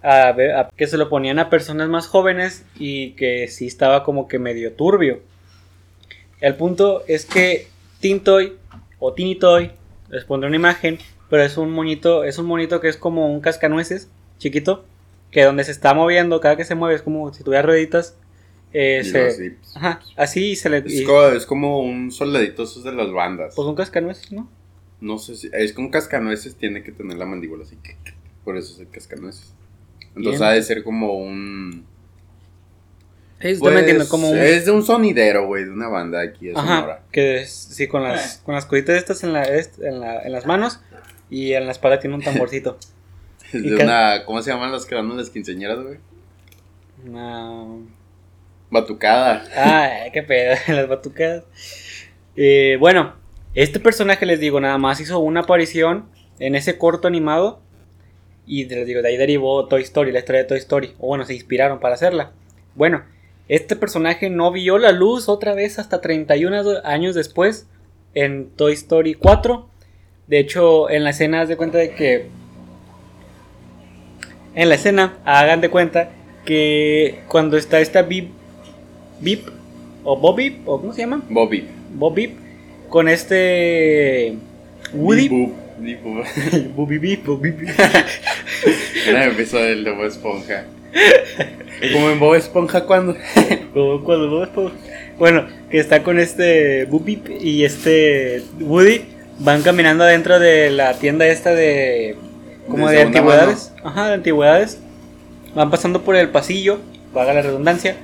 a 0.03 0.71
que 0.75 0.87
se 0.87 0.97
lo 0.97 1.11
ponían 1.11 1.39
a 1.39 1.51
personas 1.51 1.89
más 1.91 2.07
jóvenes 2.07 2.65
y 2.79 3.11
que 3.13 3.47
sí 3.49 3.67
estaba 3.67 4.05
como 4.05 4.27
que 4.27 4.39
medio 4.39 4.73
turbio. 4.73 5.21
El 6.41 6.55
punto 6.55 7.03
es 7.07 7.27
que 7.27 7.69
Tintoy 8.01 8.57
o 8.99 9.13
Tiny 9.13 9.37
Toy, 9.37 9.73
les 10.09 10.25
pondré 10.25 10.49
una 10.49 10.57
imagen, 10.57 10.99
pero 11.29 11.43
es 11.43 11.57
un 11.57 11.71
monito, 11.71 12.25
es 12.25 12.39
un 12.39 12.47
monito 12.47 12.81
que 12.81 12.89
es 12.89 12.97
como 12.97 13.31
un 13.31 13.41
cascanueces 13.41 14.09
chiquito, 14.39 14.85
que 15.31 15.43
donde 15.45 15.65
se 15.65 15.71
está 15.73 15.93
moviendo, 15.95 16.41
cada 16.41 16.57
que 16.57 16.65
se 16.65 16.75
mueve 16.75 16.95
es 16.97 17.03
como 17.03 17.33
si 17.33 17.43
tuviera 17.45 17.63
rueditas. 17.63 18.17
eh, 18.73 19.01
Y 19.03 19.09
se-. 19.09 19.57
Ajá, 19.75 20.01
así 20.17 20.57
se 20.57 20.69
le... 20.71 20.79
Es, 20.79 20.93
y- 20.93 21.05
como, 21.05 21.23
es 21.29 21.47
como 21.47 21.81
un 21.81 22.11
soldadito 22.13 22.63
esos 22.65 22.85
de 22.85 22.93
las 22.93 23.11
bandas. 23.13 23.55
pues 23.55 23.67
un 23.69 23.75
cascanueces, 23.75 24.33
¿no? 24.33 24.49
No 25.01 25.19
sé 25.19 25.37
si. 25.37 25.51
Es 25.53 25.73
que 25.73 25.81
un 25.81 25.91
cascanueces 25.91 26.57
tiene 26.57 26.83
que 26.83 26.91
tener 26.93 27.19
la 27.19 27.27
mandíbula 27.27 27.65
así. 27.65 27.77
que- 27.77 27.97
Por 28.45 28.57
eso 28.57 28.73
es 28.75 28.81
el 28.81 28.89
cascanueces. 28.89 29.53
Entonces 30.15 30.41
Bien. 30.41 30.51
ha 30.51 30.53
de 30.55 30.63
ser 30.63 30.83
como 30.83 31.15
un. 31.19 31.85
Sí, 33.43 33.55
Pues, 33.61 34.09
como 34.09 34.31
un... 34.31 34.39
Es 34.39 34.65
de 34.65 34.71
un 34.71 34.83
sonidero, 34.83 35.47
güey, 35.47 35.65
de 35.65 35.71
una 35.71 35.89
banda 35.89 36.23
aquí 36.23 36.47
de 36.47 36.53
Ajá, 36.57 36.67
Sonora. 36.77 37.03
que 37.13 37.43
es, 37.43 37.51
sí, 37.53 37.87
con 37.87 38.03
las, 38.03 38.39
con 38.39 38.55
las 38.55 38.65
coditas 38.65 38.97
estas 38.97 39.23
en, 39.25 39.35
la, 39.35 39.45
en, 39.45 40.01
la- 40.01 40.23
en 40.23 40.33
las 40.33 40.47
manos 40.47 40.81
y 41.29 41.53
en 41.53 41.67
la 41.67 41.73
espalda 41.73 41.99
tiene 42.01 42.17
un 42.17 42.23
tamborcito. 42.23 42.79
De 43.53 43.77
una. 43.77 44.25
¿Cómo 44.25 44.43
se 44.43 44.51
llaman 44.51 44.73
las 44.73 44.85
que 44.87 44.95
dan 44.95 45.17
las 45.17 45.31
quinceañeras, 45.31 45.79
güey? 45.83 45.99
Una... 47.07 47.65
Batucada. 48.71 49.45
Ay, 49.57 50.11
qué 50.13 50.23
pedo, 50.23 50.55
las 50.75 50.89
batucadas. 50.89 51.45
Eh, 52.37 52.77
bueno, 52.81 53.15
este 53.55 53.79
personaje, 53.81 54.27
les 54.27 54.41
digo, 54.41 54.61
nada 54.61 54.77
más 54.79 55.01
hizo 55.01 55.19
una 55.21 55.41
aparición 55.41 56.07
en 56.39 56.55
ese 56.55 56.77
corto 56.79 57.07
animado. 57.09 57.61
Y 58.47 58.65
les 58.67 58.87
digo, 58.87 59.03
de 59.03 59.09
ahí 59.09 59.17
derivó 59.17 59.67
Toy 59.67 59.83
Story, 59.83 60.13
la 60.13 60.21
historia 60.21 60.43
de 60.43 60.49
Toy 60.49 60.59
Story. 60.59 60.95
O 60.99 61.09
bueno, 61.09 61.25
se 61.25 61.35
inspiraron 61.35 61.81
para 61.81 61.95
hacerla. 61.95 62.33
Bueno, 62.75 63.05
este 63.49 63.75
personaje 63.77 64.31
no 64.31 64.51
vio 64.53 64.79
la 64.79 64.93
luz 64.93 65.29
otra 65.29 65.55
vez 65.55 65.79
hasta 65.79 66.01
31 66.01 66.63
do- 66.65 66.85
años 66.87 67.15
después 67.15 67.67
en 68.15 68.51
Toy 68.51 68.73
Story 68.75 69.15
4. 69.15 69.69
De 70.27 70.39
hecho, 70.39 70.91
en 70.91 71.05
la 71.05 71.11
escena, 71.11 71.41
haz 71.43 71.49
de 71.49 71.57
cuenta 71.57 71.79
de 71.79 71.95
que. 71.95 72.29
En 74.57 74.69
la 74.69 74.75
escena, 74.75 75.19
hagan 75.25 75.61
de 75.61 75.69
cuenta 75.69 76.11
que 76.45 77.21
cuando 77.29 77.57
está 77.57 77.79
esta 77.81 78.03
Bip. 78.03 78.31
Bip. 79.21 79.47
O 80.03 80.17
Bob 80.17 80.37
Bip, 80.37 80.67
o 80.69 80.81
¿cómo 80.81 80.93
se 80.93 81.03
llama? 81.03 81.23
Bobby. 81.29 81.65
Bob 81.95 82.15
Bip. 82.15 82.33
Con 82.89 83.09
este. 83.09 84.35
Woody. 84.93 85.29
Boop, 85.29 85.53
beep 85.79 86.03
boop. 86.03 86.25
Bobby 86.77 86.99
Bip, 86.99 87.27
Bobby 87.27 87.51
Bip. 87.51 87.69
Era 89.09 89.25
el 89.25 89.33
episodio 89.33 89.83
de 89.85 89.91
Bob 89.91 90.07
Esponja. 90.07 90.65
Como 91.93 92.11
en 92.11 92.19
Bob 92.19 92.35
Esponja 92.37 92.85
cuando. 92.87 93.17
Como 93.75 94.03
cuando 94.05 94.31
Bob 94.31 94.45
Esponja- 94.45 94.75
Bueno, 95.19 95.47
que 95.71 95.79
está 95.79 96.03
con 96.03 96.19
este 96.19 96.87
Beep 96.87 97.29
y 97.43 97.65
este 97.65 98.43
Woody. 98.61 99.03
Van 99.39 99.61
caminando 99.63 100.05
adentro 100.05 100.39
de 100.39 100.71
la 100.71 100.95
tienda 100.99 101.27
esta 101.27 101.55
de. 101.55 102.17
Como 102.69 102.89
De 102.89 103.01
antigüedades. 103.03 103.73
Ajá, 103.85 104.09
de 104.09 104.15
antigüedades. 104.15 104.79
Van 105.55 105.71
pasando 105.71 106.03
por 106.03 106.17
el 106.17 106.29
pasillo, 106.31 106.79
vaga 107.15 107.33
la 107.33 107.43
redundancia. 107.43 107.97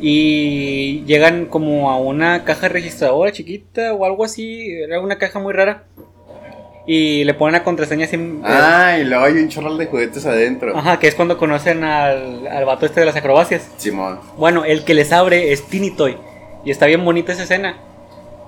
Y 0.00 1.04
llegan 1.06 1.46
como 1.46 1.90
a 1.90 1.98
una 1.98 2.44
caja 2.44 2.68
registradora 2.68 3.32
chiquita 3.32 3.92
o 3.94 4.04
algo 4.04 4.24
así. 4.24 4.70
Era 4.72 5.00
una 5.00 5.18
caja 5.18 5.38
muy 5.40 5.52
rara. 5.52 5.84
Y 6.86 7.24
le 7.24 7.34
ponen 7.34 7.52
la 7.52 7.64
contraseña 7.64 8.06
así. 8.06 8.16
eh, 8.16 8.40
Ah, 8.44 8.96
y 8.98 9.04
luego 9.04 9.24
hay 9.24 9.34
un 9.34 9.48
chorral 9.48 9.76
de 9.76 9.86
juguetes 9.86 10.24
adentro. 10.24 10.74
Ajá, 10.76 10.98
que 10.98 11.06
es 11.08 11.14
cuando 11.14 11.36
conocen 11.36 11.84
al, 11.84 12.46
al 12.46 12.64
vato 12.64 12.86
este 12.86 13.00
de 13.00 13.06
las 13.06 13.16
acrobacias. 13.16 13.68
Simón. 13.76 14.20
Bueno, 14.38 14.64
el 14.64 14.84
que 14.84 14.94
les 14.94 15.12
abre 15.12 15.52
es 15.52 15.66
Teeny 15.68 15.90
Toy. 15.90 16.16
Y 16.64 16.70
está 16.70 16.86
bien 16.86 17.04
bonita 17.04 17.32
esa 17.32 17.42
escena. 17.42 17.76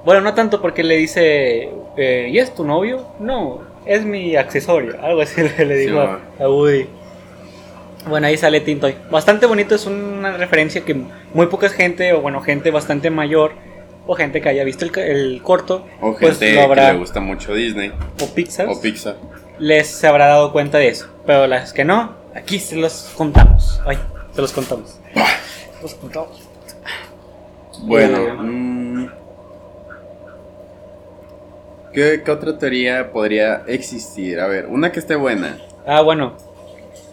Bueno, 0.07 0.23
no 0.23 0.33
tanto 0.33 0.63
porque 0.63 0.83
le 0.83 0.97
dice, 0.97 1.69
eh, 1.99 2.29
¿y 2.33 2.39
es 2.39 2.55
tu 2.55 2.65
novio? 2.65 3.05
No, 3.19 3.61
es 3.87 4.05
mi 4.05 4.37
accesorio. 4.37 4.97
Algo 5.03 5.23
así 5.23 5.41
le 5.59 5.77
dijo 5.77 6.01
Sí, 6.03 6.43
a, 6.43 6.45
a 6.45 6.49
Woody. 6.49 6.87
Bueno, 8.09 8.27
ahí 8.29 8.37
sale 8.37 8.61
Teeny 8.61 8.81
Toy. 8.81 8.95
Bastante 9.11 9.47
bonito, 9.47 9.75
es 9.75 9.87
una 9.87 10.37
referencia 10.37 10.81
que 10.83 10.97
muy 11.35 11.47
poca 11.47 11.69
gente, 11.69 12.13
o 12.15 12.21
bueno, 12.23 12.41
gente 12.41 12.71
bastante 12.71 13.11
mayor, 13.11 13.53
o 14.07 14.15
gente 14.15 14.41
que 14.41 14.49
haya 14.49 14.65
visto 14.65 14.87
el, 14.87 14.99
el 14.99 15.43
corto, 15.43 15.87
O 16.01 16.17
pues 16.17 16.39
gente 16.39 16.55
lo 16.55 16.63
habrá, 16.63 16.87
que 16.87 16.93
le 16.95 16.99
gusta 16.99 17.21
mucho 17.21 17.53
Disney. 17.55 17.93
o 18.23 18.27
Pixar, 18.35 18.69
O 18.69 18.81
Pixar. 18.81 19.17
les 19.59 19.87
se 19.87 20.07
habrá 20.07 20.27
dado 20.29 20.51
cuenta 20.53 20.79
de 20.79 20.89
eso. 20.89 21.09
Pero 21.27 21.47
las 21.47 21.75
que 21.75 21.85
no, 21.85 22.15
aquí 22.35 22.59
se 22.59 22.77
los 22.77 23.13
contamos. 23.17 23.83
Ay, 23.87 23.99
se 24.35 24.41
los 24.41 24.53
contamos. 24.53 24.99
Se 25.13 25.83
los 25.83 25.95
contamos. 25.95 26.49
Bueno, 27.83 28.19
Bueno. 28.23 28.43
mm, 28.43 29.09
¿qué, 31.93 32.23
qué 32.25 32.31
otra 32.31 32.59
teoría 32.59 33.13
podría 33.13 33.65
existir? 33.67 34.41
A 34.41 34.47
ver, 34.47 34.67
una 34.67 34.93
que 34.93 35.01
esté 35.01 35.17
buena. 35.17 35.59
Ah, 35.87 36.03
bueno. 36.03 36.37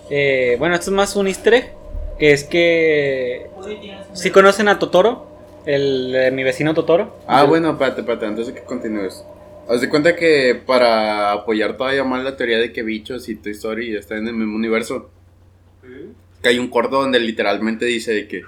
Eh, 0.09 0.55
bueno, 0.59 0.75
esto 0.75 0.91
es 0.91 0.95
más 0.95 1.15
un 1.15 1.27
easter 1.27 1.53
egg. 1.53 1.73
Que 2.19 2.31
es 2.31 2.43
que. 2.43 3.47
Si 4.13 4.31
conocen 4.31 4.67
a 4.67 4.79
Totoro, 4.79 5.27
el, 5.65 6.15
eh, 6.15 6.31
mi 6.31 6.43
vecino 6.43 6.73
Totoro. 6.73 7.17
Ah, 7.27 7.41
El- 7.41 7.47
bueno, 7.47 7.71
espérate, 7.71 8.01
espérate, 8.01 8.25
antes 8.25 8.47
de 8.47 8.53
que 8.55 8.63
continúes. 8.63 9.23
Haz 9.69 9.81
de 9.81 9.89
cuenta 9.89 10.15
que 10.15 10.59
para 10.65 11.33
apoyar 11.33 11.75
todavía 11.77 12.03
más 12.05 12.23
la 12.23 12.37
teoría 12.37 12.57
de 12.57 12.71
que 12.71 12.83
bichos 12.83 13.27
y 13.29 13.35
Toy 13.35 13.51
Story 13.51 13.95
están 13.97 14.19
en 14.19 14.27
el 14.29 14.33
mismo 14.33 14.55
universo, 14.55 15.09
que 16.41 16.49
hay 16.49 16.57
un 16.57 16.69
corto 16.69 17.01
donde 17.01 17.19
literalmente 17.19 17.83
dice 17.85 18.13
de 18.13 18.27
que 18.29 18.43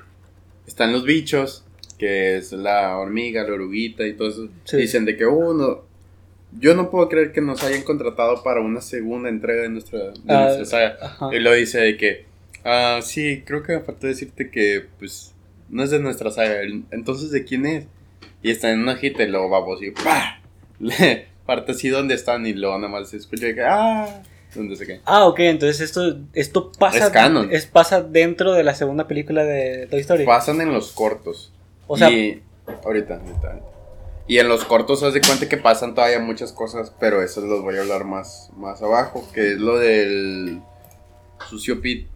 están 0.65 0.93
los 0.93 1.03
bichos, 1.03 1.65
que 1.97 2.37
es 2.37 2.53
la 2.53 2.97
hormiga, 2.97 3.43
la 3.43 3.53
oruguita 3.53 4.07
y 4.07 4.13
todo 4.13 4.29
eso. 4.29 4.47
Sí. 4.63 4.77
Dicen 4.77 5.03
de 5.03 5.17
que, 5.17 5.25
oh, 5.25 5.53
no, 5.53 5.81
yo 6.57 6.73
no 6.75 6.89
puedo 6.89 7.09
creer 7.09 7.31
que 7.31 7.41
nos 7.41 7.63
hayan 7.63 7.83
contratado 7.83 8.43
para 8.43 8.62
una 8.62 8.81
segunda 8.81 9.29
entrega 9.29 9.63
de 9.63 9.69
nuestra, 9.69 9.99
de 9.99 10.13
Ah, 10.27 10.45
nuestra 10.55 10.65
saga. 10.65 11.35
Y 11.35 11.39
lo 11.39 11.53
dice 11.53 11.79
de 11.79 11.97
que, 11.97 12.25
ah, 12.65 12.99
sí, 13.03 13.43
creo 13.45 13.63
que 13.63 13.73
me 13.73 13.81
faltó 13.81 14.07
decirte 14.07 14.49
que, 14.49 14.85
pues, 14.97 15.33
no 15.69 15.83
es 15.83 15.91
de 15.91 15.99
nuestra 15.99 16.31
saga. 16.31 16.62
Entonces, 16.91 17.31
¿de 17.31 17.43
quién 17.45 17.65
es? 17.65 17.85
Y 18.41 18.51
está 18.51 18.71
en 18.71 18.79
una 18.79 18.93
hojita 18.93 19.23
y 19.23 19.27
luego 19.29 19.49
vamos 19.49 19.81
y 19.83 19.91
¡pah! 19.91 20.39
Le 20.79 21.27
parte 21.45 21.71
así 21.73 21.89
donde 21.89 22.13
están 22.15 22.45
y 22.45 22.53
luego 22.53 22.77
nada 22.77 22.89
más 22.89 23.09
se 23.09 23.17
escucha 23.17 23.47
de 23.47 23.55
que, 23.55 23.62
¡ah! 23.63 24.21
Donde 24.55 24.75
se 24.75 24.88
cae. 24.88 25.01
Ah, 25.05 25.25
ok, 25.27 25.39
entonces 25.41 25.79
esto, 25.81 26.17
esto 26.33 26.71
pasa. 26.79 26.97
Es 26.97 27.09
canon. 27.12 27.49
es- 27.51 27.67
pasa 27.67 28.01
dentro 28.01 28.53
de 28.53 28.63
la 28.63 28.73
segunda 28.73 29.07
película 29.07 29.43
de 29.43 29.85
Toy 29.88 29.99
Story. 29.99 30.25
Pasan 30.25 30.59
en 30.62 30.73
los 30.73 30.91
cortos. 30.93 31.51
O 31.85 31.95
sea- 31.97 32.09
Y, 32.09 32.41
ahorita, 32.83 33.15
ahorita, 33.17 33.47
ahorita. 33.47 33.65
Y 34.29 34.37
en 34.37 34.47
los 34.47 34.63
cortos, 34.63 35.01
haz 35.03 35.13
de 35.13 35.21
cuenta 35.21 35.49
que 35.49 35.57
pasan 35.57 35.95
todavía 35.95 36.19
muchas 36.19 36.53
cosas, 36.53 36.93
pero 36.99 37.21
eso 37.23 37.41
los 37.41 37.61
voy 37.63 37.75
a 37.77 37.81
hablar 37.81 38.05
más, 38.05 38.51
más 38.55 38.81
abajo, 38.81 39.27
que 39.33 39.53
es 39.53 39.57
lo 39.59 39.77
del 39.79 40.61
sucio 41.49 41.81
Pit, 41.81 42.07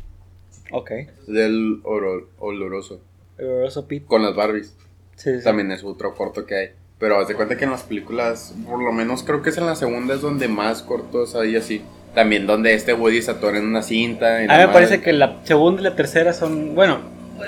Ok. 0.71 0.91
del 1.27 1.81
oro- 1.83 2.29
oloroso, 2.37 3.01
Oloroso 3.39 3.87
Pete. 3.87 4.05
con 4.05 4.21
las 4.21 4.35
Barbies. 4.35 4.75
Sí, 5.15 5.37
sí. 5.39 5.43
También 5.43 5.71
es 5.71 5.83
otro 5.83 6.13
corto 6.13 6.45
que 6.45 6.55
hay. 6.55 6.69
Pero 6.99 7.19
haz 7.19 7.27
de 7.27 7.35
cuenta 7.35 7.57
que 7.57 7.65
en 7.65 7.71
las 7.71 7.81
películas, 7.83 8.53
por 8.69 8.81
lo 8.81 8.91
menos 8.91 9.23
creo 9.23 9.41
que 9.41 9.49
es 9.49 9.57
en 9.57 9.65
la 9.65 9.75
segunda 9.75 10.13
es 10.13 10.21
donde 10.21 10.47
más 10.47 10.83
cortos 10.83 11.35
hay 11.35 11.55
así. 11.55 11.81
También 12.13 12.45
donde 12.45 12.75
este 12.75 12.93
Woody 12.93 13.23
se 13.23 13.31
atora 13.31 13.57
en 13.57 13.65
una 13.65 13.81
cinta. 13.81 14.37
A 14.37 14.39
mí 14.39 14.47
me 14.47 14.67
parece 14.67 15.01
que 15.01 15.13
la 15.13 15.43
segunda 15.45 15.81
y 15.81 15.83
la 15.83 15.95
tercera 15.95 16.31
son. 16.33 16.75
Bueno, 16.75 16.99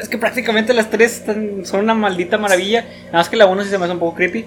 es 0.02 0.10
que 0.10 0.18
prácticamente 0.18 0.74
las 0.74 0.90
tres 0.90 1.18
están- 1.18 1.66
son 1.66 1.82
una 1.82 1.94
maldita 1.94 2.38
maravilla. 2.38 2.86
Nada 3.08 3.18
más 3.20 3.30
que 3.30 3.36
la 3.38 3.46
uno 3.46 3.64
sí 3.64 3.70
se 3.70 3.78
me 3.78 3.86
hace 3.86 3.94
un 3.94 4.00
poco 4.00 4.16
creepy. 4.16 4.46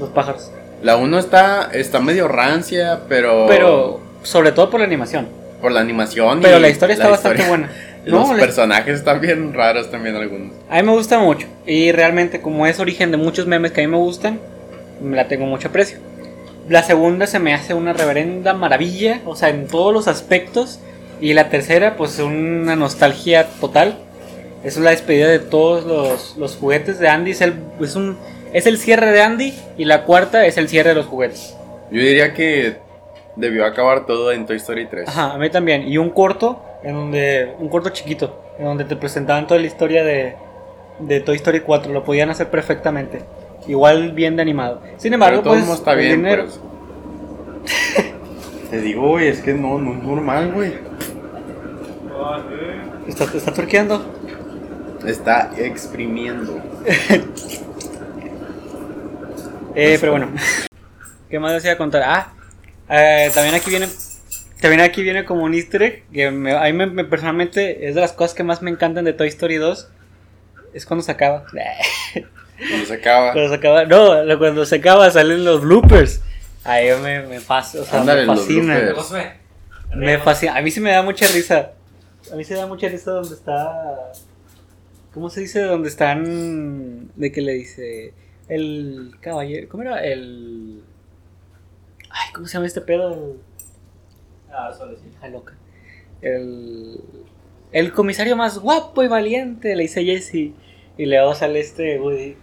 Los 0.00 0.10
pájaros. 0.10 0.50
La 0.82 0.96
1 0.96 1.18
está, 1.18 1.70
está 1.72 1.98
medio 2.00 2.28
rancia, 2.28 3.00
pero... 3.08 3.46
Pero, 3.48 4.00
sobre 4.22 4.52
todo 4.52 4.70
por 4.70 4.78
la 4.80 4.86
animación. 4.86 5.26
Por 5.60 5.72
la 5.72 5.80
animación. 5.80 6.38
y 6.38 6.42
Pero 6.42 6.60
la 6.60 6.68
historia 6.68 6.94
está 6.94 7.08
bastante 7.08 7.42
historia. 7.42 7.66
buena. 7.66 7.72
Los 8.04 8.28
No, 8.28 8.34
la- 8.34 8.40
personajes 8.40 8.94
están 8.94 9.20
bien 9.20 9.52
raros 9.52 9.90
también 9.90 10.14
algunos. 10.14 10.52
a 10.70 10.76
mí 10.76 10.82
me 10.84 10.92
gusta 10.92 11.18
mucho. 11.18 11.48
Y 11.66 11.90
realmente, 11.90 12.40
como 12.40 12.64
es 12.66 12.78
origen 12.78 13.10
de 13.10 13.16
muchos 13.16 13.46
memes 13.48 13.72
que 13.72 13.80
a 13.82 13.84
mí 13.84 13.90
me 13.90 13.96
gustan, 13.98 14.38
me 15.02 15.16
la 15.16 15.26
tengo 15.26 15.46
mucho 15.46 15.68
aprecio. 15.68 15.98
La 16.68 16.84
segunda 16.84 17.26
se 17.26 17.40
me 17.40 17.52
hace 17.54 17.74
una 17.74 17.92
reverenda 17.92 18.54
maravilla, 18.54 19.20
o 19.26 19.34
sea, 19.34 19.48
en 19.48 19.66
todos 19.66 19.92
los 19.92 20.06
aspectos. 20.06 20.78
Y 21.20 21.32
la 21.32 21.48
tercera, 21.48 21.96
pues 21.96 22.18
una 22.18 22.76
nostalgia 22.76 23.46
total. 23.60 23.98
Es 24.64 24.76
la 24.76 24.90
despedida 24.90 25.28
de 25.28 25.38
todos 25.38 25.84
los, 25.84 26.36
los 26.36 26.56
juguetes 26.56 26.98
de 26.98 27.08
Andy. 27.08 27.32
Es 27.32 27.40
el, 27.40 27.54
es, 27.80 27.96
un, 27.96 28.16
es 28.52 28.66
el 28.66 28.78
cierre 28.78 29.10
de 29.10 29.22
Andy. 29.22 29.54
Y 29.76 29.84
la 29.84 30.04
cuarta 30.04 30.46
es 30.46 30.58
el 30.58 30.68
cierre 30.68 30.90
de 30.90 30.96
los 30.96 31.06
juguetes. 31.06 31.56
Yo 31.90 32.00
diría 32.00 32.34
que 32.34 32.76
debió 33.36 33.64
acabar 33.64 34.06
todo 34.06 34.32
en 34.32 34.46
Toy 34.46 34.56
Story 34.56 34.86
3. 34.86 35.08
Ajá, 35.08 35.32
a 35.32 35.38
mí 35.38 35.48
también. 35.50 35.88
Y 35.88 35.98
un 35.98 36.10
corto, 36.10 36.62
en 36.82 36.94
donde, 36.94 37.54
un 37.58 37.68
corto 37.68 37.90
chiquito, 37.90 38.40
en 38.58 38.64
donde 38.64 38.84
te 38.84 38.96
presentaban 38.96 39.46
toda 39.46 39.60
la 39.60 39.66
historia 39.66 40.04
de, 40.04 40.34
de 40.98 41.20
Toy 41.20 41.36
Story 41.36 41.60
4. 41.60 41.92
Lo 41.92 42.04
podían 42.04 42.30
hacer 42.30 42.50
perfectamente. 42.50 43.22
Igual 43.66 44.12
bien 44.12 44.36
de 44.36 44.42
animado. 44.42 44.82
Sin 44.96 45.12
embargo, 45.12 45.42
Pero 45.42 45.54
todo 45.54 45.66
pues, 45.66 45.78
está 45.78 45.94
bien, 45.94 46.16
dinero-. 46.16 46.46
Te 48.70 48.80
digo, 48.80 49.08
güey, 49.08 49.28
es 49.28 49.40
que 49.40 49.54
no, 49.54 49.78
no 49.78 49.94
es 49.94 50.02
normal, 50.02 50.52
güey. 50.52 50.74
¿Está, 53.06 53.24
está 53.24 53.52
turqueando? 53.52 54.14
Está 55.06 55.50
exprimiendo. 55.56 56.60
Eh, 59.74 59.96
pero 60.00 60.12
bueno. 60.12 60.28
¿Qué 61.30 61.38
más 61.38 61.52
les 61.52 61.62
iba 61.64 61.74
a 61.74 61.78
contar? 61.78 62.02
Ah, 62.04 62.32
eh, 62.90 63.30
también 63.32 63.54
aquí 63.54 63.70
viene. 63.70 63.86
También 64.60 64.80
aquí 64.80 65.02
viene 65.04 65.24
como 65.24 65.44
un 65.44 65.54
easter 65.54 65.82
egg. 65.82 66.04
Que 66.12 66.32
me- 66.32 66.52
a 66.56 66.64
mí 66.64 66.72
me- 66.72 66.86
me- 66.86 67.04
personalmente 67.04 67.86
es 67.88 67.94
de 67.94 68.00
las 68.00 68.12
cosas 68.12 68.34
que 68.34 68.42
más 68.42 68.60
me 68.60 68.70
encantan 68.72 69.04
de 69.04 69.12
Toy 69.12 69.28
Story 69.28 69.54
2. 69.56 69.88
Es 70.74 70.84
cuando 70.84 71.04
se 71.04 71.12
acaba. 71.12 71.44
Cuando 72.68 72.86
se 72.86 72.94
acaba. 72.94 73.32
Cuando 73.32 73.50
se 73.50 73.54
acaba. 73.54 73.84
No, 73.84 74.24
lo- 74.24 74.38
cuando 74.38 74.66
se 74.66 74.76
acaba 74.76 75.08
salen 75.12 75.44
los 75.44 75.60
bloopers. 75.60 76.22
Ahí 76.64 76.88
me, 77.00 77.22
me, 77.22 77.40
fas- 77.40 77.76
o 77.76 77.84
sea, 77.84 78.00
me 78.02 78.26
fascina. 78.26 78.74
Me 79.94 80.18
fascina. 80.18 80.56
A 80.56 80.60
mí 80.62 80.72
sí 80.72 80.80
me 80.80 80.90
da 80.90 81.02
mucha 81.02 81.24
risa. 81.28 81.70
A 82.32 82.36
mí 82.36 82.44
sí 82.44 82.52
me 82.52 82.58
da 82.60 82.66
mucha 82.66 82.88
risa 82.88 83.10
donde 83.12 83.34
está. 83.34 84.12
¿Cómo 85.14 85.30
se 85.30 85.40
dice? 85.40 85.62
Donde 85.62 85.88
están. 85.88 87.10
De 87.16 87.32
que 87.32 87.40
le 87.40 87.52
dice. 87.54 88.12
El 88.48 89.12
caballero. 89.20 89.68
¿Cómo 89.68 89.82
era? 89.82 90.04
El. 90.04 90.82
Ay, 92.10 92.32
¿cómo 92.34 92.46
se 92.46 92.54
llama 92.54 92.66
este 92.66 92.80
pedo? 92.80 93.36
Ah, 94.50 94.72
solo 94.76 94.96
sí. 94.96 95.04
Hija 95.12 95.28
loca. 95.28 95.54
El. 96.22 97.00
El 97.72 97.92
comisario 97.92 98.34
más 98.36 98.58
guapo 98.58 99.02
y 99.02 99.08
valiente, 99.08 99.76
le 99.76 99.82
dice 99.82 100.04
Jesse. 100.04 100.52
Y 100.96 101.06
luego 101.06 101.34
sale 101.34 101.60
este 101.60 102.00
Woody. 102.00 102.36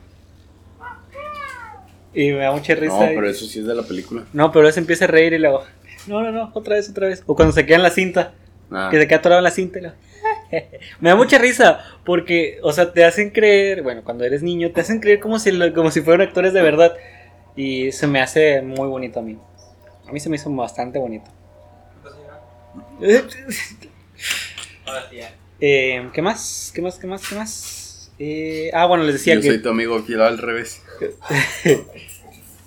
Y 2.14 2.32
me 2.32 2.38
da 2.40 2.52
mucha 2.52 2.76
risa. 2.76 2.98
No, 3.06 3.12
y- 3.12 3.16
pero 3.16 3.30
eso 3.30 3.46
sí 3.46 3.60
es 3.60 3.66
de 3.66 3.76
la 3.76 3.84
película. 3.84 4.24
no, 4.34 4.52
pero 4.52 4.72
se 4.72 4.80
empieza 4.80 5.06
a 5.06 5.08
reír 5.08 5.34
y 5.34 5.40
luego. 5.40 5.64
No, 6.08 6.22
no, 6.22 6.32
no, 6.32 6.52
otra 6.54 6.76
vez, 6.76 6.90
otra 6.90 7.08
vez. 7.08 7.24
O 7.26 7.36
cuando 7.36 7.52
se 7.52 7.66
queda 7.66 7.78
en 7.78 7.84
la 7.84 7.90
cinta. 7.90 8.34
Ah, 8.72 8.90
Que 8.92 9.00
se 9.00 9.08
queda 9.08 9.18
atorado 9.20 9.40
en 9.40 9.44
la 9.44 9.52
cinta 9.52 9.80
y 9.80 9.84
Me 11.00 11.10
da 11.10 11.16
mucha 11.16 11.38
risa 11.38 11.80
porque, 12.06 12.60
o 12.64 12.72
sea, 12.72 12.94
te 12.94 13.04
hacen 13.04 13.30
creer, 13.32 13.84
bueno, 13.84 14.04
cuando 14.04 14.24
eres 14.24 14.42
niño, 14.44 14.72
te 14.72 14.82
hacen 14.82 15.00
creer 15.00 15.20
como 15.20 15.40
si, 15.40 15.52
lo- 15.52 15.74
como 15.74 15.92
si 15.92 16.02
fueran 16.02 16.28
actores 16.28 16.54
de 16.54 16.62
verdad. 16.62 16.94
Y 17.56 17.92
se 17.92 18.08
me 18.08 18.22
hace 18.22 18.62
muy 18.62 18.88
bonito 18.88 19.20
a 19.20 19.24
mí. 19.24 19.38
A 20.08 20.12
mí 20.12 20.20
se 20.20 20.30
me 20.30 20.36
hizo 20.36 20.50
bastante 20.54 21.00
bonito. 21.00 21.30
Eh, 25.60 26.10
¿Qué 26.14 26.22
más? 26.22 26.72
¿Qué 26.74 26.82
más? 26.82 26.98
¿Qué 27.00 27.08
más? 27.08 27.28
¿Qué 27.28 27.36
más? 27.36 28.12
Eh, 28.20 28.72
ah, 28.74 28.86
bueno, 28.86 29.04
les 29.04 29.14
decía 29.16 29.36
Yo 29.36 29.42
que, 29.42 29.48
soy 29.48 29.62
tu 29.62 29.70
amigo 29.70 30.02
fiel 30.04 30.22
al 30.22 30.38
revés. 30.38 30.82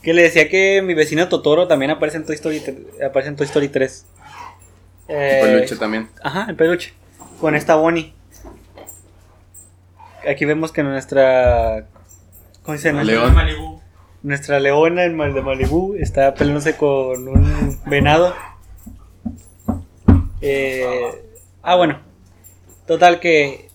que 0.03 0.15
le 0.15 0.23
decía 0.23 0.49
que 0.49 0.83
mi 0.83 0.95
vecino 0.95 1.29
Totoro 1.29 1.67
también 1.69 1.91
aparece 1.91 2.19
en 2.19 2.25
Toy 2.27 2.35
Story, 2.35 2.63
aparece 3.05 3.29
en 3.31 3.37
Toy 3.37 3.47
Story 3.47 3.69
3. 3.69 4.07
Eh, 5.09 5.41
Peluche 5.43 5.77
también. 5.77 6.09
Ajá, 6.23 6.47
el 6.49 6.57
peluche. 6.57 6.93
Con 7.41 7.55
esta 7.55 7.77
Bonnie. 7.77 8.13
Aquí 10.29 10.45
vemos 10.45 10.73
que 10.73 10.83
nuestra. 10.83 11.87
¿Cómo 12.63 12.77
se 12.77 12.89
llama? 12.89 13.05
León. 13.05 13.35
Nuestra 14.23 14.59
leona 14.59 15.05
en 15.05 15.17
Mal 15.17 15.33
de 15.33 15.43
Malibú 15.43 15.95
está 15.95 16.35
peleándose 16.35 16.77
con 16.77 17.29
un 17.29 17.81
venado. 17.87 18.35
Eh, 20.41 20.85
ah, 21.63 21.77
bueno. 21.77 22.01
Total 22.87 23.21
que 23.21 23.69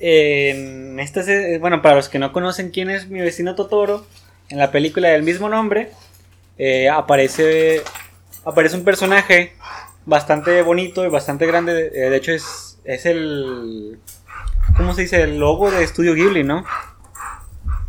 en 0.00 0.98
esta 0.98 1.22
bueno, 1.60 1.82
para 1.82 1.96
los 1.96 2.08
que 2.08 2.18
no 2.18 2.32
conocen 2.32 2.70
quién 2.70 2.88
es 2.88 3.08
mi 3.08 3.20
vecino 3.20 3.54
Totoro, 3.54 4.06
en 4.48 4.58
la 4.58 4.70
película 4.70 5.08
del 5.08 5.22
mismo 5.22 5.48
nombre 5.48 5.90
eh, 6.56 6.88
aparece 6.88 7.82
aparece 8.44 8.76
un 8.76 8.84
personaje 8.84 9.52
bastante 10.10 10.60
bonito 10.62 11.04
y 11.06 11.08
bastante 11.08 11.46
grande. 11.46 11.90
eh, 11.94 12.10
de 12.10 12.16
hecho 12.16 12.32
es 12.32 12.78
es 12.84 13.06
el 13.06 13.98
¿cómo 14.76 14.92
se 14.94 15.02
dice? 15.02 15.22
El 15.22 15.38
logo 15.38 15.70
de 15.70 15.82
Estudio 15.84 16.14
Ghibli, 16.14 16.44
¿no? 16.44 16.64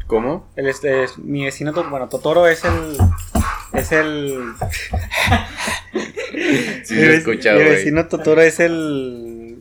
¿Cómo? 0.08 0.50
El, 0.56 0.68
este, 0.68 1.04
es- 1.04 1.18
mi 1.18 1.44
vecino, 1.46 1.72
bueno, 1.90 2.08
Totoro 2.10 2.46
es 2.48 2.64
el. 2.66 2.98
Es 3.74 3.92
el. 3.92 4.54
Sí, 6.84 6.96
lo 6.96 7.12
he 7.12 7.16
escuchado, 7.16 7.58
Mi 7.60 7.64
güey. 7.66 7.76
vecino 7.78 8.08
Totoro 8.08 8.42
es 8.42 8.60
el. 8.60 9.58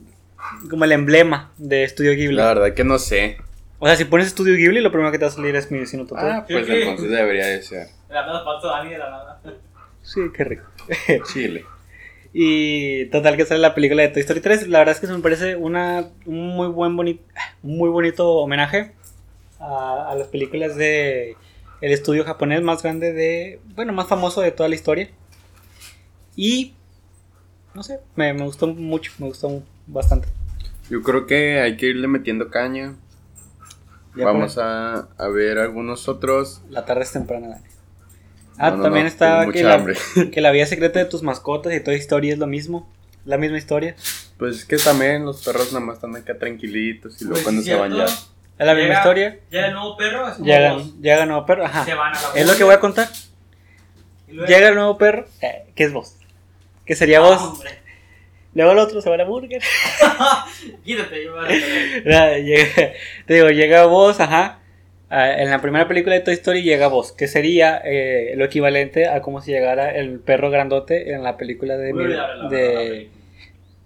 Como 0.68 0.84
el 0.84 0.92
emblema 0.92 1.52
de 1.58 1.84
Estudio 1.84 2.12
Ghibli. 2.12 2.36
La 2.36 2.46
verdad 2.54 2.74
que 2.74 2.84
no 2.84 2.98
sé. 2.98 3.38
O 3.78 3.86
sea, 3.86 3.96
si 3.96 4.04
pones 4.04 4.26
Estudio 4.28 4.54
Ghibli, 4.56 4.80
lo 4.80 4.90
primero 4.92 5.10
que 5.10 5.18
te 5.18 5.24
va 5.24 5.30
a 5.30 5.34
salir 5.34 5.54
es 5.56 5.70
mi 5.70 5.78
vecino 5.80 6.04
Totoro. 6.04 6.30
Ah, 6.30 6.44
pues 6.48 6.68
entonces 6.68 7.10
debería 7.10 7.46
de 7.46 7.62
ser. 7.62 7.86
De 8.08 8.14
la 8.14 8.26
nada 8.26 8.44
pasó 8.44 8.68
Dani 8.68 8.90
de 8.90 8.98
la 8.98 9.10
nada. 9.10 9.40
Sí, 10.02 10.20
qué 10.36 10.44
rico. 10.44 10.64
Chile. 11.32 11.64
Y 12.32 13.06
total 13.06 13.36
que 13.36 13.44
sale 13.46 13.60
la 13.60 13.74
película 13.74 14.02
de 14.02 14.08
Toy 14.08 14.20
Story 14.20 14.40
3. 14.40 14.68
La 14.68 14.78
verdad 14.80 14.94
es 14.94 15.00
que 15.00 15.06
se 15.08 15.12
me 15.12 15.18
parece 15.20 15.56
una, 15.56 16.10
un 16.26 16.48
muy 16.48 16.68
buen 16.68 16.96
boni- 16.96 17.20
muy 17.62 17.88
bonito 17.90 18.28
homenaje 18.36 18.92
a, 19.58 20.10
a 20.10 20.14
las 20.14 20.28
películas 20.28 20.76
de 20.76 21.36
el 21.80 21.92
estudio 21.92 22.24
japonés 22.24 22.62
más 22.62 22.82
grande 22.82 23.12
de, 23.12 23.60
bueno, 23.74 23.92
más 23.92 24.06
famoso 24.06 24.42
de 24.42 24.52
toda 24.52 24.68
la 24.68 24.74
historia. 24.76 25.10
Y 26.36 26.74
no 27.74 27.82
sé, 27.82 28.00
me, 28.16 28.32
me 28.34 28.44
gustó 28.44 28.66
mucho, 28.68 29.12
me 29.18 29.26
gustó 29.26 29.62
bastante. 29.86 30.28
Yo 30.90 31.02
creo 31.02 31.26
que 31.26 31.60
hay 31.60 31.76
que 31.76 31.86
irle 31.86 32.08
metiendo 32.08 32.50
caña. 32.50 32.94
Ya 34.16 34.24
Vamos 34.24 34.58
a, 34.58 35.08
a 35.18 35.28
ver 35.28 35.58
algunos 35.58 36.08
otros. 36.08 36.62
La 36.68 36.84
tarde 36.84 37.02
es 37.02 37.12
temprana, 37.12 37.48
Dani. 37.48 37.64
Ah, 38.62 38.70
No, 38.70 38.76
no, 38.76 38.82
también 38.84 39.06
no, 39.06 39.12
tengo 39.12 39.52
que 39.52 39.62
la, 39.64 39.84
que 40.32 40.40
la 40.40 40.50
vida 40.50 40.66
secreta 40.66 40.98
de 40.98 41.06
tus 41.06 41.22
mascotas 41.22 41.72
y 41.72 41.80
toda 41.80 41.96
historia 41.96 42.32
es 42.32 42.38
lo 42.38 42.46
mismo. 42.46 42.88
La 43.24 43.36
misma 43.38 43.58
historia. 43.58 43.96
Pues 44.38 44.56
es 44.58 44.64
que 44.64 44.76
también 44.78 45.24
los 45.24 45.42
perros 45.44 45.72
nada 45.72 45.84
más 45.84 45.96
están 45.96 46.14
acá 46.16 46.38
tranquilitos 46.38 47.20
y 47.20 47.24
luego 47.24 47.34
Pues, 47.34 47.44
cuando 47.44 47.62
se 47.62 47.74
van 47.74 47.94
ya. 47.96 48.04
Es 48.04 48.66
la 48.66 48.74
misma 48.74 48.88
Llega- 48.88 48.98
historia. 49.00 49.38
Ya 49.50 49.66
el 49.66 49.72
nuevo 49.74 49.96
perro 49.96 50.28
es 50.28 50.38
Llega, 50.38 50.76
llega 51.00 51.22
el 51.22 51.28
nuevo 51.28 51.46
perro. 51.46 51.64
Ajá. 51.64 51.84
Se 51.84 51.94
van 51.94 52.14
a 52.14 52.20
la 52.20 52.28
Es 52.40 52.46
lo 52.46 52.56
que 52.56 52.64
voy 52.64 52.74
a 52.74 52.80
contar. 52.80 53.08
Llega 54.28 54.68
el 54.68 54.74
nuevo 54.74 54.96
perro, 54.98 55.26
eh, 55.40 55.64
que 55.74 55.84
es 55.84 55.92
vos. 55.92 56.16
Que 56.86 56.94
sería 56.94 57.18
Ah, 57.18 57.22
vos. 57.22 57.40
hombre. 57.42 57.70
Luego 58.54 58.72
el 58.72 58.78
otro 58.78 59.00
se 59.00 59.08
va 59.08 59.14
a 59.16 59.18
la 59.18 59.24
burger. 59.24 59.62
Quítate, 60.84 61.24
yo 61.24 61.34
me 61.36 61.40
voy 61.40 62.14
a 62.14 62.38
llega- 62.38 62.92
te 63.26 63.34
digo, 63.34 63.48
llega 63.50 63.84
vos, 63.86 64.18
ajá. 64.20 64.59
Ah, 65.12 65.32
en 65.42 65.50
la 65.50 65.60
primera 65.60 65.88
película 65.88 66.14
de 66.14 66.20
Toy 66.20 66.34
Story 66.34 66.62
llega 66.62 66.86
vos, 66.86 67.10
que 67.10 67.26
sería 67.26 67.80
eh, 67.84 68.32
lo 68.36 68.44
equivalente 68.44 69.08
a 69.08 69.20
como 69.22 69.42
si 69.42 69.50
llegara 69.50 69.90
el 69.90 70.20
perro 70.20 70.50
grandote 70.50 71.12
en 71.12 71.24
la 71.24 71.36
película 71.36 71.76
de, 71.76 71.92
mi- 71.92 72.04
Uy, 72.04 72.14
la- 72.14 72.28
la- 72.28 72.42
la- 72.44 72.48
de 72.48 73.10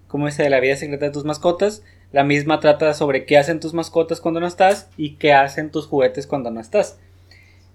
¿cómo 0.07 0.27
dice? 0.27 0.43
De 0.43 0.51
la 0.51 0.59
vida 0.59 0.75
secreta 0.75 1.05
de 1.05 1.11
tus 1.11 1.25
mascotas. 1.25 1.81
La 2.11 2.23
misma 2.23 2.59
trata 2.59 2.93
sobre 2.93 3.25
qué 3.25 3.37
hacen 3.39 3.59
tus 3.59 3.73
mascotas 3.73 4.21
cuando 4.21 4.39
no 4.39 4.45
estás 4.47 4.87
y 4.97 5.15
qué 5.15 5.33
hacen 5.33 5.71
tus 5.71 5.87
juguetes 5.87 6.27
cuando 6.27 6.51
no 6.51 6.61
estás. 6.61 6.99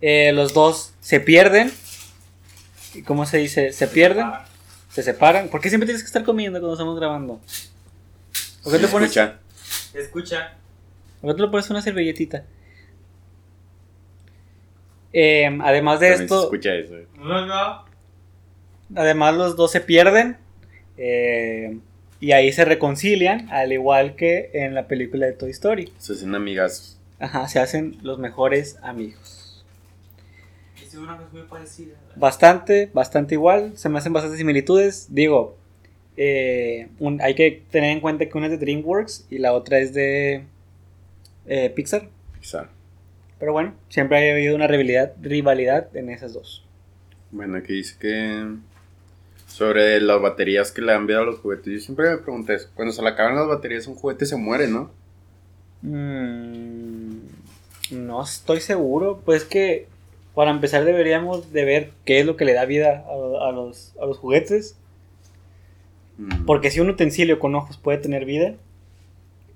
Eh, 0.01 0.33
los 0.33 0.55
dos 0.55 0.95
se 1.01 1.19
pierden. 1.21 1.73
¿Y 2.95 3.03
¿Cómo 3.03 3.27
se 3.27 3.39
dice? 3.39 3.73
Se 3.73 3.87
pierden, 3.89 4.27
se 4.91 5.03
separan. 5.03 5.49
¿Por 5.49 5.61
qué 5.61 5.69
siempre 5.69 5.87
tienes 5.87 6.03
que 6.03 6.07
estar 6.07 6.23
comiendo 6.23 6.59
cuando 6.61 6.75
estamos 6.75 6.97
grabando? 6.99 7.41
¿Por 8.63 8.73
qué 8.73 8.79
te 8.79 8.87
pones, 8.87 9.11
Escucha. 9.11 9.39
Escucha. 9.93 10.55
¿por 11.21 11.31
qué 11.33 11.37
te 11.37 11.43
le 11.43 11.49
pones 11.49 11.69
una 11.69 11.83
servilletita? 11.83 12.45
Eh, 15.13 15.47
además 15.63 16.01
de 16.01 16.09
También 16.11 16.19
se 16.29 16.35
esto, 16.35 16.43
escucha 16.45 16.75
eso. 16.75 16.97
eh. 16.97 17.07
Además 18.95 19.37
los 19.37 19.57
dos 19.57 19.71
se 19.71 19.81
pierden 19.81 20.37
eh, 20.97 21.79
y 22.21 22.33
ahí 22.33 22.53
se 22.53 22.65
reconcilian, 22.65 23.49
al 23.51 23.73
igual 23.73 24.17
que 24.17 24.51
en 24.53 24.75
la 24.75 24.87
película 24.89 25.27
de 25.27 25.33
Toy 25.33 25.51
Story. 25.51 25.93
Se 25.99 26.13
hacen 26.15 26.35
amigazos. 26.35 26.99
Ajá, 27.19 27.47
se 27.49 27.59
hacen 27.61 27.99
los 28.03 28.19
mejores 28.19 28.79
amigos. 28.83 29.65
Es 30.83 30.95
una 30.97 31.17
cosa 31.17 31.29
muy 31.33 31.43
parecida. 31.43 31.95
Bastante, 32.17 32.91
bastante 32.93 33.35
igual, 33.37 33.73
se 33.77 33.89
me 33.89 33.99
hacen 33.99 34.13
bastantes 34.13 34.39
similitudes. 34.39 35.07
Digo, 35.11 35.57
eh, 36.17 36.89
un- 36.99 37.21
hay 37.23 37.35
que 37.35 37.63
tener 37.71 37.91
en 37.91 38.01
cuenta 38.01 38.27
que 38.29 38.37
una 38.37 38.47
es 38.49 38.53
de 38.53 38.59
DreamWorks 38.59 39.27
y 39.31 39.39
la 39.39 39.53
otra 39.53 39.79
es 39.79 39.95
de 39.95 40.45
eh, 41.47 41.71
Pixar. 41.71 42.09
Quizá. 42.41 42.69
Pero 43.41 43.53
bueno, 43.53 43.75
siempre 43.89 44.31
ha 44.31 44.35
habido 44.35 44.55
una 44.55 44.67
rivalidad, 44.67 45.15
rivalidad 45.21 45.97
en 45.97 46.11
esas 46.11 46.35
dos. 46.35 46.65
Bueno, 47.31 47.57
aquí 47.57 47.73
dice 47.73 47.97
que 47.99 48.47
sobre 49.47 50.01
las 50.01 50.21
baterías 50.21 50.71
que 50.71 50.83
le 50.83 50.93
han 50.93 51.03
enviado 51.03 51.23
a 51.23 51.27
los 51.27 51.39
juguetes. 51.39 51.73
Yo 51.73 51.81
siempre 51.81 52.11
me 52.11 52.19
pregunté 52.19 52.55
eso. 52.55 52.69
Cuando 52.75 52.93
se 52.93 53.03
le 53.03 53.09
acaban 53.09 53.35
las 53.35 53.49
baterías, 53.49 53.87
un 53.87 53.95
juguete 53.95 54.27
se 54.27 54.37
muere, 54.37 54.69
¿no? 54.69 54.91
Mm, 55.83 57.21
no 57.93 58.23
estoy 58.23 58.61
seguro. 58.61 59.23
Pues 59.25 59.45
que 59.45 59.89
para 60.35 60.51
empezar 60.51 60.85
deberíamos 60.85 61.53
de 61.53 61.65
ver 61.65 61.91
qué 62.05 62.21
es 62.21 62.27
lo 62.27 62.37
que 62.37 62.45
le 62.45 62.53
da 62.53 62.67
vida 62.67 63.05
a, 63.09 63.49
a 63.49 63.53
los, 63.53 63.95
a 64.01 64.07
los 64.07 64.19
juguetes. 64.19 64.77
Mm. 66.19 66.45
Porque 66.45 66.71
si 66.71 66.81
un 66.81 66.91
utensilio 66.91 67.39
con 67.39 67.55
ojos 67.55 67.79
puede 67.79 67.99
tener 67.99 68.27
vida, 68.27 68.55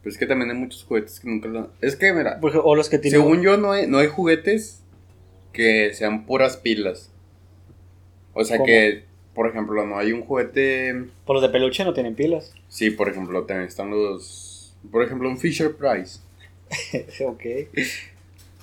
Pero 0.04 0.12
es 0.12 0.18
que 0.18 0.26
también 0.26 0.50
hay 0.50 0.56
muchos 0.58 0.84
juguetes 0.84 1.18
que 1.18 1.28
nunca 1.30 1.48
lo... 1.48 1.70
Es 1.80 1.96
que, 1.96 2.12
mira, 2.12 2.38
porque- 2.38 2.60
o 2.62 2.74
los 2.76 2.90
que 2.90 2.98
tienen... 2.98 3.22
según 3.22 3.40
yo 3.40 3.56
no 3.56 3.72
hay, 3.72 3.86
no 3.86 3.96
hay 3.96 4.08
juguetes 4.08 4.82
que 5.54 5.94
sean 5.94 6.26
puras 6.26 6.58
pilas. 6.58 7.10
O 8.34 8.44
sea 8.44 8.58
¿Cómo? 8.58 8.66
que, 8.66 9.04
por 9.34 9.48
ejemplo, 9.48 9.86
no 9.86 9.96
hay 9.96 10.12
un 10.12 10.20
juguete... 10.20 11.06
Por 11.24 11.36
los 11.36 11.42
de 11.42 11.48
peluche 11.48 11.86
no 11.86 11.94
tienen 11.94 12.14
pilas. 12.14 12.52
Sí, 12.68 12.90
por 12.90 13.08
ejemplo, 13.08 13.44
también 13.44 13.66
están 13.66 13.88
los... 13.88 14.74
Por 14.92 15.02
ejemplo, 15.02 15.26
un 15.26 15.38
Fisher 15.38 15.74
Price. 15.74 16.18
ok. 17.24 17.40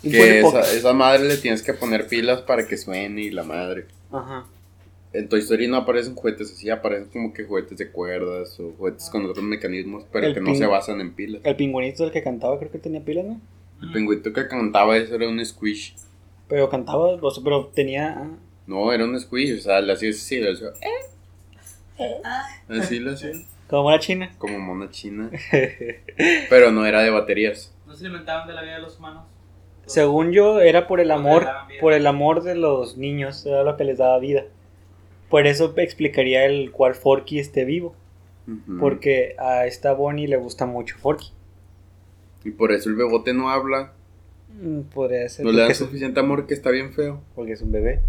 Que 0.04 0.40
esa, 0.42 0.62
esa 0.74 0.94
madre 0.94 1.28
le 1.28 1.38
tienes 1.38 1.64
que 1.64 1.74
poner 1.74 2.06
pilas 2.08 2.42
para 2.42 2.68
que 2.68 2.78
suene 2.78 3.22
y 3.22 3.32
la 3.32 3.44
madre. 3.44 3.86
Ajá. 4.12 4.46
En 5.14 5.28
Toy 5.28 5.40
Story 5.42 5.68
no 5.68 5.78
aparecen 5.78 6.16
juguetes 6.16 6.52
así, 6.54 6.70
aparecen 6.70 7.10
como 7.10 7.34
que 7.34 7.44
juguetes 7.44 7.78
de 7.78 7.92
cuerdas 7.92 8.58
o 8.60 8.72
juguetes 8.78 9.10
con 9.10 9.26
otros 9.26 9.44
mecanismos, 9.44 10.06
pero 10.12 10.28
El 10.28 10.34
que 10.34 10.40
no 10.40 10.56
se 10.56 10.66
basan 10.66 11.02
en 11.02 11.14
pilas. 11.14 11.42
El 11.44 11.56
pingüinito 11.58 12.04
del 12.04 12.12
que 12.14 12.24
cantaba 12.24 12.58
creo 12.58 12.72
que 12.72 12.80
tenía 12.80 13.04
pilas, 13.04 13.26
¿no? 13.26 13.42
El 13.82 13.92
pingüito 13.92 14.32
que 14.32 14.48
cantaba 14.48 14.96
eso 14.98 15.16
era 15.16 15.28
un 15.28 15.44
squish. 15.46 15.96
Pero 16.48 16.70
cantaba, 16.70 17.10
o 17.16 17.32
sea, 17.32 17.44
pero 17.44 17.66
tenía... 17.68 18.16
ah, 18.20 18.30
No, 18.68 18.94
era 18.94 19.04
un 19.04 19.20
squish, 19.20 19.58
o 19.58 19.62
sea, 19.62 19.82
le 19.82 19.92
hacías 19.94 20.16
así, 20.18 20.40
le 20.40 20.52
hacía, 20.52 20.70
Así 22.70 23.00
lo 23.00 23.12
hacía. 23.12 23.32
como 23.70 23.92
la 23.92 24.00
china. 24.00 24.34
Como 24.38 24.60
mona 24.60 24.90
china. 24.90 25.30
Pero 26.50 26.72
no 26.72 26.86
era 26.86 27.02
de 27.02 27.10
baterías. 27.10 27.74
No 27.86 27.96
se 27.96 28.06
alimentaban 28.06 28.48
de 28.48 28.54
la 28.54 28.62
vida 28.64 28.76
de 28.76 28.82
los 28.82 28.98
humanos. 28.98 29.24
Según 29.86 30.32
yo, 30.32 30.62
era 30.62 30.88
por 30.88 31.00
el 31.00 31.12
amor, 31.12 31.48
le 31.70 31.80
por 31.80 31.94
el 31.94 32.08
amor 32.08 32.44
de 32.44 32.56
los 32.56 32.98
niños, 32.98 33.46
era 33.46 33.64
lo 33.64 33.76
que 33.78 33.84
les 33.84 33.98
daba 33.98 34.20
vida. 34.20 34.46
Por 35.32 35.48
eso 35.48 35.74
explicaría 35.78 36.46
el 36.46 36.70
cual 36.72 36.94
Forky 36.94 37.40
esté 37.40 37.66
vivo, 37.66 37.96
porque 38.80 39.36
a 39.40 39.66
esta 39.66 39.94
Bonnie 39.94 40.28
le 40.28 40.38
gusta 40.38 40.66
mucho 40.68 40.98
Forky. 41.00 41.32
Y 42.44 42.52
por 42.52 42.72
eso 42.72 42.90
el 42.90 42.96
bebote 42.96 43.34
no 43.34 43.50
habla. 43.50 43.94
Mm, 44.62 44.82
Podría 44.94 45.28
ser 45.30 45.46
No 45.46 45.52
le 45.54 45.62
dan 45.62 45.72
es, 45.72 45.78
suficiente 45.78 46.20
amor 46.20 46.46
que 46.48 46.54
está 46.54 46.70
bien 46.70 46.92
feo. 46.94 47.22
porque 47.34 47.54
es 47.54 47.62
un 47.62 47.72
bebé. 47.72 48.02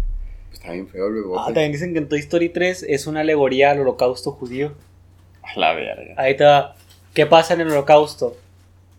Pues 0.49 0.59
está 0.59 0.73
bien 0.73 0.87
feo 0.87 1.07
el 1.07 1.13
Ah, 1.13 1.15
bebote. 1.15 1.53
también 1.53 1.71
dicen 1.71 1.93
que 1.93 1.99
en 1.99 2.09
Toy 2.09 2.19
Story 2.19 2.49
3 2.49 2.85
es 2.89 3.07
una 3.07 3.21
alegoría 3.21 3.71
al 3.71 3.79
holocausto 3.79 4.31
judío. 4.31 4.73
A 5.43 5.57
la 5.59 5.73
verga. 5.73 6.13
Ahí 6.17 6.35
va. 6.35 6.75
¿Qué 7.13 7.25
pasa 7.25 7.53
en 7.53 7.61
el 7.61 7.69
holocausto? 7.69 8.35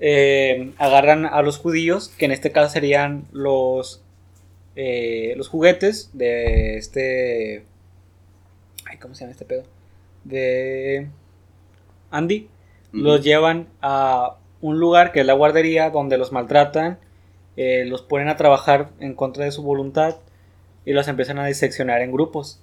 Eh, 0.00 0.72
agarran 0.78 1.26
a 1.26 1.42
los 1.42 1.58
judíos, 1.58 2.08
que 2.16 2.24
en 2.24 2.32
este 2.32 2.52
caso 2.52 2.72
serían 2.72 3.24
los, 3.32 4.02
eh, 4.76 5.34
los 5.36 5.48
juguetes 5.48 6.10
de 6.14 6.76
este... 6.78 7.64
Ay, 8.94 9.00
¿Cómo 9.00 9.14
se 9.16 9.22
llama 9.22 9.32
este 9.32 9.44
pedo? 9.44 9.64
De 10.22 11.08
Andy. 12.12 12.48
Los 12.92 13.24
llevan 13.24 13.66
a 13.82 14.36
un 14.60 14.78
lugar 14.78 15.10
que 15.10 15.20
es 15.20 15.26
la 15.26 15.32
guardería 15.32 15.90
donde 15.90 16.16
los 16.16 16.30
maltratan, 16.30 17.00
eh, 17.56 17.84
los 17.86 18.02
ponen 18.02 18.28
a 18.28 18.36
trabajar 18.36 18.90
en 19.00 19.14
contra 19.14 19.44
de 19.44 19.50
su 19.50 19.64
voluntad 19.64 20.18
y 20.84 20.92
los 20.92 21.08
empiezan 21.08 21.40
a 21.40 21.46
diseccionar 21.46 22.02
en 22.02 22.12
grupos. 22.12 22.62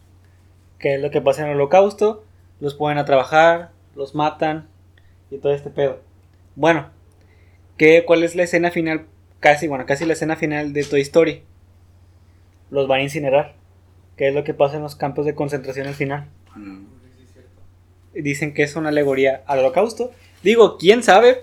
¿Qué 0.80 0.96
es 0.96 1.02
lo 1.02 1.12
que 1.12 1.20
pasa 1.20 1.42
en 1.42 1.50
el 1.50 1.56
holocausto? 1.56 2.24
Los 2.62 2.76
ponen 2.76 2.98
a 2.98 3.04
trabajar, 3.04 3.72
los 3.94 4.16
matan 4.16 4.70
y 5.32 5.38
todo 5.38 5.54
este 5.54 5.70
pedo. 5.70 6.00
Bueno, 6.56 6.92
¿qué, 7.76 8.06
¿cuál 8.06 8.24
es 8.24 8.36
la 8.36 8.44
escena 8.44 8.72
final? 8.72 9.08
Casi, 9.42 9.68
bueno, 9.68 9.86
casi 9.86 10.06
la 10.06 10.14
escena 10.14 10.38
final 10.38 10.72
de 10.72 10.86
Toy 10.86 11.02
Story. 11.02 11.44
Los 12.70 12.88
van 12.88 13.02
a 13.02 13.04
incinerar. 13.04 13.61
¿Qué 14.22 14.28
es 14.28 14.36
lo 14.36 14.44
que 14.44 14.54
pasa 14.54 14.76
en 14.76 14.84
los 14.84 14.94
campos 14.96 15.26
de 15.26 15.34
concentración 15.34 15.88
al 15.88 15.96
final? 15.96 16.28
Mm. 16.56 16.84
Dicen 18.14 18.54
que 18.54 18.62
es 18.62 18.76
una 18.76 18.90
alegoría 18.90 19.42
al 19.48 19.58
holocausto. 19.58 20.12
Digo, 20.44 20.78
quién 20.78 21.02
sabe, 21.02 21.40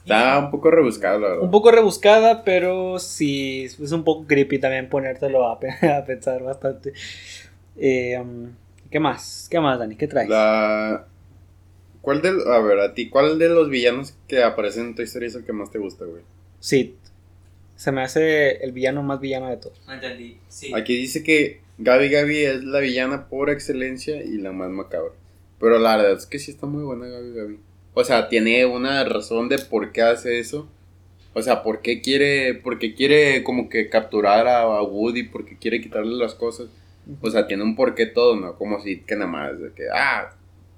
Está 0.00 0.38
un 0.38 0.50
poco 0.50 0.70
rebuscado, 0.70 1.18
la 1.18 1.28
verdad. 1.28 1.44
Un 1.44 1.50
poco 1.50 1.70
rebuscada, 1.70 2.44
pero 2.44 2.98
sí, 2.98 3.64
es 3.64 3.90
un 3.92 4.04
poco 4.04 4.26
creepy 4.26 4.58
también 4.58 4.90
ponértelo 4.90 5.48
a, 5.48 5.58
pe- 5.58 5.70
a 5.88 6.04
pensar 6.04 6.42
bastante. 6.42 6.92
Eh, 7.78 8.18
um, 8.20 8.50
¿Qué 8.90 9.00
más? 9.00 9.48
¿Qué 9.50 9.58
más, 9.58 9.78
Dani? 9.78 9.96
¿Qué 9.96 10.06
traes? 10.06 10.28
La... 10.28 11.06
¿Cuál 12.02 12.20
de... 12.20 12.34
A 12.52 12.58
ver, 12.58 12.80
a 12.80 12.92
ti, 12.92 13.08
¿cuál 13.08 13.38
de 13.38 13.48
los 13.48 13.70
villanos 13.70 14.14
que 14.28 14.42
aparecen 14.42 14.88
en 14.88 14.94
tu 14.94 15.00
historia 15.00 15.28
es 15.28 15.36
el 15.36 15.44
que 15.46 15.54
más 15.54 15.70
te 15.70 15.78
gusta, 15.78 16.04
güey? 16.04 16.20
Sid. 16.60 16.90
Se 17.76 17.92
me 17.92 18.02
hace 18.02 18.62
el 18.62 18.72
villano 18.72 19.02
más 19.02 19.20
villano 19.20 19.48
de 19.48 19.56
todos. 19.56 19.80
Entendí. 19.88 20.36
Sí. 20.48 20.70
Aquí 20.74 20.94
dice 20.98 21.22
que 21.22 21.63
Gabi 21.78 22.08
Gabi 22.08 22.38
es 22.38 22.64
la 22.64 22.80
villana 22.80 23.28
por 23.28 23.50
excelencia 23.50 24.22
y 24.22 24.38
la 24.38 24.52
más 24.52 24.70
macabra. 24.70 25.12
Pero 25.58 25.78
la 25.78 25.96
verdad 25.96 26.18
es 26.18 26.26
que 26.26 26.38
sí 26.38 26.50
está 26.50 26.66
muy 26.66 26.82
buena 26.82 27.06
Gabi 27.06 27.32
Gabi. 27.34 27.58
O 27.94 28.04
sea, 28.04 28.28
tiene 28.28 28.66
una 28.66 29.04
razón 29.04 29.48
de 29.48 29.58
por 29.58 29.92
qué 29.92 30.02
hace 30.02 30.38
eso. 30.38 30.68
O 31.32 31.42
sea, 31.42 31.62
por 31.62 31.80
qué 31.82 32.00
quiere, 32.00 32.54
por 32.54 32.78
qué 32.78 32.94
quiere 32.94 33.42
como 33.42 33.68
que 33.68 33.88
capturar 33.88 34.46
a, 34.46 34.62
a 34.62 34.82
Woody, 34.82 35.24
por 35.24 35.44
qué 35.44 35.56
quiere 35.58 35.80
quitarle 35.80 36.14
las 36.16 36.34
cosas. 36.34 36.68
O 37.20 37.30
sea, 37.30 37.46
tiene 37.46 37.64
un 37.64 37.74
porqué 37.76 38.06
todo, 38.06 38.36
¿no? 38.36 38.56
Como 38.56 38.80
si 38.80 39.00
que 39.00 39.14
nada 39.16 39.26
más, 39.30 39.60
de 39.60 39.72
que, 39.72 39.84
ah, 39.92 40.32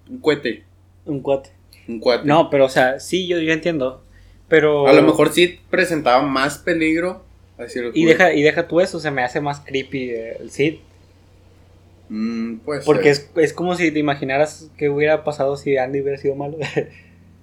un 0.09 0.18
cohete, 0.18 0.64
Un 1.05 1.20
cuate. 1.20 1.51
un 1.88 2.01
cuate. 2.01 2.26
No, 2.26 2.49
pero 2.51 2.64
o 2.64 2.68
sea, 2.68 3.01
sí, 3.01 3.26
yo, 3.28 3.38
yo 3.38 3.53
entiendo. 3.53 4.03
Pero. 4.49 4.86
A 4.88 4.92
lo 4.92 5.03
mejor 5.03 5.32
sí 5.32 5.61
presentaba 5.70 6.22
más 6.22 6.59
peligro. 6.59 7.24
Así 7.59 7.80
lo 7.80 7.90
Y 7.94 8.05
deja, 8.05 8.32
y 8.34 8.42
deja 8.42 8.66
tú 8.68 8.80
eso, 8.80 8.99
se 9.01 9.11
me 9.11 9.22
hace 9.22 9.40
más 9.40 9.61
creepy 9.61 10.11
el 10.11 10.51
Sid. 10.51 10.76
Mm, 12.09 12.59
pues. 12.64 12.84
Porque 12.84 13.11
es, 13.11 13.30
es 13.36 13.52
como 13.52 13.74
si 13.74 13.90
te 13.90 13.98
imaginaras 13.98 14.70
qué 14.76 14.88
hubiera 14.88 15.24
pasado 15.24 15.57
si 15.57 15.76
Andy 15.76 16.00
hubiera 16.02 16.18
sido 16.18 16.34
malo. 16.36 16.57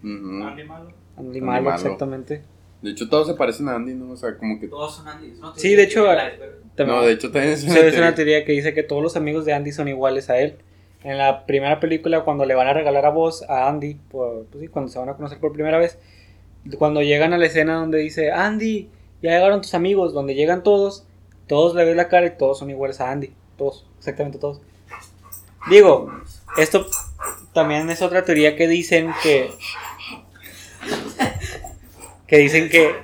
Andy 0.04 0.64
malo. 0.64 0.92
Andy 1.18 1.28
Andy 1.30 1.42
malo, 1.42 1.64
malo. 1.64 1.76
exactamente. 1.76 2.42
De 2.82 2.92
hecho, 2.92 3.08
todos 3.10 3.28
se 3.28 3.34
parecen 3.36 3.70
a 3.70 3.76
Andy, 3.76 3.94
¿no? 3.94 4.12
O 4.12 4.18
sea, 4.18 4.38
como 4.38 4.60
que. 4.60 4.68
Todos 4.68 4.96
son 4.98 5.08
Andy. 5.08 5.34
¿no? 5.40 5.56
Sí, 5.56 5.76
de 5.76 5.84
hecho, 5.84 6.06
La- 6.06 6.32
También- 6.76 6.98
No, 7.00 7.06
de 7.06 7.14
hecho, 7.14 7.32
también 7.32 7.54
es 7.54 7.64
una 7.64 7.80
es 7.80 7.98
una 7.98 8.16
teoría. 8.16 8.44
que 8.46 8.52
dice 8.52 8.74
que 8.74 8.84
todos 8.84 9.02
los 9.04 9.16
amigos 9.16 9.46
de 9.46 9.54
Andy 9.54 9.72
son 9.72 9.88
iguales 9.88 10.30
a 10.30 10.40
él. 10.40 10.56
En 11.04 11.18
la 11.18 11.46
primera 11.46 11.80
película, 11.80 12.22
cuando 12.24 12.46
le 12.46 12.56
van 12.56 12.68
a 12.68 12.74
regalar 12.74 13.06
a 13.06 13.10
voz 13.10 13.48
a 13.50 13.68
Andy, 13.70 13.96
por- 14.10 14.46
pues 14.46 14.62
sí, 14.62 14.68
cuando 14.70 14.90
se 14.92 14.98
van 15.00 15.10
a 15.10 15.14
conocer 15.16 15.38
por 15.40 15.54
primera 15.54 15.78
vez, 15.78 16.00
cuando 16.78 17.02
llegan 17.02 17.34
a 17.34 17.38
la 17.38 17.46
escena 17.46 17.76
donde 17.76 18.00
dice, 18.00 18.32
Andy, 18.32 18.90
ya 19.22 19.32
llegaron 19.32 19.62
tus 19.62 19.74
amigos, 19.76 20.14
donde 20.14 20.34
llegan 20.34 20.64
todos, 20.64 21.06
todos 21.48 21.76
le 21.76 21.86
ven 21.86 21.98
la 21.98 22.08
cara 22.08 22.26
y 22.28 22.38
todos 22.38 22.58
son 22.60 22.70
iguales 22.70 23.00
a 23.02 23.12
Andy. 23.12 23.34
Todos, 23.58 23.86
exactamente 24.04 24.38
todos. 24.38 24.60
Digo, 25.70 26.12
esto 26.58 26.86
también 27.54 27.90
es 27.90 28.02
otra 28.02 28.26
teoría 28.26 28.58
que 28.58 28.68
dicen 28.68 29.12
que... 29.24 29.50
Que 32.28 32.38
dicen 32.38 32.70
que... 32.70 32.96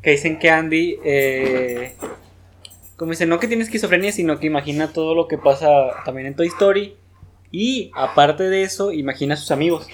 Que 0.00 0.10
dicen 0.12 0.38
que 0.38 0.50
Andy... 0.50 0.98
Eh, 1.04 1.96
como 2.96 3.10
dice, 3.10 3.26
no 3.26 3.40
que 3.40 3.48
tiene 3.48 3.64
esquizofrenia, 3.64 4.12
sino 4.12 4.38
que 4.38 4.46
imagina 4.46 4.92
todo 4.92 5.16
lo 5.16 5.26
que 5.26 5.38
pasa 5.38 5.66
también 6.04 6.28
en 6.28 6.36
Toy 6.36 6.46
Story. 6.46 6.94
Y 7.50 7.90
aparte 7.94 8.44
de 8.44 8.62
eso, 8.62 8.92
imagina 8.92 9.34
a 9.34 9.36
sus 9.36 9.50
amigos. 9.50 9.88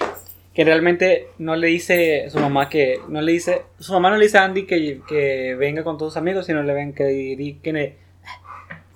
Que 0.53 0.63
realmente 0.63 1.29
no 1.39 1.55
le 1.55 1.67
dice 1.67 2.29
su 2.29 2.37
mamá 2.37 2.69
que. 2.69 2.99
No 3.07 3.21
le 3.21 3.31
dice. 3.31 3.63
Su 3.79 3.93
mamá 3.93 4.11
no 4.11 4.17
le 4.17 4.25
dice 4.25 4.37
a 4.37 4.43
Andy 4.43 4.67
que, 4.67 5.01
que 5.07 5.55
venga 5.55 5.83
con 5.83 5.97
todos 5.97 6.13
sus 6.13 6.17
amigos, 6.17 6.45
sino 6.45 6.61
le 6.61 6.73
ven 6.73 6.93
que, 6.93 7.57
que 7.63 7.95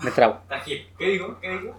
me, 0.06 0.12
trabo. 0.12 0.40
¿Qué 0.66 0.86
digo? 1.00 1.38
¿Qué 1.42 1.50
digo? 1.50 1.76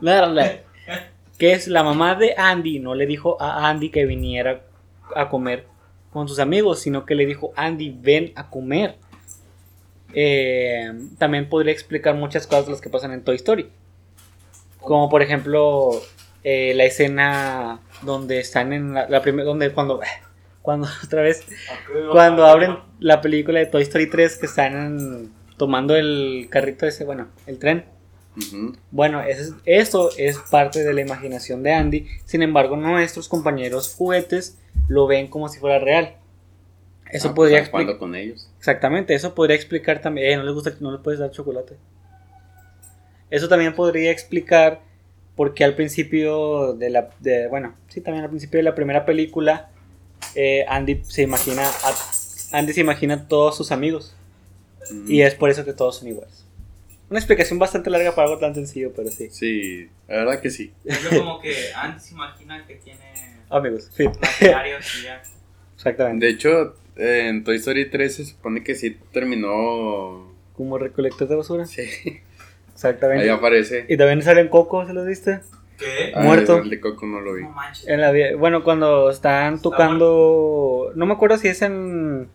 Que 1.39 1.53
es 1.53 1.69
la 1.69 1.83
mamá 1.83 2.15
de 2.15 2.35
Andy, 2.37 2.79
no 2.79 2.95
le 2.95 3.07
dijo 3.07 3.41
a 3.41 3.69
Andy 3.69 3.91
que 3.91 4.07
viniera 4.07 4.63
a 5.15 5.29
comer 5.29 5.67
con 6.13 6.29
sus 6.29 6.39
amigos, 6.39 6.81
sino 6.81 7.05
que 7.05 7.15
le 7.15 7.27
dijo, 7.27 7.53
Andy, 7.57 7.95
ven 8.01 8.33
a 8.37 8.49
comer. 8.49 8.97
Eh, 10.15 10.91
también 11.19 11.49
podría 11.49 11.73
explicar 11.73 12.15
muchas 12.15 12.47
cosas 12.47 12.67
de 12.67 12.73
las 12.73 12.81
que 12.81 12.89
pasan 12.89 13.13
en 13.13 13.23
Toy 13.23 13.37
Story. 13.37 13.71
Como 14.81 15.11
por 15.11 15.21
ejemplo, 15.21 15.91
eh, 16.43 16.73
la 16.75 16.85
escena 16.85 17.81
donde 18.03 18.39
están 18.39 18.73
en 18.73 18.95
la, 18.95 19.09
la 19.09 19.21
primera, 19.21 19.45
donde 19.45 19.73
cuando, 19.73 20.01
cuando 20.63 20.89
otra 21.05 21.23
vez, 21.23 21.47
cuando 22.11 22.47
abren 22.47 22.79
la 22.99 23.21
película 23.21 23.59
de 23.59 23.67
Toy 23.67 23.83
Story 23.83 24.09
3 24.09 24.39
que 24.39 24.47
están 24.47 25.33
tomando 25.57 25.97
el 25.97 26.49
carrito 26.51 26.87
ese, 26.87 27.05
bueno, 27.05 27.29
el 27.47 27.59
tren. 27.59 27.85
Bueno, 28.91 29.23
eso 29.23 29.43
es, 29.43 29.55
eso 29.65 30.11
es 30.19 30.39
parte 30.51 30.85
de 30.85 30.93
la 30.93 31.01
imaginación 31.01 31.63
de 31.63 31.73
Andy. 31.73 32.07
Sin 32.25 32.43
embargo, 32.43 32.77
nuestros 32.77 33.29
compañeros 33.29 33.95
juguetes 33.97 34.59
lo 34.89 35.07
ven 35.07 35.29
como 35.29 35.49
si 35.49 35.59
fuera 35.59 35.79
real. 35.79 36.17
Eso 37.11 37.29
Ah, 37.31 37.35
podría 37.35 37.59
pues, 37.59 37.71
jugando 37.71 37.93
explicar. 37.93 37.99
con 37.99 38.15
ellos. 38.17 38.51
Exactamente, 38.59 39.15
eso 39.15 39.35
podría 39.35 39.57
explicar 39.57 40.01
también. 40.03 40.33
Eh, 40.33 40.37
no 40.37 40.43
les 40.43 40.55
gusta, 40.55 40.73
no 40.81 40.93
le 40.93 40.99
puedes 40.99 41.21
dar 41.21 41.31
chocolate. 41.31 41.77
Eso 43.31 43.49
también 43.49 43.75
podría 43.75 44.11
explicar 44.11 44.81
por 45.35 45.55
qué 45.55 45.65
al 45.65 45.75
principio 45.75 46.75
de 46.75 46.91
la. 46.91 47.11
De, 47.21 47.49
bueno, 47.49 47.75
sí, 47.89 48.01
también 48.01 48.25
al 48.25 48.31
principio 48.31 48.59
de 48.59 48.65
la 48.65 48.75
primera 48.75 49.05
película, 49.05 49.71
eh, 50.35 50.65
Andy 50.69 51.03
se 51.05 51.23
imagina. 51.23 51.63
A, 51.67 51.95
Andy 52.59 52.73
se 52.73 52.81
imagina 52.81 53.15
a 53.15 53.29
todos 53.29 53.57
sus 53.57 53.73
amigos. 53.73 54.15
Y 55.09 55.23
es 55.23 55.35
por 55.35 55.51
eso 55.51 55.65
que 55.65 55.73
todos 55.73 55.97
son 55.99 56.09
iguales. 56.09 56.45
Una 57.09 57.19
explicación 57.21 57.59
bastante 57.59 57.89
larga 57.91 58.15
para 58.15 58.29
algo 58.29 58.41
tan 58.41 58.55
sencillo, 58.55 58.93
pero 58.95 59.11
sí. 59.11 59.29
Sí, 59.31 59.89
la 60.09 60.17
verdad 60.17 60.41
que 60.41 60.51
sí. 60.51 60.73
Es 60.85 60.99
como 61.09 61.41
que 61.41 61.55
Andy 61.75 62.01
se 62.01 62.15
imagina 62.15 62.67
que 62.67 62.77
tiene 62.77 63.45
Amigos, 63.49 63.91
maquinarios 63.99 64.99
y 65.01 65.05
ya. 65.05 65.23
Exactamente. 65.75 66.27
De 66.27 66.33
hecho, 66.33 66.75
en 66.97 67.45
Toy 67.45 67.57
Story 67.57 67.91
3 67.91 68.15
se 68.15 68.25
supone 68.25 68.65
que 68.65 68.75
sí 68.75 68.99
terminó. 69.13 70.35
Como 70.55 70.79
recolector 70.79 71.29
de 71.29 71.37
basura. 71.37 71.67
Sí, 71.67 71.83
Exactamente. 72.73 73.25
ahí 73.25 73.29
aparece. 73.29 73.87
Y 73.89 73.97
también 73.97 74.23
sale 74.23 74.41
en 74.41 74.49
Coco, 74.49 74.85
¿se 74.87 74.93
lo 74.93 75.05
viste? 75.05 75.41
¿Qué? 75.79 76.13
Ah, 76.15 76.23
muerto. 76.23 76.59
El 76.59 76.71
de 76.71 76.81
Coco 76.81 77.07
no 77.07 77.21
lo 77.21 77.35
vi. 77.35 77.43
No 77.43 77.51
manches. 77.51 77.87
En 77.87 78.01
la 78.01 78.13
bueno, 78.37 78.65
cuando 78.65 79.11
están 79.11 79.61
tocando. 79.61 80.93
No 80.95 81.07
me 81.07 81.13
acuerdo 81.13 81.39
si 81.39 81.49
es 81.49 81.63
en. 81.63 82.29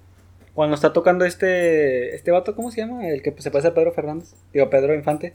Cuando 0.53 0.75
está 0.75 0.91
tocando 0.93 1.25
este. 1.25 2.13
Este 2.15 2.31
vato, 2.31 2.55
¿cómo 2.55 2.71
se 2.71 2.81
llama? 2.81 3.07
El 3.07 3.21
que 3.21 3.33
se 3.39 3.51
parece 3.51 3.69
a 3.69 3.73
Pedro 3.73 3.91
Fernández. 3.93 4.33
Digo, 4.53 4.69
Pedro 4.69 4.93
Infante. 4.93 5.33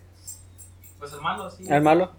Pues 0.99 1.13
el 1.13 1.21
malo, 1.21 1.51
sí. 1.51 1.65
¿El 1.69 1.83
malo? 1.83 2.13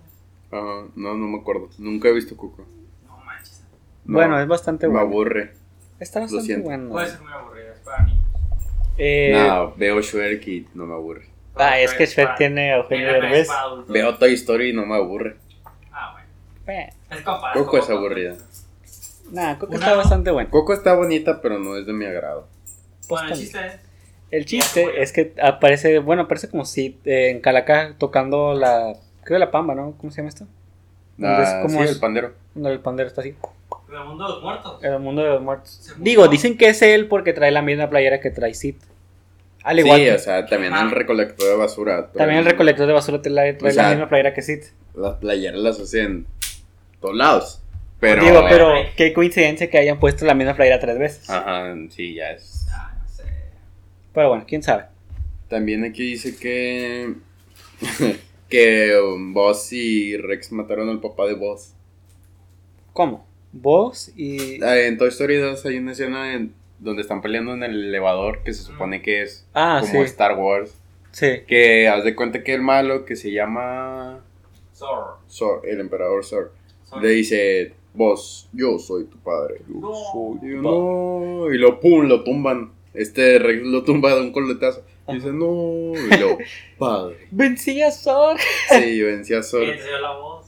Ajá, 0.51 0.87
no, 0.95 1.13
no 1.13 1.27
me 1.27 1.39
acuerdo. 1.39 1.69
Nunca 1.77 2.07
he 2.07 2.13
visto 2.13 2.35
Coco. 2.37 2.65
No 3.07 3.17
manches. 3.17 3.63
No, 4.05 4.13
bueno, 4.17 4.39
es 4.39 4.47
bastante 4.47 4.87
Me 4.87 4.93
bueno. 4.93 5.07
aburre. 5.07 5.53
Está 5.99 6.21
bastante 6.21 6.57
bueno. 6.57 6.89
Puede 6.89 7.07
ser 7.09 7.21
muy 7.21 7.31
aburrido, 7.33 7.73
es 7.73 7.79
para 7.79 8.03
niños. 8.03 8.23
Eh, 8.97 9.45
no, 9.47 9.73
veo 9.75 10.01
Shrek 10.01 10.47
y 10.47 10.67
no 10.73 10.85
me 10.85 10.93
aburre. 10.93 11.27
Ah, 11.55 11.79
es 11.79 11.93
que 11.93 12.05
Shrek 12.05 12.35
tiene 12.37 12.71
a 12.73 12.77
Eugenio 12.77 13.07
Derbez. 13.13 13.47
Veo 13.89 14.15
Toy 14.17 14.33
Story 14.33 14.69
y 14.69 14.73
no 14.73 14.85
me 14.85 14.95
aburre. 14.95 15.37
Ah, 15.91 16.13
bueno. 16.13 16.79
Eh, 16.81 16.93
Es 17.11 17.21
Coco 17.21 17.77
es 17.77 17.89
aburrida. 17.89 18.35
Nah, 19.31 19.55
Coco 19.57 19.73
Una- 19.73 19.85
está 19.85 19.95
bastante 19.97 20.31
bueno. 20.31 20.49
Coco 20.51 20.73
está 20.73 20.93
bonita, 20.95 21.41
pero 21.41 21.59
no 21.59 21.75
es 21.77 21.85
de 21.85 21.93
mi 21.93 22.05
agrado. 22.05 22.47
Bueno, 23.09 23.29
el 23.29 23.33
chiste 23.39 23.59
es. 23.67 23.73
El 24.29 24.45
chiste 24.45 25.01
es 25.01 25.13
que 25.13 25.33
aparece, 25.41 25.99
bueno, 25.99 26.23
aparece 26.23 26.49
como 26.49 26.65
si 26.65 26.99
eh, 27.05 27.29
en 27.31 27.39
Calaca 27.39 27.95
tocando 27.97 28.53
la, 28.53 28.93
creo 29.23 29.39
la 29.39 29.51
pamba, 29.51 29.73
¿no? 29.73 29.93
¿Cómo 29.97 30.11
se 30.11 30.17
llama 30.17 30.29
esto? 30.29 30.45
Donde 31.17 31.43
es 31.43 31.49
Ah, 31.49 31.59
como 31.63 31.77
sí, 31.79 31.85
es- 31.85 31.91
el 31.91 31.99
pandero. 31.99 32.33
Donde 32.53 32.71
el 32.73 32.79
pandero 32.79 33.07
está 33.07 33.21
así, 33.21 33.35
El 33.89 34.03
mundo 34.05 34.25
de 34.27 34.33
los 34.33 34.43
muertos. 34.43 34.83
el 34.83 34.99
mundo 34.99 35.23
de 35.23 35.29
los 35.29 35.41
muertos. 35.41 35.93
Digo, 35.97 36.27
dicen 36.27 36.57
que 36.57 36.67
es 36.69 36.81
él 36.81 37.07
porque 37.07 37.31
trae 37.33 37.51
la 37.51 37.61
misma 37.61 37.89
playera 37.89 38.19
que 38.19 38.29
trae 38.29 38.53
Sid. 38.53 38.75
Al 39.63 39.79
igual 39.79 39.99
sí, 39.99 40.05
que 40.05 40.13
o 40.13 40.19
sea, 40.19 40.45
también 40.45 40.73
Ah. 40.73 40.81
el 40.81 40.91
recolector 40.91 41.47
de 41.47 41.55
basura. 41.55 42.07
también 42.11 42.39
el 42.39 42.45
recolector 42.45 42.85
de 42.87 42.93
basura 42.93 43.21
trae, 43.21 43.53
trae 43.53 43.71
O 43.71 43.73
sea, 43.73 43.83
la 43.83 43.89
misma 43.91 44.09
playera 44.09 44.33
que 44.33 44.41
Sid. 44.41 44.63
Las 44.95 45.15
playeras 45.15 45.59
las 45.59 45.79
hacen 45.79 46.25
todos 46.99 47.15
lados. 47.15 47.61
Pero, 47.99 48.23
Digo, 48.23 48.45
pero 48.49 48.73
qué 48.95 49.11
coincidencia 49.13 49.69
que 49.69 49.77
hayan 49.77 49.99
puesto 49.99 50.25
la 50.25 50.33
misma 50.35 50.53
playera 50.55 50.79
tres 50.79 50.99
veces. 50.99 51.29
Ajá, 51.29 51.73
sí, 51.89 52.13
ya 52.13 52.31
es. 52.31 52.56
Pero 54.17 54.29
bueno, 54.29 54.45
quién 54.47 54.63
sabe. 54.63 54.85
También 55.47 55.83
aquí 55.83 56.01
dice 56.01 56.35
que. 56.35 57.13
que 58.49 58.99
um, 58.99 59.31
Buzz 59.31 59.71
y 59.73 60.17
Rex 60.17 60.51
mataron 60.51 60.89
al 60.89 60.99
papá 60.99 61.27
de 61.27 61.35
Buzz. 61.35 61.75
¿Cómo? 62.93 63.27
Vos 63.51 64.11
y. 64.15 64.59
Ah, 64.63 64.75
En 64.79 64.97
Toy 64.97 65.09
Story 65.09 65.37
2 65.37 65.63
hay 65.67 65.77
una 65.77 65.91
escena 65.91 66.33
en- 66.33 66.51
donde 66.79 67.03
están 67.03 67.21
peleando 67.21 67.53
en 67.53 67.61
el 67.61 67.89
elevador 67.89 68.41
que 68.43 68.53
se 68.53 68.63
supone 68.63 69.03
que 69.03 69.21
es 69.21 69.45
Ah, 69.53 69.77
como 69.81 69.93
sí. 69.93 70.09
Star 70.09 70.35
Wars. 70.35 70.73
Sí. 71.11 71.41
Que 71.47 71.87
haz 71.87 72.03
de 72.03 72.15
cuenta 72.15 72.43
que 72.43 72.55
el 72.55 72.61
malo 72.63 73.05
que 73.05 73.15
se 73.15 73.31
llama. 73.31 74.23
Zor. 74.73 75.17
Zor, 75.29 75.61
el 75.67 75.79
emperador 75.79 76.25
Zor. 76.25 76.53
Zor. 76.89 77.03
Le 77.03 77.09
dice, 77.09 77.73
vos, 77.93 78.49
yo 78.51 78.79
soy 78.79 79.05
tu 79.05 79.17
padre. 79.19 79.61
Yo 79.67 79.79
No. 79.79 79.93
soy. 80.11 80.49
Yo, 80.53 80.61
no. 80.63 81.53
y 81.53 81.57
lo 81.59 81.79
pum, 81.79 82.07
lo 82.07 82.23
tumban. 82.23 82.71
Este 82.97 83.37
Rex 83.37 83.63
lo 83.63 83.83
tumba 83.83 84.15
de 84.15 84.21
un 84.21 84.31
coletazo. 84.31 84.83
Y 85.07 85.15
dice, 85.15 85.31
no. 85.31 85.93
Y 85.93 86.19
lo, 86.19 86.37
padre. 86.79 87.27
Vencí 87.29 87.81
a 87.83 87.91
Zor. 87.91 88.37
Sí, 88.69 89.01
venció 89.01 89.39
a 89.39 89.43
Zor. 89.43 89.65
¿Quién 89.65 89.77
se 89.77 89.87
dio 89.87 89.99
la 89.99 90.17
voz? 90.17 90.47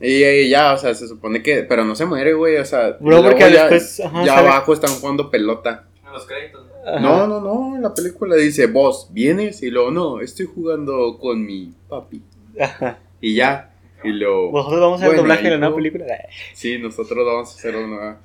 Y, 0.00 0.24
y 0.24 0.48
ya, 0.48 0.72
o 0.72 0.76
sea, 0.76 0.92
se 0.94 1.06
supone 1.06 1.40
que. 1.40 1.62
Pero 1.62 1.84
no 1.84 1.94
se 1.94 2.04
muere, 2.04 2.32
güey. 2.32 2.56
O 2.56 2.64
sea, 2.64 2.96
Bro, 2.98 3.10
luego 3.10 3.28
porque 3.28 3.52
ya, 3.52 3.68
después, 3.68 4.00
ajá, 4.00 4.24
ya 4.24 4.38
abajo 4.38 4.72
están 4.72 4.90
jugando 4.90 5.30
pelota. 5.30 5.86
En 6.04 6.12
los 6.12 6.26
créditos. 6.26 6.66
¿no? 6.66 6.90
Ajá. 6.90 7.00
No, 7.00 7.26
no, 7.28 7.40
no. 7.40 7.76
En 7.76 7.82
la 7.82 7.94
película 7.94 8.34
dice, 8.34 8.66
vos, 8.66 9.08
¿vienes? 9.12 9.62
Y 9.62 9.70
luego, 9.70 9.92
no, 9.92 10.20
estoy 10.20 10.46
jugando 10.46 11.16
con 11.18 11.46
mi 11.46 11.72
papi. 11.88 12.22
Ajá. 12.60 12.98
Y 13.20 13.36
ya. 13.36 13.72
Y 14.02 14.10
lo. 14.10 14.50
Nosotros 14.50 14.80
vamos 14.80 15.00
a 15.00 15.04
hacer 15.04 15.08
Bueno, 15.10 15.22
doblaje 15.22 15.44
de 15.44 15.50
la 15.50 15.58
nueva 15.58 15.76
película. 15.76 16.06
Sí, 16.54 16.76
nosotros 16.78 17.24
vamos 17.24 17.54
a 17.54 17.54
hacer 17.56 17.76
una. 17.76 18.18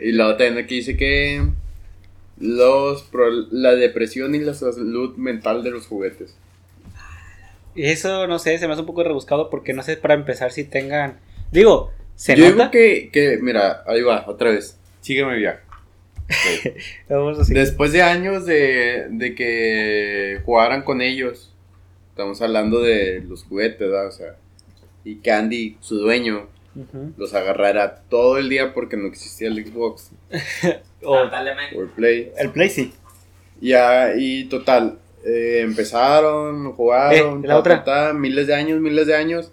Y 0.00 0.12
la 0.12 0.28
otra 0.28 0.46
aquí 0.46 0.76
dice 0.76 0.96
que 0.96 1.42
los 2.40 3.02
pro- 3.04 3.46
la 3.50 3.74
depresión 3.74 4.34
y 4.34 4.38
la 4.40 4.54
salud 4.54 5.14
mental 5.16 5.62
de 5.62 5.70
los 5.70 5.86
juguetes. 5.86 6.34
Y 7.74 7.84
eso, 7.84 8.26
no 8.26 8.38
sé, 8.38 8.58
se 8.58 8.66
me 8.66 8.72
hace 8.72 8.80
un 8.80 8.86
poco 8.86 9.04
rebuscado 9.04 9.48
porque 9.50 9.72
no 9.72 9.82
sé 9.82 9.96
para 9.96 10.14
empezar 10.14 10.50
si 10.50 10.64
tengan. 10.64 11.18
Digo, 11.52 11.92
se 12.16 12.34
Yo 12.36 12.44
nota. 12.50 12.54
digo 12.56 12.70
que, 12.72 13.10
que, 13.12 13.38
mira, 13.40 13.84
ahí 13.86 14.02
va, 14.02 14.24
otra 14.26 14.50
vez. 14.50 14.76
Sígueme 15.00 15.36
viaje. 15.36 15.60
Ok. 16.28 16.74
Vamos 17.08 17.38
así. 17.38 17.54
Después 17.54 17.92
de 17.92 18.02
años 18.02 18.44
de, 18.46 19.06
de 19.10 19.34
que 19.34 20.40
jugaran 20.44 20.82
con 20.82 21.00
ellos, 21.00 21.52
estamos 22.10 22.42
hablando 22.42 22.82
de 22.82 23.22
los 23.26 23.44
juguetes, 23.44 23.78
¿verdad? 23.78 24.08
O 24.08 24.12
sea, 24.12 24.36
y 25.04 25.16
Candy, 25.16 25.76
su 25.80 25.96
dueño, 25.98 26.48
Los 27.16 27.34
agarrara 27.34 28.02
todo 28.08 28.38
el 28.38 28.48
día 28.48 28.72
porque 28.74 28.96
no 28.96 29.06
existía 29.06 29.48
el 29.48 29.64
Xbox 29.66 30.10
O 31.02 31.12
o 31.12 31.22
el 31.82 31.88
Play. 31.96 32.30
el 32.38 32.50
Play 32.50 32.68
sí. 32.70 32.92
Ya, 33.60 34.14
y 34.16 34.44
total, 34.44 34.98
eh, 35.24 35.60
empezaron, 35.62 36.72
jugaron, 36.72 37.44
Eh, 37.44 37.46
la 37.48 37.54
ta, 37.54 37.58
otra. 37.58 37.84
ta, 37.84 38.06
ta, 38.08 38.12
miles 38.14 38.46
de 38.46 38.54
años, 38.54 38.80
miles 38.80 39.06
de 39.06 39.14
años, 39.16 39.50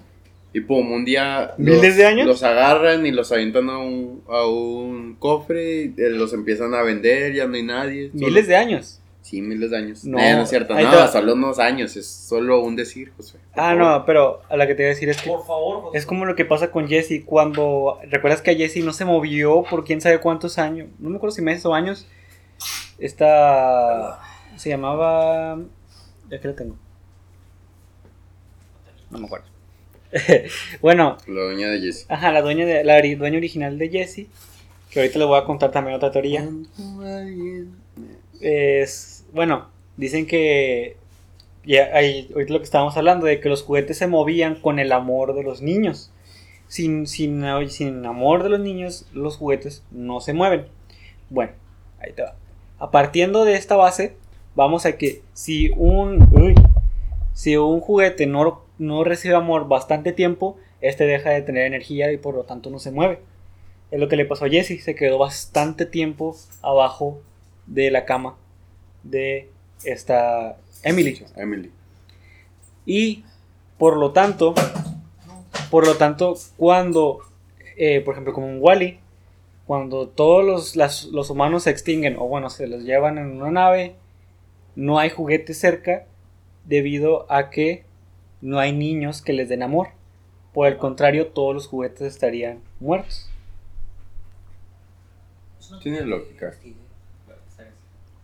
y 0.53 0.61
pum, 0.61 0.91
un 0.91 1.03
día 1.05 1.53
¿Miles 1.57 1.84
los, 1.84 1.97
de 1.97 2.05
años? 2.05 2.28
los 2.28 2.43
agarran 2.43 3.05
y 3.05 3.11
los 3.11 3.32
avientan 3.34 3.69
a 3.69 3.78
un, 3.80 4.23
a 4.30 4.45
un 4.47 5.15
cofre, 5.19 5.82
y 5.84 5.93
eh, 5.97 6.09
los 6.09 6.32
empiezan 6.34 6.73
a 6.73 6.84
vender, 6.84 7.34
ya 7.34 7.47
no 7.47 7.55
hay 7.55 7.63
nadie. 7.63 8.11
solo- 8.13 8.28
Miles 8.28 8.47
de 8.47 8.55
años. 8.55 8.99
Sí, 9.28 9.41
miles 9.41 9.71
de 9.71 9.78
años. 9.78 10.05
No, 10.05 10.17
No, 10.17 10.36
no 10.38 10.41
es 10.43 10.49
cierto, 10.49 10.73
no, 10.73 10.80
te 10.89 11.07
solo 11.11 11.34
unos 11.34 11.59
años, 11.59 11.97
es 11.97 12.07
solo 12.07 12.61
un 12.61 12.78
decir, 12.78 13.11
José. 13.17 13.39
Ah, 13.51 13.71
favor. 13.71 13.78
no, 13.78 14.05
pero 14.05 14.41
a 14.47 14.55
la 14.55 14.67
que 14.67 14.73
te 14.73 14.84
iba 14.84 14.88
a 14.91 14.93
decir 14.93 15.09
es 15.09 15.21
que 15.21 15.30
Por 15.30 15.45
favor, 15.45 15.82
José. 15.82 15.97
es 15.97 16.05
como 16.05 16.23
lo 16.23 16.36
que 16.36 16.45
pasa 16.45 16.71
con 16.71 16.88
Jesse 16.88 17.23
cuando. 17.25 17.99
¿Recuerdas 18.09 18.41
que 18.41 18.51
a 18.51 18.55
Jesse 18.55 18.78
no 18.86 18.93
se 18.93 19.03
movió 19.03 19.63
por 19.69 19.84
quién 19.84 19.99
sabe 19.99 20.19
cuántos 20.21 20.57
años? 20.57 20.88
No 20.99 21.09
me 21.09 21.17
acuerdo 21.17 21.36
si 21.36 21.41
meses 21.41 21.65
o 21.65 21.73
años. 21.73 22.07
Esta. 22.99 24.19
Se 24.55 24.69
llamaba. 24.69 25.59
Ya 26.30 26.39
que 26.39 26.47
la 26.47 26.55
tengo. 26.55 26.78
No 29.11 29.19
me 29.19 29.25
acuerdo. 29.25 29.45
bueno, 30.82 31.17
La 31.28 31.41
doña 31.41 31.67
de 31.69 31.82
Jessie. 31.82 32.05
ajá, 32.07 32.32
la 32.32 32.41
dueña, 32.41 32.65
de, 32.65 32.84
la 32.86 32.97
ori- 32.97 33.17
dueña 33.17 33.38
original 33.39 33.78
de 33.78 33.89
Jesse. 33.89 34.28
Que 34.89 35.01
ahorita 35.01 35.19
les 35.19 35.28
voy 35.28 35.38
a 35.38 35.43
contar 35.43 35.69
también 35.71 35.97
otra 35.97 36.11
teoría. 36.11 36.47
Es. 38.39 39.16
Bueno, 39.34 39.67
dicen 39.97 40.25
que. 40.28 40.97
Ya, 41.65 41.89
ahí, 41.93 42.30
ahorita 42.34 42.53
lo 42.53 42.59
que 42.59 42.65
estábamos 42.65 42.95
hablando, 42.95 43.25
de 43.25 43.41
que 43.41 43.49
los 43.49 43.63
juguetes 43.63 43.97
se 43.97 44.07
movían 44.07 44.55
con 44.55 44.80
el 44.80 44.91
amor 44.91 45.36
de 45.36 45.43
los 45.43 45.61
niños. 45.61 46.11
Sin, 46.67 47.07
sin, 47.07 47.43
sin 47.69 48.05
amor 48.05 48.43
de 48.43 48.49
los 48.49 48.59
niños, 48.59 49.05
los 49.13 49.38
juguetes 49.38 49.84
no 49.91 50.21
se 50.21 50.34
mueven. 50.34 50.67
Bueno, 51.30 51.51
ahí 51.99 52.13
te 52.13 52.23
va. 52.23 52.36
A 52.80 52.91
partiendo 52.91 53.43
de 53.43 53.55
esta 53.55 53.75
base, 53.75 54.15
vamos 54.55 54.86
a 54.86 54.97
que 54.97 55.21
si 55.34 55.71
un. 55.75 56.28
uy, 56.32 56.55
si 57.34 57.57
un 57.57 57.82
juguete 57.82 58.28
no, 58.28 58.63
no 58.78 59.03
recibe 59.03 59.36
amor 59.36 59.67
bastante 59.67 60.13
tiempo, 60.13 60.57
este 60.82 61.05
deja 61.05 61.32
de 61.32 61.41
tener 61.41 61.65
energía 61.65 62.11
y 62.11 62.17
por 62.17 62.34
lo 62.34 62.43
tanto 62.43 62.69
no 62.69 62.80
se 62.80 62.91
mueve. 62.91 63.19
Es 63.91 63.99
lo 63.99 64.07
que 64.07 64.15
le 64.15 64.25
pasó 64.25 64.45
a 64.45 64.49
Jesse, 64.49 64.84
se 64.84 64.95
quedó 64.95 65.17
bastante 65.17 65.86
tiempo 65.86 66.36
abajo 66.61 67.21
de 67.65 67.91
la 67.91 68.05
cama 68.05 68.36
de 69.04 69.50
esta 69.84 70.58
Emily. 70.84 71.26
Emily. 71.36 71.72
Y 72.86 73.24
por 73.78 73.98
lo 73.98 74.12
tanto, 74.12 74.54
por 75.70 75.86
lo 75.86 75.95
tanto, 75.98 76.36
cuando, 76.58 77.20
eh, 77.78 78.02
por 78.02 78.14
ejemplo, 78.14 78.34
como 78.34 78.48
un 78.48 78.58
Wally, 78.62 79.00
cuando 79.66 80.08
todos 80.08 80.45
los, 80.45 80.76
las- 80.76 81.06
los 81.06 81.30
humanos 81.30 81.64
se 81.64 81.70
extinguen, 81.72 82.16
o 82.18 82.28
bueno, 82.28 82.50
se 82.50 82.68
los 82.68 82.84
llevan 82.84 83.18
en 83.18 83.41
una 83.41 83.52
nave, 83.52 83.95
no 84.76 84.98
hay 85.00 85.10
juguetes 85.10 85.58
cerca 85.60 86.06
debido 86.66 87.30
a 87.32 87.50
que 87.50 87.84
no 88.41 88.60
hay 88.60 88.72
niños 88.72 89.22
que 89.22 89.34
les 89.34 89.50
den 89.50 89.64
amor. 89.64 89.89
Por 90.54 90.68
el 90.68 90.78
contrario, 90.78 91.28
todos 91.28 91.54
los 91.54 91.68
juguetes 91.68 92.02
estarían 92.02 92.60
muertos. 92.80 93.30
Tiene 95.82 96.02
lógica. 96.02 96.54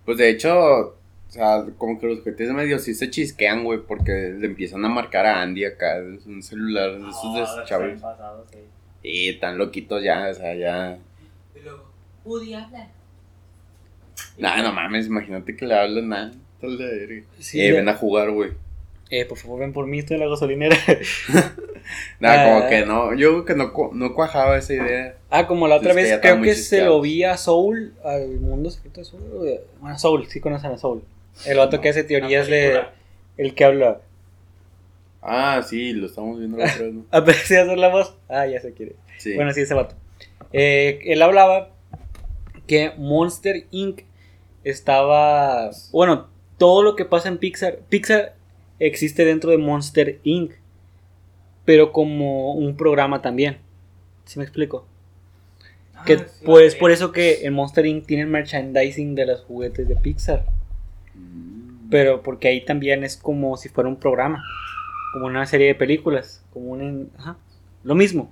Pues 0.05 0.17
de 0.17 0.29
hecho, 0.29 0.53
o 0.53 0.95
sea, 1.29 1.65
como 1.77 1.99
que 1.99 2.07
los 2.07 2.19
juguetes 2.19 2.51
medio 2.51 2.77
sí 2.79 2.93
se 2.93 3.09
chisquean, 3.09 3.63
güey, 3.63 3.79
porque 3.79 4.35
le 4.37 4.45
empiezan 4.47 4.83
a 4.85 4.89
marcar 4.89 5.25
a 5.25 5.41
Andy 5.41 5.65
acá, 5.65 5.97
es 5.97 6.25
un 6.25 6.43
celular 6.43 6.99
de 6.99 7.09
esos 7.09 7.57
de 7.57 7.65
chavos. 7.65 8.01
Y 9.01 9.33
tan 9.39 9.57
loquitos 9.57 10.03
ya, 10.03 10.29
o 10.29 10.33
sea, 10.33 10.53
ya. 10.55 10.97
Y 11.55 11.59
luego, 11.63 11.89
Woody 12.23 12.53
habla. 12.53 12.89
Nah, 14.37 14.61
no 14.61 14.71
mames, 14.71 15.07
imagínate 15.07 15.55
que 15.55 15.65
le 15.65 15.75
hablan 15.75 16.09
nada. 16.09 16.31
Sí, 17.39 17.61
eh, 17.61 17.71
ven 17.71 17.89
a 17.89 17.95
jugar, 17.95 18.31
güey. 18.31 18.51
Eh, 19.15 19.25
por 19.25 19.37
favor, 19.37 19.59
ven 19.59 19.73
por 19.73 19.85
mí, 19.85 19.99
estoy 19.99 20.15
en 20.15 20.21
la 20.21 20.27
gasolinera. 20.29 20.75
Nah, 22.19 22.31
Ah. 22.31 22.45
como 22.59 22.69
que 22.69 22.85
no, 22.85 23.13
yo 23.13 23.43
creo 23.43 23.45
que 23.45 23.55
no, 23.55 23.91
no 23.93 24.15
cuajaba 24.15 24.57
esa 24.57 24.73
idea. 24.73 25.15
Ah, 25.29 25.45
como 25.47 25.67
la 25.67 25.75
otra 25.75 25.89
que 25.91 25.95
vez, 25.97 26.05
están 26.11 26.21
creo 26.21 26.41
que 26.41 26.55
se 26.55 26.81
lo 26.85 27.01
vi 27.01 27.23
a 27.25 27.35
Soul, 27.35 27.93
al 28.05 28.39
mundo 28.39 28.71
secreto 28.71 29.01
de 29.01 29.05
Soul. 29.05 29.21
Bueno, 29.81 29.99
Soul, 29.99 30.27
sí 30.27 30.39
conocen 30.39 30.71
a 30.71 30.77
Soul. 30.77 31.03
El 31.45 31.59
otro 31.59 31.81
que 31.81 31.89
hace 31.89 32.03
teorías 32.05 32.47
de. 32.47 32.81
El 33.37 33.53
que 33.53 33.65
habla. 33.65 33.99
Ah, 35.21 35.61
sí, 35.67 35.91
lo 35.91 36.07
estamos 36.07 36.39
viendo 36.39 36.57
la 36.57 36.65
otra 36.65 36.83
vez, 36.85 36.93
¿no? 36.93 37.05
Aparece 37.11 37.59
a 37.59 37.63
hacer 37.63 37.77
la 37.77 37.89
voz. 37.89 38.15
Ah, 38.29 38.47
ya 38.47 38.61
se 38.61 38.73
quiere. 38.73 38.95
Sí. 39.17 39.35
Bueno, 39.35 39.51
sí, 39.51 39.61
ese 39.61 39.73
vato. 39.73 39.95
Eh, 40.53 40.99
él 41.05 41.21
hablaba 41.21 41.69
que 42.65 42.91
Monster 42.97 43.65
Inc. 43.71 44.01
estaba. 44.63 45.69
Bueno, 45.91 46.27
todo 46.57 46.81
lo 46.81 46.95
que 46.95 47.03
pasa 47.05 47.27
en 47.27 47.37
Pixar. 47.37 47.79
Pixar 47.89 48.35
existe 48.87 49.25
dentro 49.25 49.51
de 49.51 49.57
Monster 49.57 50.19
Inc. 50.23 50.51
Pero 51.65 51.91
como 51.91 52.53
un 52.53 52.75
programa 52.75 53.21
también. 53.21 53.57
¿Sí 54.25 54.37
me 54.37 54.45
explico? 54.45 54.85
Que 56.05 56.13
Ah, 56.13 56.25
sí, 56.27 56.45
pues 56.45 56.75
por 56.75 56.91
eso 56.91 57.11
que 57.11 57.45
en 57.45 57.53
Monster 57.53 57.85
Inc. 57.85 58.05
tienen 58.05 58.29
merchandising 58.29 59.15
de 59.15 59.25
los 59.25 59.41
juguetes 59.41 59.87
de 59.87 59.95
Pixar. 59.95 60.45
Mm. 61.13 61.89
Pero 61.89 62.21
porque 62.21 62.49
ahí 62.49 62.65
también 62.65 63.03
es 63.03 63.15
como 63.15 63.55
si 63.57 63.69
fuera 63.69 63.89
un 63.89 63.97
programa. 63.97 64.43
Como 65.13 65.27
una 65.27 65.45
serie 65.45 65.67
de 65.67 65.75
películas. 65.75 66.43
Como 66.51 66.71
un... 66.71 67.11
Ajá. 67.17 67.37
Lo 67.83 67.95
mismo. 67.95 68.31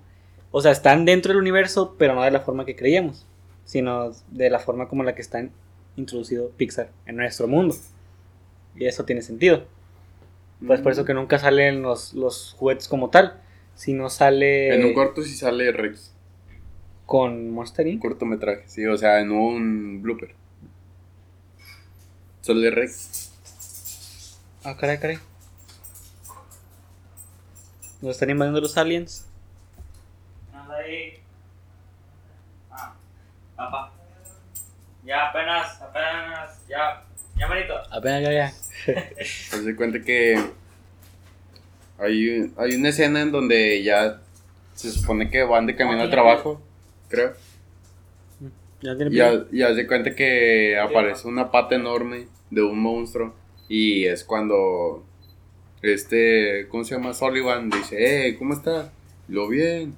O 0.52 0.62
sea, 0.62 0.72
están 0.72 1.06
dentro 1.06 1.32
del 1.32 1.42
universo, 1.42 1.96
pero 1.98 2.16
no 2.16 2.24
de 2.24 2.32
la 2.32 2.42
forma 2.42 2.66
que 2.66 2.76
creíamos. 2.76 3.26
Sino 3.64 4.12
de 4.32 4.50
la 4.50 4.60
forma 4.60 4.90
como 4.90 5.04
la 5.04 5.16
que 5.16 5.22
están 5.22 5.52
introducido 5.96 6.50
Pixar 6.58 6.90
en 7.06 7.16
nuestro 7.16 7.48
mundo. 7.48 7.76
Y 8.76 8.86
eso 8.86 9.06
tiene 9.06 9.22
sentido. 9.22 9.66
Pues 10.66 10.80
por 10.82 10.92
eso 10.92 11.06
que 11.06 11.14
nunca 11.14 11.40
salen 11.40 11.82
los, 11.82 12.14
los 12.14 12.56
juguetes 12.58 12.88
como 12.88 13.10
tal. 13.10 13.40
Sino 13.76 14.10
sale 14.10 14.76
En 14.76 14.86
un 14.86 14.94
corto 14.94 15.24
sí 15.24 15.36
sale 15.36 15.72
Rex. 15.72 16.14
con 17.06 17.52
Monster 17.52 17.86
Un 17.88 17.94
Inc. 17.94 18.02
cortometraje, 18.02 18.64
sí, 18.68 18.86
o 18.86 18.96
sea, 18.98 19.20
en 19.22 19.32
un 19.32 20.02
blooper. 20.04 20.36
Sale 22.42 22.70
Rex. 22.70 23.34
Ah, 24.64 24.78
caray, 24.78 25.00
caray. 25.00 25.18
¿Nos 28.02 28.12
están 28.12 28.30
invadiendo 28.30 28.62
los 28.62 28.78
aliens? 28.78 29.28
Anda 30.54 30.76
ahí. 30.76 31.14
Papá. 33.56 33.92
Ya 35.04 35.30
apenas, 35.30 35.82
apenas, 35.82 36.68
ya. 36.68 37.04
Ya, 37.36 37.48
manito. 37.48 37.74
Apenas 37.92 38.22
ya, 38.24 38.32
ya. 38.34 38.54
Haz 39.54 39.66
de 39.66 39.76
cuenta 39.76 40.02
que 40.02 40.36
hay, 41.98 42.52
hay 42.58 42.76
una 42.76 42.90
escena 42.90 43.22
en 43.22 43.32
donde 43.32 43.84
ya 43.84 44.22
se 44.74 44.92
supone 44.92 45.30
que 45.30 45.44
van 45.44 45.68
de 45.68 45.76
camino 45.76 46.02
al 46.02 46.10
trabajo, 46.10 46.62
creo. 47.10 47.34
Ya 48.82 48.98
tiene 48.98 49.16
Y 49.16 49.20
haz, 49.20 49.42
y 49.52 49.62
haz 49.62 49.76
de 49.76 49.86
cuenta 49.86 50.16
que 50.16 50.78
aparece 50.80 51.28
una 51.28 51.52
pata 51.52 51.76
enorme 51.76 52.28
de 52.50 52.64
un 52.64 52.80
monstruo. 52.80 53.36
Y 53.70 54.06
es 54.06 54.24
cuando 54.24 55.06
este, 55.82 56.68
¿cómo 56.70 56.84
se 56.84 56.96
llama? 56.96 57.14
Sullivan 57.14 57.70
dice, 57.70 58.28
eh, 58.28 58.38
¿cómo 58.38 58.54
está? 58.54 58.92
Lo 59.28 59.48
bien. 59.48 59.96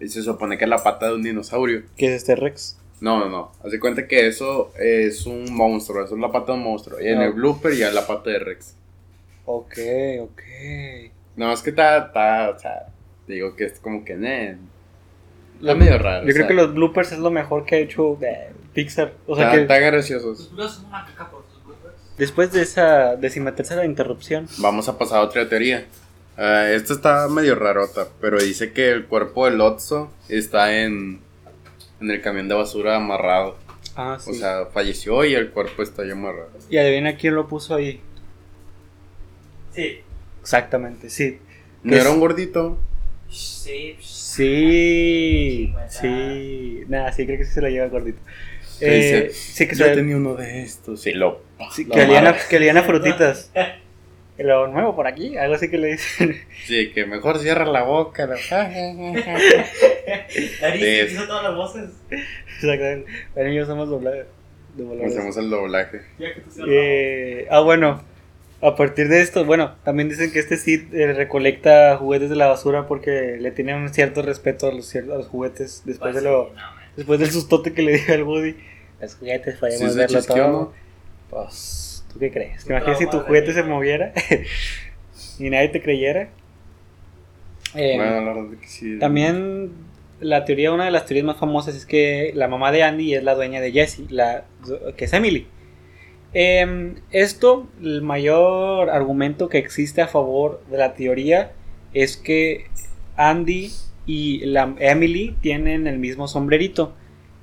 Y 0.00 0.08
se 0.08 0.22
supone 0.22 0.58
que 0.58 0.64
es 0.64 0.70
la 0.70 0.82
pata 0.82 1.08
de 1.08 1.14
un 1.14 1.22
dinosaurio. 1.22 1.82
¿Qué 1.96 2.06
es 2.06 2.22
este 2.22 2.36
Rex? 2.36 2.78
No, 3.00 3.18
no, 3.18 3.28
no. 3.28 3.52
Haz 3.62 3.72
de 3.72 3.80
cuenta 3.80 4.06
que 4.06 4.26
eso 4.26 4.72
es 4.78 5.26
un 5.26 5.54
monstruo, 5.54 6.04
eso 6.04 6.14
es 6.14 6.20
la 6.20 6.32
pata 6.32 6.52
de 6.52 6.58
un 6.58 6.64
monstruo. 6.64 7.00
Y 7.00 7.08
en 7.08 7.20
el 7.20 7.32
blooper 7.32 7.74
ya 7.74 7.88
es 7.88 7.94
la 7.94 8.06
pata 8.06 8.30
de 8.30 8.38
Rex. 8.38 8.74
Ok, 9.44 9.78
ok. 10.20 10.42
No, 11.36 11.52
es 11.52 11.62
que 11.62 11.70
está, 11.70 11.98
está, 11.98 12.50
o 12.50 12.58
sea, 12.58 12.86
digo 13.26 13.54
que 13.54 13.64
es 13.64 13.78
como 13.78 14.04
que, 14.04 14.14
eh, 14.14 14.56
está 15.60 15.74
medio 15.74 15.98
raro. 15.98 16.24
Yo 16.24 16.30
o 16.30 16.32
creo 16.32 16.36
sea, 16.36 16.48
que 16.48 16.54
los 16.54 16.74
bloopers 16.74 17.12
es 17.12 17.18
lo 17.18 17.30
mejor 17.30 17.64
que 17.66 17.76
ha 17.76 17.78
hecho 17.78 18.18
eh, 18.22 18.50
Pixar. 18.72 19.12
O 19.26 19.36
sea 19.36 19.54
está, 19.54 19.78
que 19.78 19.84
graciosos. 19.84 20.50
Bloopers 20.50 20.74
son 20.74 20.86
una 20.86 21.04
caca 21.04 21.30
por 21.30 21.44
bloopers. 21.64 21.94
después 22.16 22.52
de 22.52 22.62
esa 22.62 23.16
decimatercera 23.16 23.84
interrupción. 23.84 24.48
Vamos 24.58 24.88
a 24.88 24.96
pasar 24.98 25.18
a 25.18 25.22
otra 25.22 25.48
teoría. 25.48 25.86
Ah, 26.38 26.68
esta 26.70 26.92
está 26.92 27.28
medio 27.28 27.54
rarota, 27.54 28.08
pero 28.20 28.38
dice 28.38 28.72
que 28.72 28.90
el 28.90 29.06
cuerpo 29.06 29.46
del 29.46 29.60
Otso 29.60 30.10
está 30.28 30.82
en, 30.82 31.20
en 32.00 32.10
el 32.10 32.20
camión 32.20 32.48
de 32.48 32.54
basura 32.54 32.96
amarrado. 32.96 33.56
Ah, 33.94 34.18
sí. 34.20 34.30
O 34.30 34.34
sea, 34.34 34.66
falleció 34.66 35.24
y 35.24 35.34
el 35.34 35.50
cuerpo 35.50 35.82
está 35.82 36.02
ahí 36.02 36.10
amarrado. 36.10 36.50
y 36.68 36.76
adivina 36.76 37.16
quién 37.16 37.34
lo 37.34 37.46
puso 37.48 37.74
ahí. 37.74 38.00
Sí. 39.74 40.00
Exactamente, 40.40 41.10
sí. 41.10 41.38
¿No 41.82 41.90
Que 41.92 41.96
era 42.00 42.08
es- 42.08 42.14
un 42.14 42.20
gordito? 42.20 42.78
Sí. 43.30 43.96
Sí, 44.00 45.70
Pues, 45.72 45.94
sí. 45.94 46.82
Nada, 46.88 47.10
sí, 47.12 47.24
creo 47.26 47.38
que 47.38 47.44
sí 47.44 47.52
se 47.54 47.60
lo 47.62 47.68
lleva 47.68 47.84
el 47.86 47.90
gordito. 47.90 48.18
Eh, 48.80 49.28
dice, 49.30 49.30
sí, 49.32 49.66
que, 49.66 49.74
Yo 49.74 49.86
se, 49.86 49.94
tenía 49.94 50.16
uno 50.16 50.34
de 50.34 50.62
estos. 50.62 51.00
Sí, 51.00 51.12
lo, 51.12 51.40
sí, 51.72 51.84
lo 51.84 51.94
que, 51.94 52.02
olían 52.02 52.26
a, 52.26 52.36
que 52.36 52.56
olían 52.56 52.76
a 52.76 52.82
frutitas. 52.82 53.50
Y 54.38 54.42
lo 54.42 54.66
nuevo 54.68 54.94
por 54.94 55.06
aquí, 55.06 55.36
algo 55.38 55.54
así 55.54 55.70
que 55.70 55.78
le 55.78 55.92
dicen. 55.92 56.36
Sí, 56.66 56.90
que 56.92 57.06
mejor 57.06 57.38
cierra 57.38 57.64
la 57.64 57.82
boca. 57.84 58.28
Ari 60.62 60.78
Sí. 60.80 61.14
hizo 61.14 61.26
todas 61.26 61.42
las 61.44 61.54
voces. 61.54 61.90
Exactamente. 62.10 63.10
Bueno, 63.34 63.52
yo 63.52 63.66
somos 63.66 63.88
doblados. 63.88 64.26
Hacemos 65.06 65.36
el 65.38 65.48
doblaje. 65.50 66.02
Ya 66.18 66.34
que 66.34 66.40
tú 66.42 66.50
seas 66.50 66.68
Eh, 66.70 67.46
ah, 67.50 67.60
bueno. 67.60 68.02
A 68.62 68.74
partir 68.74 69.08
de 69.08 69.20
esto, 69.20 69.44
bueno, 69.44 69.74
también 69.84 70.08
dicen 70.08 70.32
que 70.32 70.38
este 70.38 70.56
Sid 70.56 70.94
eh, 70.94 71.12
recolecta 71.12 71.94
juguetes 71.98 72.30
de 72.30 72.36
la 72.36 72.46
basura 72.46 72.86
porque 72.86 73.36
le 73.38 73.50
tiene 73.50 73.74
un 73.74 73.90
cierto 73.92 74.22
respeto 74.22 74.66
a 74.68 74.72
los, 74.72 74.96
a 74.96 75.00
los 75.02 75.26
juguetes 75.28 75.82
después 75.84 76.14
de 76.14 76.22
lo 76.22 76.52
después 76.96 77.20
del 77.20 77.30
sustote 77.30 77.74
que 77.74 77.82
le 77.82 77.98
dio 77.98 78.14
al 78.14 78.22
Woody. 78.22 78.56
Los 78.98 79.14
juguetes 79.16 79.54
¿Sí 79.54 79.60
podemos 79.60 79.92
se 79.92 79.98
verlo 79.98 80.22
todo. 80.22 80.36
no? 80.48 80.72
Pues, 81.28 81.85
¿tú 82.16 82.20
qué 82.20 82.30
crees? 82.30 82.64
¿Te 82.64 82.72
imaginas 82.72 82.98
si 82.98 83.06
tu 83.06 83.20
juguete 83.20 83.52
se 83.52 83.62
moviera 83.62 84.12
y 85.38 85.50
nadie 85.50 85.68
te 85.68 85.82
creyera? 85.82 86.30
Eh, 87.74 87.92
Bueno, 87.96 88.20
la 88.22 88.32
verdad 88.32 88.58
que 88.58 88.66
sí. 88.66 88.98
también 88.98 89.70
la 90.20 90.46
teoría, 90.46 90.72
una 90.72 90.86
de 90.86 90.90
las 90.90 91.04
teorías 91.04 91.26
más 91.26 91.36
famosas 91.36 91.74
es 91.76 91.84
que 91.84 92.32
la 92.34 92.48
mamá 92.48 92.72
de 92.72 92.82
Andy 92.82 93.14
es 93.14 93.22
la 93.22 93.34
dueña 93.34 93.60
de 93.60 93.70
Jessie, 93.72 94.06
la, 94.08 94.44
que 94.96 95.04
es 95.04 95.12
Emily. 95.12 95.46
Em, 96.32 96.94
esto, 97.10 97.68
el 97.82 98.00
mayor 98.00 98.88
argumento 98.88 99.48
que 99.50 99.58
existe 99.58 100.00
a 100.00 100.08
favor 100.08 100.62
de 100.70 100.78
la 100.78 100.94
teoría 100.94 101.52
es 101.92 102.16
que 102.16 102.66
Andy 103.16 103.70
y 104.06 104.44
la 104.46 104.74
Emily 104.78 105.36
tienen 105.42 105.86
el 105.86 105.98
mismo 105.98 106.28
sombrerito. 106.28 106.94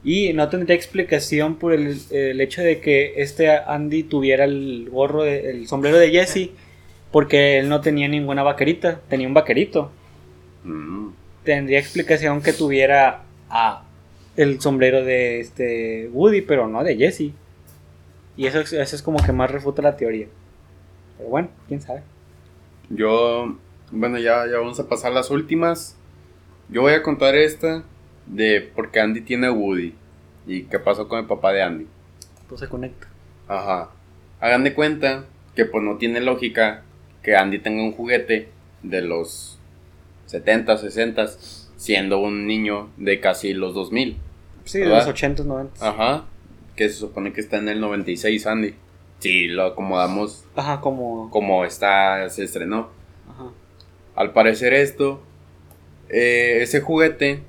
Y 0.04 0.34
no 0.34 0.49
tendría 0.49 0.76
explicación 0.76 1.56
por 1.56 1.74
el, 1.74 1.97
el 2.12 2.41
hecho 2.41 2.62
de 2.62 2.82
que 2.82 3.14
este 3.22 3.49
Andy 3.49 4.04
tuviera 4.04 4.43
el 4.43 4.89
gorro, 4.91 5.24
de- 5.24 5.49
el 5.49 5.68
sombrero 5.68 5.97
de 5.97 6.10
Jesse, 6.12 6.49
porque 7.12 7.60
él 7.60 7.70
no 7.70 7.80
tenía 7.82 8.08
ninguna 8.08 8.43
vaquerita, 8.43 8.99
tenía 9.10 9.28
un 9.28 9.34
vaquerito 9.34 9.91
Mm. 10.66 11.10
tendría 11.43 11.78
explicación 11.80 12.41
que 12.41 12.54
tuviera 12.54 13.24
ah, 13.49 13.84
el 14.38 14.60
sombrero 14.62 15.04
de 15.04 15.39
este 15.41 16.10
Woody, 16.12 16.41
pero 16.41 16.68
no 16.68 16.84
de 16.84 16.95
Jesse. 16.97 17.32
Y 18.38 18.47
eso, 18.47 18.62
es- 18.62 18.74
eso 18.74 18.95
es 18.95 19.01
como 19.01 19.20
que 19.24 19.32
más 19.32 19.51
refuta 19.51 19.82
la 19.82 19.95
teoría. 19.97 20.28
Pero 21.18 21.30
bueno, 21.30 21.49
quién 21.68 21.82
sabe. 21.82 22.01
Yo, 22.89 23.58
bueno, 23.91 24.18
ya, 24.18 24.45
ya 24.49 24.58
vamos 24.58 24.80
a 24.80 24.88
pasar 24.89 25.12
las 25.12 25.30
últimas. 25.32 25.95
Yo 26.70 26.82
voy 26.82 26.93
a 26.93 27.04
contar 27.04 27.36
esta 27.36 27.84
de 28.26 28.61
por 28.61 28.91
qué 28.91 28.99
Andy 28.99 29.21
tiene 29.21 29.47
a 29.47 29.51
Woody 29.51 29.95
y 30.47 30.63
qué 30.63 30.80
pasó 30.80 31.07
con 31.07 31.19
el 31.19 31.26
papá 31.26 31.51
de 31.51 31.63
Andy. 31.63 31.88
Todo 32.47 32.57
se 32.57 32.67
conecta. 32.69 33.07
Ajá. 33.47 33.89
Hagan 34.39 34.63
de 34.63 34.74
cuenta 34.74 35.26
que 35.55 35.65
pues 35.65 35.84
no 35.84 35.97
tiene 35.97 36.19
lógica 36.21 36.84
que 37.21 37.36
Andy 37.36 37.59
tenga 37.59 37.84
un 37.84 37.93
juguete 37.93 38.49
de 38.82 39.01
los 39.01 39.57
70, 40.26 40.78
60, 40.78 41.28
siendo 41.78 42.19
un 42.19 42.47
niño 42.47 42.89
de 42.97 43.19
casi 43.19 43.53
los 43.53 43.74
2000. 43.74 44.17
Sí, 44.65 44.80
de 44.80 44.88
los 44.88 45.07
80s, 45.07 45.45
90s. 45.45 45.82
Ajá. 45.82 46.26
Que 46.76 46.89
se 46.89 46.95
supone 46.95 47.34
que 47.34 47.41
está 47.41 47.57
en 47.57 47.69
el 47.69 47.80
96 47.80 48.47
Andy. 48.47 48.76
Si 49.19 49.47
lo 49.47 49.63
acomodamos 49.67 50.43
Ajá, 50.55 50.82
como. 50.82 51.30
como 51.30 51.63
está, 51.63 52.30
se 52.30 52.43
estrenó. 52.43 52.89
Ajá. 53.30 53.51
Al 54.15 54.34
parecer 54.34 54.74
esto, 54.74 55.21
eh, 56.09 56.59
ese 56.61 56.82
juguete 56.82 57.41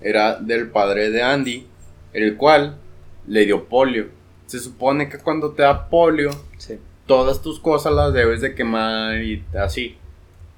era 0.00 0.36
del 0.36 0.70
padre 0.70 1.10
de 1.10 1.22
Andy, 1.22 1.66
el 2.12 2.36
cual 2.36 2.78
le 3.26 3.44
dio 3.46 3.64
polio. 3.68 4.08
Se 4.46 4.58
supone 4.58 5.08
que 5.08 5.18
cuando 5.18 5.52
te 5.52 5.62
da 5.62 5.88
polio, 5.88 6.30
Sí. 6.58 6.78
todas 7.06 7.42
tus 7.42 7.60
cosas 7.60 7.92
las 7.92 8.12
debes 8.12 8.40
de 8.40 8.54
quemar 8.54 9.22
y 9.22 9.44
así. 9.58 9.96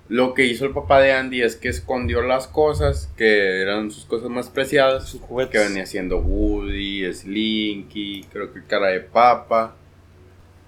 Lo 0.09 0.35
que 0.35 0.45
hizo 0.47 0.67
el 0.67 0.73
papá 0.73 1.01
de 1.01 1.13
Andy 1.13 1.43
es 1.43 1.57
que 1.57 1.69
escondió 1.69 2.21
las 2.23 2.47
cosas 2.47 3.11
que 3.17 3.63
eran 3.63 3.91
sus 3.91 4.05
cosas 4.05 4.29
más 4.29 4.49
preciadas, 4.51 5.09
Sus 5.09 5.21
juguetes. 5.23 5.53
que 5.53 5.69
venía 5.69 5.87
siendo 5.87 6.19
Woody, 6.19 7.13
Slinky, 7.13 8.25
creo 8.33 8.53
que 8.53 8.63
cara 8.65 8.89
de 8.89 9.01
papa, 9.01 9.75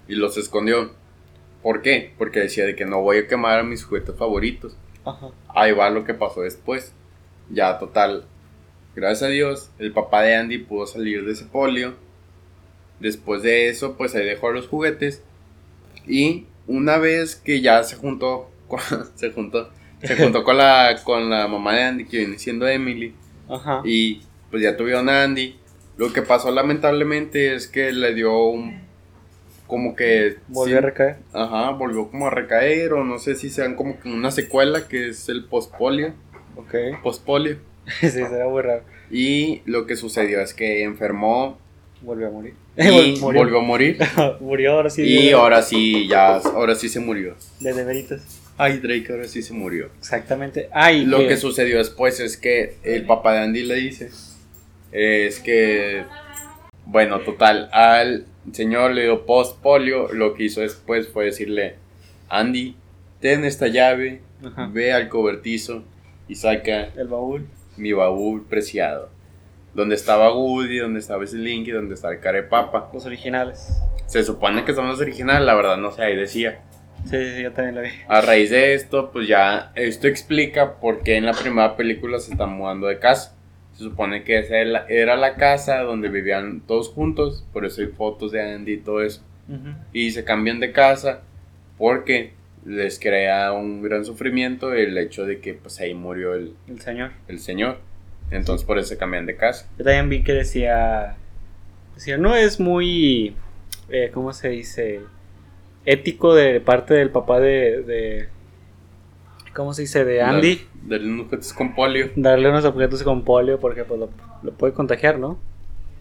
y 0.09 0.14
los 0.14 0.37
escondió. 0.39 0.93
¿Por 1.62 1.83
qué? 1.83 2.12
Porque 2.18 2.41
decía 2.41 2.64
de 2.66 2.75
que 2.77 2.85
no 2.87 3.01
voy 3.01 3.18
a 3.18 3.27
quemar 3.27 3.59
a 3.59 3.62
mis 3.64 3.85
juguetes 3.85 4.14
favoritos. 4.16 4.77
Ajá. 5.05 5.29
Ahí 5.49 5.72
va 5.72 5.91
lo 5.91 6.05
que 6.05 6.14
pasó 6.14 6.43
después. 6.43 6.93
Ya, 7.51 7.79
total. 7.79 8.25
Gracias 8.95 9.22
a 9.22 9.32
Dios, 9.32 9.70
el 9.78 9.92
papá 9.92 10.22
de 10.22 10.36
Andy 10.36 10.59
pudo 10.59 10.86
salir 10.86 11.24
de 11.24 11.32
ese 11.32 11.45
polio. 11.45 11.95
Después 13.01 13.42
de 13.42 13.68
eso, 13.68 13.97
pues 13.97 14.14
ahí 14.14 14.24
dejó 14.24 14.51
los 14.53 14.68
juguetes. 14.68 15.22
Y 16.07 16.47
una 16.66 16.99
vez 16.99 17.36
que 17.36 17.61
ya 17.61 17.82
se 17.82 17.97
juntó, 17.97 18.51
con- 18.68 18.80
se 19.16 19.30
juntó, 19.32 19.70
se 20.03 20.16
juntó 20.16 20.45
con 20.45 20.57
la, 20.59 21.01
con 21.05 21.28
la 21.30 21.49
mamá 21.49 21.74
de 21.74 21.82
Andy, 21.82 22.05
que 22.07 22.18
viene 22.18 22.38
siendo 22.38 22.68
Emily, 22.68 23.14
Ajá. 23.49 23.82
y 23.84 24.22
pues 24.51 24.62
ya 24.62 24.76
tuvieron 24.76 25.09
a 25.09 25.24
Andy. 25.24 25.57
Lo 25.97 26.12
que 26.12 26.22
pasó 26.22 26.51
lamentablemente 26.51 27.55
es 27.55 27.68
que 27.68 27.92
le 27.92 28.14
dio 28.14 28.36
un... 28.49 28.82
Como 29.66 29.97
que... 29.97 30.36
Volvió 30.49 30.78
a 30.78 30.80
recaer. 30.82 31.16
Ajá, 31.32 31.70
volvió 31.70 32.11
como 32.11 32.26
a 32.26 32.30
recaer 32.30 32.92
o 32.92 33.03
no 33.05 33.18
sé 33.18 33.34
si 33.34 33.49
sean 33.49 33.74
como 33.76 33.97
una 34.05 34.30
secuela 34.30 34.86
que 34.88 35.09
es 35.09 35.28
el 35.28 35.45
postpolio. 35.45 36.12
Ok. 36.57 36.74
Postpolio. 37.03 37.59
sí, 38.01 38.11
será 38.11 38.49
muy 38.49 38.62
raro. 38.62 38.82
Y 39.11 39.62
lo 39.66 39.87
que 39.87 39.97
sucedió 39.97 40.41
es 40.41 40.55
que 40.55 40.82
enfermó 40.82 41.59
Volvió 42.03 42.28
a 42.28 42.30
morir. 42.30 42.55
y 42.76 43.18
Murió. 43.20 43.41
volvió 43.41 43.59
a 43.61 43.62
morir. 43.62 43.99
Murió 44.41 44.72
ahora 44.72 44.91
sí. 44.91 45.03
Y 45.03 45.26
de- 45.28 45.32
ahora 45.32 45.62
sí, 45.62 46.07
ya, 46.09 46.37
ahora 46.37 46.74
sí 46.74 46.89
se 46.91 47.01
murió. 47.01 47.35
De, 47.61 47.72
de 47.72 47.82
veritas. 47.85 48.41
Ay, 48.59 48.78
Drake 48.78 49.07
ahora 49.11 49.26
sí 49.26 49.43
se 49.43 49.53
murió. 49.55 49.89
Exactamente. 49.99 50.68
Ay, 50.72 51.07
Lo 51.07 51.26
que 51.26 51.37
sucedió 51.37 51.78
después 51.78 52.20
es 52.20 52.37
que 52.37 52.76
el 52.85 53.05
papá 53.07 53.32
de 53.32 53.39
Andy 53.41 53.62
le 53.64 53.74
dice, 53.76 54.11
es 54.93 55.41
que, 55.41 56.05
bueno, 56.87 57.20
total, 57.20 57.68
al 57.72 58.26
señor 58.53 58.93
le 58.93 59.03
dio 59.05 59.26
post-polio, 59.26 60.12
lo 60.12 60.35
que 60.35 60.45
hizo 60.45 60.61
después 60.61 61.09
fue 61.09 61.24
decirle, 61.24 61.76
Andy, 62.28 62.76
ten 63.20 63.45
esta 63.45 63.66
llave, 63.68 64.20
Ajá. 64.45 64.68
ve 64.72 64.93
al 64.93 65.09
cobertizo 65.09 65.82
y 66.28 66.37
saca 66.37 66.91
El 66.97 67.09
baúl. 67.09 67.47
Mi 67.77 67.93
baúl 67.93 68.45
preciado. 68.47 69.09
Donde 69.75 69.95
estaba 69.97 70.33
Woody, 70.37 70.79
donde 70.79 71.01
estaba 71.01 71.27
Slinky, 71.27 71.72
donde 71.72 71.95
estaba 71.95 72.14
el 72.14 72.20
Carepapa. 72.20 72.91
Los 72.93 73.07
originales. 73.07 73.68
Se 74.07 74.22
supone 74.22 74.64
que 74.64 74.72
son 74.75 74.87
los 74.87 75.01
originales, 75.01 75.45
la 75.45 75.55
verdad 75.55 75.77
no 75.77 75.91
sé, 75.91 76.03
ahí 76.03 76.16
decía. 76.16 76.61
Sí, 77.11 77.16
sí, 77.37 77.43
yo 77.43 77.53
también 77.53 77.75
lo 77.75 77.83
vi. 77.83 77.89
A 78.09 78.20
raíz 78.20 78.51
de 78.51 78.75
esto, 78.75 79.11
pues 79.11 79.27
ya 79.27 79.72
esto 79.75 80.07
explica 80.07 80.75
por 80.77 81.03
qué 81.03 81.16
en 81.16 81.27
la 81.27 81.33
primera 81.33 81.77
película 81.77 82.18
se 82.20 82.33
están 82.33 82.53
mudando 82.53 82.87
de 82.87 82.99
casa. 82.99 83.35
Se 83.72 83.83
supone 83.83 84.22
que 84.22 84.39
esa 84.39 84.57
era- 84.59 85.16
la 85.16 85.35
casa 85.35 85.81
donde 85.81 86.09
vivían 86.09 86.61
todos 86.61 86.89
juntos, 86.91 87.45
por 87.53 87.64
eso 87.64 87.81
hay 87.83 87.89
fotos 87.89 88.31
de 88.31 88.41
Andy 88.55 88.75
y 88.75 88.77
todo 88.79 89.03
eso. 89.03 89.22
Y 89.93 90.12
se 90.12 90.25
cambian 90.25 90.61
de 90.61 90.70
casa 90.72 91.22
porque 91.77 92.33
les 92.65 92.99
crea 92.99 93.53
un 93.53 93.83
gran 93.83 94.05
sufrimiento 94.05 94.73
el 94.73 94.97
hecho 94.99 95.27
de 95.27 95.41
que 95.41 95.55
pues 95.55 95.81
ahí 95.81 95.95
murió 95.95 96.35
el, 96.35 96.55
El 96.69 96.81
señor. 96.81 97.11
el 97.29 97.39
señor. 97.39 97.79
Entonces 98.31 98.67
por 98.67 98.79
eso 98.79 98.89
se 98.89 98.97
cambian 98.99 99.27
de 99.27 99.37
casa. 99.37 99.69
Yo 99.79 99.85
también 99.85 100.09
vi 100.09 100.23
que 100.23 100.33
decía. 100.33 101.17
Decía, 101.95 102.17
no 102.19 102.35
es 102.35 102.59
muy. 102.59 103.37
eh, 103.91 104.11
¿Cómo 104.12 104.33
se 104.33 104.49
dice? 104.49 105.01
Ético 105.85 106.35
de 106.35 106.61
parte 106.61 106.95
del 106.95 107.11
papá 107.11 107.39
de. 107.41 107.83
de 107.83 108.29
¿Cómo 109.55 109.73
se 109.75 109.83
dice? 109.83 110.05
De 110.05 110.23
Andy. 110.23 110.67
De 110.83 110.99
los 110.99 111.27
objetos 111.27 111.53
con 111.53 111.75
polio. 111.75 112.11
Darle 112.17 112.49
unos 112.49 112.65
objetos 112.65 113.03
con 113.03 113.25
polio 113.25 113.61
porque 113.61 113.85
pues 113.85 114.01
lo, 114.01 114.11
lo 114.43 114.53
puede 114.53 114.73
contagiar, 114.73 115.19
¿no? 115.19 115.39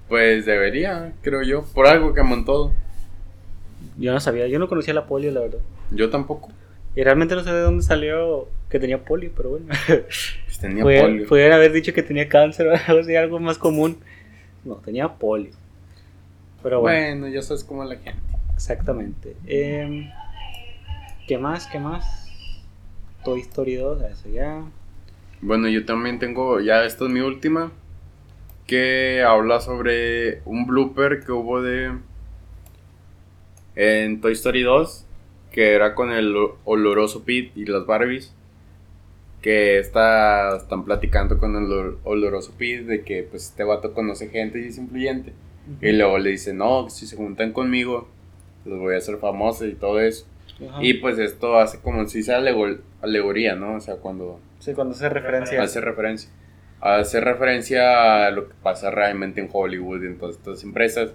Pues 0.10 0.46
debería, 0.46 1.14
creo 1.22 1.44
yo. 1.44 1.66
Por 1.74 1.88
algo 1.88 2.14
que 2.14 2.22
todo. 2.46 2.74
Yo 3.98 4.12
no 4.12 4.20
sabía, 4.20 4.48
yo 4.48 4.60
no 4.60 4.68
conocía 4.68 4.94
la 4.94 5.06
polio, 5.06 5.32
la 5.32 5.42
verdad. 5.42 5.60
Yo 5.92 6.10
tampoco. 6.10 6.50
Y 6.96 7.04
realmente 7.04 7.36
no 7.36 7.44
sé 7.44 7.52
de 7.52 7.62
dónde 7.62 7.84
salió 7.84 8.48
que 8.70 8.80
tenía 8.80 9.04
polio, 9.04 9.32
pero 9.36 9.50
bueno. 9.52 9.66
Pues 10.46 10.60
tenía 10.60 10.84
polio. 10.84 11.28
Pudieran 11.28 11.54
haber 11.54 11.72
dicho 11.72 11.94
que 11.94 12.04
tenía 12.04 12.28
cáncer 12.30 12.68
o 12.68 12.72
algo 12.88 13.02
así, 13.02 13.16
algo 13.16 13.40
más 13.40 13.58
común. 13.58 13.98
No, 14.64 14.76
tenía 14.76 15.08
polio. 15.10 15.52
Pero 16.62 16.80
bueno, 16.80 17.20
Bueno, 17.22 17.28
ya 17.34 17.42
sabes 17.42 17.64
cómo 17.64 17.84
la 17.84 17.96
gente. 17.96 18.20
exactamente. 18.56 19.36
Em, 19.46 20.10
¿Qué 21.28 21.38
más? 21.38 21.68
¿Qué 21.68 21.80
más? 21.80 22.30
Toy 23.26 23.42
Story 23.42 23.76
2, 23.76 24.02
eso 24.04 24.30
ya. 24.30 24.64
Bueno, 25.42 25.68
yo 25.68 25.86
también 25.86 26.20
tengo, 26.20 26.60
ya 26.62 26.86
esta 26.86 27.04
es 27.06 27.10
mi 27.10 27.20
última, 27.20 27.72
que 28.68 29.24
habla 29.28 29.60
sobre 29.60 30.42
un 30.46 30.66
blooper 30.66 31.24
que 31.26 31.32
hubo 31.34 31.62
de 31.62 31.92
en 33.76 34.22
Toy 34.22 34.34
Story 34.34 34.64
2, 34.64 35.06
que 35.52 35.74
era 35.74 35.96
con 35.96 36.12
el 36.12 36.36
oloroso 36.66 37.24
Pete 37.24 37.52
y 37.56 37.66
las 37.66 37.86
Barbies, 37.86 38.34
que 39.42 39.78
está, 39.80 40.56
están 40.58 40.86
platicando 40.86 41.38
con 41.38 41.56
el 41.56 41.64
ol- 41.72 41.98
oloroso 42.04 42.54
Pete 42.58 42.84
de 42.84 43.02
que 43.04 43.24
pues 43.24 43.46
este 43.50 43.64
vato 43.64 43.94
conoce 43.94 44.30
gente 44.30 44.60
y 44.62 44.68
es 44.68 44.78
influyente. 44.78 45.34
Y 45.82 45.94
luego 45.94 46.18
le 46.18 46.32
dice, 46.32 46.54
no, 46.54 46.90
si 46.90 47.08
se 47.08 47.16
juntan 47.16 47.54
conmigo, 47.54 48.08
los 48.66 48.80
voy 48.80 48.96
a 48.96 48.98
hacer 48.98 49.18
famosos 49.18 49.68
y 49.68 49.74
todo 49.76 50.00
eso. 50.02 50.26
Y 50.82 50.96
pues 50.96 51.18
esto 51.20 51.58
hace 51.58 51.80
como 51.80 52.06
si 52.08 52.22
sea 52.24 52.38
alego- 52.38 52.78
alegoría, 53.02 53.56
¿no? 53.56 53.76
O 53.76 53.80
sea, 53.80 53.96
cuando 53.96 54.40
Sí, 54.60 54.74
cuando 54.74 54.94
hace 54.94 55.10
referencia. 55.10 55.62
hace 55.62 55.82
referencia. 55.82 56.30
Hace 56.80 57.20
referencia 57.22 58.26
a 58.28 58.32
lo 58.32 58.48
que 58.50 58.54
pasa 58.62 58.92
realmente 58.92 59.40
en 59.42 59.50
Hollywood 59.52 60.04
y 60.04 60.08
en 60.08 60.18
todas 60.18 60.36
estas 60.36 60.64
empresas. 60.64 61.12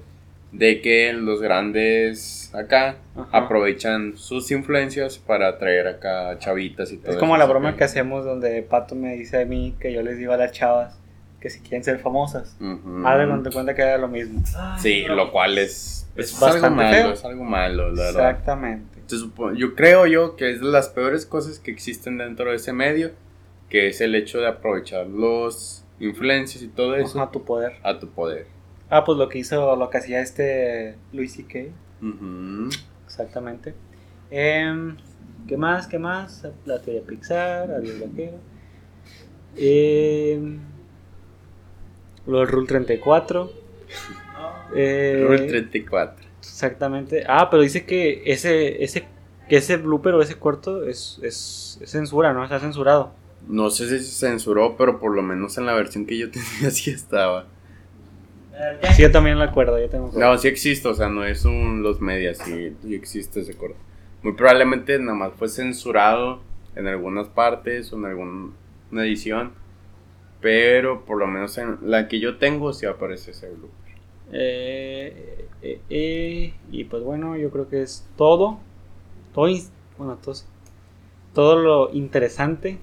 De 0.50 0.80
que 0.80 1.12
los 1.12 1.42
grandes 1.42 2.50
acá 2.54 2.96
Ajá. 3.14 3.28
aprovechan 3.36 4.16
sus 4.16 4.50
influencias 4.50 5.18
para 5.18 5.48
atraer 5.48 5.86
acá 5.88 6.38
chavitas 6.38 6.90
y 6.90 6.96
todo 6.96 7.10
Es 7.10 7.18
como 7.18 7.34
eso, 7.34 7.40
la 7.44 7.46
broma 7.50 7.76
que 7.76 7.84
hacemos 7.84 8.24
donde 8.24 8.62
Pato 8.62 8.94
me 8.94 9.14
dice 9.16 9.42
a 9.42 9.44
mí 9.44 9.74
que 9.78 9.92
yo 9.92 10.00
les 10.02 10.16
digo 10.16 10.32
a 10.32 10.38
las 10.38 10.52
chavas 10.52 10.98
que 11.40 11.50
si 11.50 11.60
quieren 11.60 11.84
ser 11.84 11.98
famosas. 11.98 12.56
Ujú. 12.60 13.06
Haz 13.06 13.18
de 13.18 13.26
cuenta- 13.26 13.50
cuenta 13.50 13.74
que 13.74 13.82
era 13.82 13.98
lo 13.98 14.08
mismo. 14.08 14.42
Sí, 14.78 15.04
lo 15.06 15.30
cual 15.30 15.58
es, 15.58 16.08
Es 16.16 16.32
es, 16.32 16.42
algo 16.42 16.46
bastante 16.54 16.76
malo, 16.82 16.96
feo. 16.96 17.12
es 17.12 17.24
algo 17.24 17.44
malo, 17.44 17.90
la 17.92 18.02
verdad. 18.04 18.30
Exactamente. 18.30 18.98
Supo- 19.08 19.54
yo 19.54 19.74
creo 19.74 20.06
yo 20.06 20.34
que 20.36 20.50
es 20.50 20.60
de 20.60 20.66
las 20.66 20.88
peores 20.88 21.26
cosas 21.26 21.58
que 21.60 21.70
existen 21.70 22.18
dentro 22.18 22.50
de 22.50 22.56
ese 22.56 22.72
medio, 22.72 23.12
que 23.68 23.86
es 23.88 24.00
el 24.00 24.14
hecho 24.14 24.40
de 24.40 24.48
aprovechar 24.48 25.06
los 25.06 25.84
influencias 26.00 26.62
y 26.64 26.68
todo 26.68 26.96
eso 26.96 27.20
Ajá, 27.20 27.30
tu 27.30 27.44
poder. 27.44 27.74
a 27.82 27.98
tu 27.98 28.08
poder. 28.08 28.46
Ah, 28.90 29.04
pues 29.04 29.18
lo 29.18 29.28
que 29.28 29.38
hizo, 29.38 29.76
lo 29.76 29.90
que 29.90 29.98
hacía 29.98 30.20
este 30.20 30.96
Luis 31.12 31.34
C.K. 31.34 31.58
Exactamente. 33.04 33.74
Em, 34.30 34.96
¿Qué 35.46 35.56
más? 35.56 35.86
¿Qué 35.86 35.98
más? 35.98 36.46
La 36.64 36.80
teoría 36.80 37.02
Pixar, 37.02 37.70
Adiós 37.70 38.00
Vaquero. 38.00 38.38
Em, 39.56 40.58
lo 42.26 42.38
del 42.38 42.48
Rule 42.48 42.66
34. 42.66 43.52
Eh, 44.74 45.24
Rule 45.26 45.46
34. 45.46 46.26
Exactamente. 46.40 47.24
Ah, 47.26 47.48
pero 47.50 47.62
dice 47.62 47.86
que 47.86 48.22
ese, 48.26 48.84
ese, 48.84 49.06
que 49.48 49.56
ese 49.56 49.78
blooper 49.78 50.14
o 50.14 50.20
ese 50.22 50.38
corto 50.38 50.84
es, 50.84 51.18
es, 51.22 51.78
es 51.80 51.90
censura, 51.90 52.34
¿no? 52.34 52.44
Está 52.44 52.60
censurado. 52.60 53.12
No 53.46 53.70
sé 53.70 53.88
si 53.88 54.04
se 54.04 54.26
censuró, 54.26 54.76
pero 54.76 55.00
por 55.00 55.14
lo 55.14 55.22
menos 55.22 55.56
en 55.56 55.64
la 55.64 55.72
versión 55.72 56.04
que 56.04 56.18
yo 56.18 56.30
tenía 56.30 56.70
sí 56.70 56.90
estaba. 56.90 57.46
Sí, 58.94 59.02
yo 59.02 59.10
también 59.10 59.38
lo 59.38 59.44
acuerdo, 59.44 59.78
yo 59.78 59.88
tengo 59.88 60.10
No, 60.14 60.36
sí 60.38 60.48
existe, 60.48 60.88
o 60.88 60.94
sea, 60.94 61.08
no 61.08 61.24
es 61.24 61.44
un 61.44 61.82
los 61.82 62.00
medias, 62.00 62.38
sí, 62.38 62.74
sí 62.82 62.94
existe 62.94 63.40
ese 63.40 63.56
corto. 63.56 63.76
Muy 64.22 64.32
probablemente 64.32 64.98
nada 64.98 65.14
más 65.14 65.32
fue 65.38 65.48
censurado 65.48 66.40
en 66.74 66.86
algunas 66.86 67.28
partes 67.28 67.92
o 67.92 67.96
en 67.96 68.04
alguna 68.06 68.52
edición, 69.04 69.52
pero 70.40 71.04
por 71.04 71.18
lo 71.18 71.26
menos 71.26 71.56
en 71.58 71.78
la 71.82 72.08
que 72.08 72.20
yo 72.20 72.38
tengo 72.38 72.72
sí 72.72 72.86
aparece 72.86 73.30
ese 73.32 73.48
blooper. 73.48 73.70
Eh, 74.32 75.46
eh, 75.62 75.80
eh, 75.88 76.54
y 76.70 76.84
pues 76.84 77.02
bueno, 77.02 77.36
yo 77.36 77.50
creo 77.50 77.68
que 77.68 77.82
es 77.82 78.06
todo. 78.16 78.58
Todo, 79.34 79.48
in- 79.48 79.62
bueno, 79.96 80.18
todo, 80.22 80.34
todo 81.34 81.56
lo 81.56 81.90
interesante. 81.92 82.78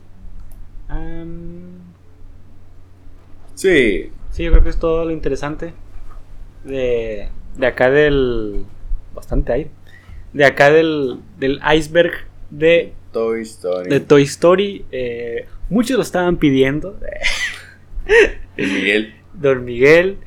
Am, 0.88 1.80
Sí, 3.55 4.11
sí, 4.36 4.43
yo 4.43 4.51
creo 4.51 4.63
que 4.63 4.69
es 4.69 4.77
todo 4.79 5.05
lo 5.05 5.11
interesante 5.11 5.73
de, 6.63 7.29
de 7.57 7.67
acá 7.67 7.89
del... 7.89 8.65
Bastante 9.13 9.53
aire. 9.53 9.69
De 10.33 10.43
acá 10.45 10.69
del, 10.71 11.19
del 11.39 11.61
iceberg 11.75 12.11
de, 12.49 12.91
Toy 13.13 13.41
Story. 13.43 13.89
de 13.89 13.99
Toy 14.01 14.23
Story. 14.23 14.86
Eh, 14.91 15.45
muchos 15.69 15.95
lo 15.97 16.03
estaban 16.03 16.38
pidiendo. 16.38 16.99
Y 18.57 18.63
Miguel. 18.63 19.13
Don 19.33 19.65
Miguel. 19.65 20.17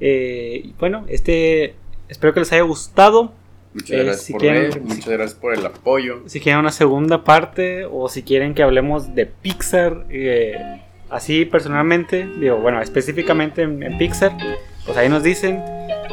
Eh, 0.00 0.70
bueno, 0.78 1.04
este... 1.08 1.74
Espero 2.08 2.32
que 2.34 2.40
les 2.40 2.52
haya 2.52 2.62
gustado. 2.62 3.32
Muchas 3.74 3.90
Eh, 3.90 4.02
gracias 4.04 4.22
si 4.24 4.32
por 4.32 4.40
quieren- 4.42 4.70
ver, 4.70 4.80
muchas 4.80 5.08
gracias 5.08 5.34
por 5.38 5.54
el 5.54 5.64
apoyo. 5.66 6.22
si 6.26 6.40
quieren 6.40 6.60
una 6.60 6.72
segunda 6.72 7.22
parte 7.22 7.84
o 7.84 8.08
si 8.08 8.22
quieren 8.22 8.54
que 8.54 8.62
hablemos 8.62 9.14
de 9.14 9.26
Pixar 9.26 10.06
eh, 10.10 10.80
así 11.10 11.44
personalmente, 11.44 12.28
digo, 12.38 12.56
bueno, 12.56 12.80
específicamente 12.80 13.62
en, 13.62 13.82
en 13.82 13.98
Pixar, 13.98 14.36
pues 14.84 14.96
ahí 14.96 15.08
nos 15.08 15.22
dicen. 15.22 15.62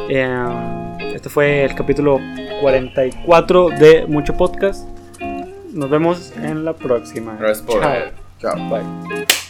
Eh, 0.10 0.84
este 1.14 1.30
fue 1.30 1.64
el 1.64 1.76
capítulo 1.76 2.20
44 2.62 3.70
de 3.70 4.06
Mucho 4.08 4.36
Podcast. 4.36 4.88
Nos 5.72 5.90
vemos 5.90 6.34
en 6.42 6.64
la 6.66 6.74
próxima. 6.74 7.36
Gracias 7.40 7.66
por 7.66 7.82
Chao. 7.82 8.12
Chao. 8.40 8.70
Bye. 8.70 9.45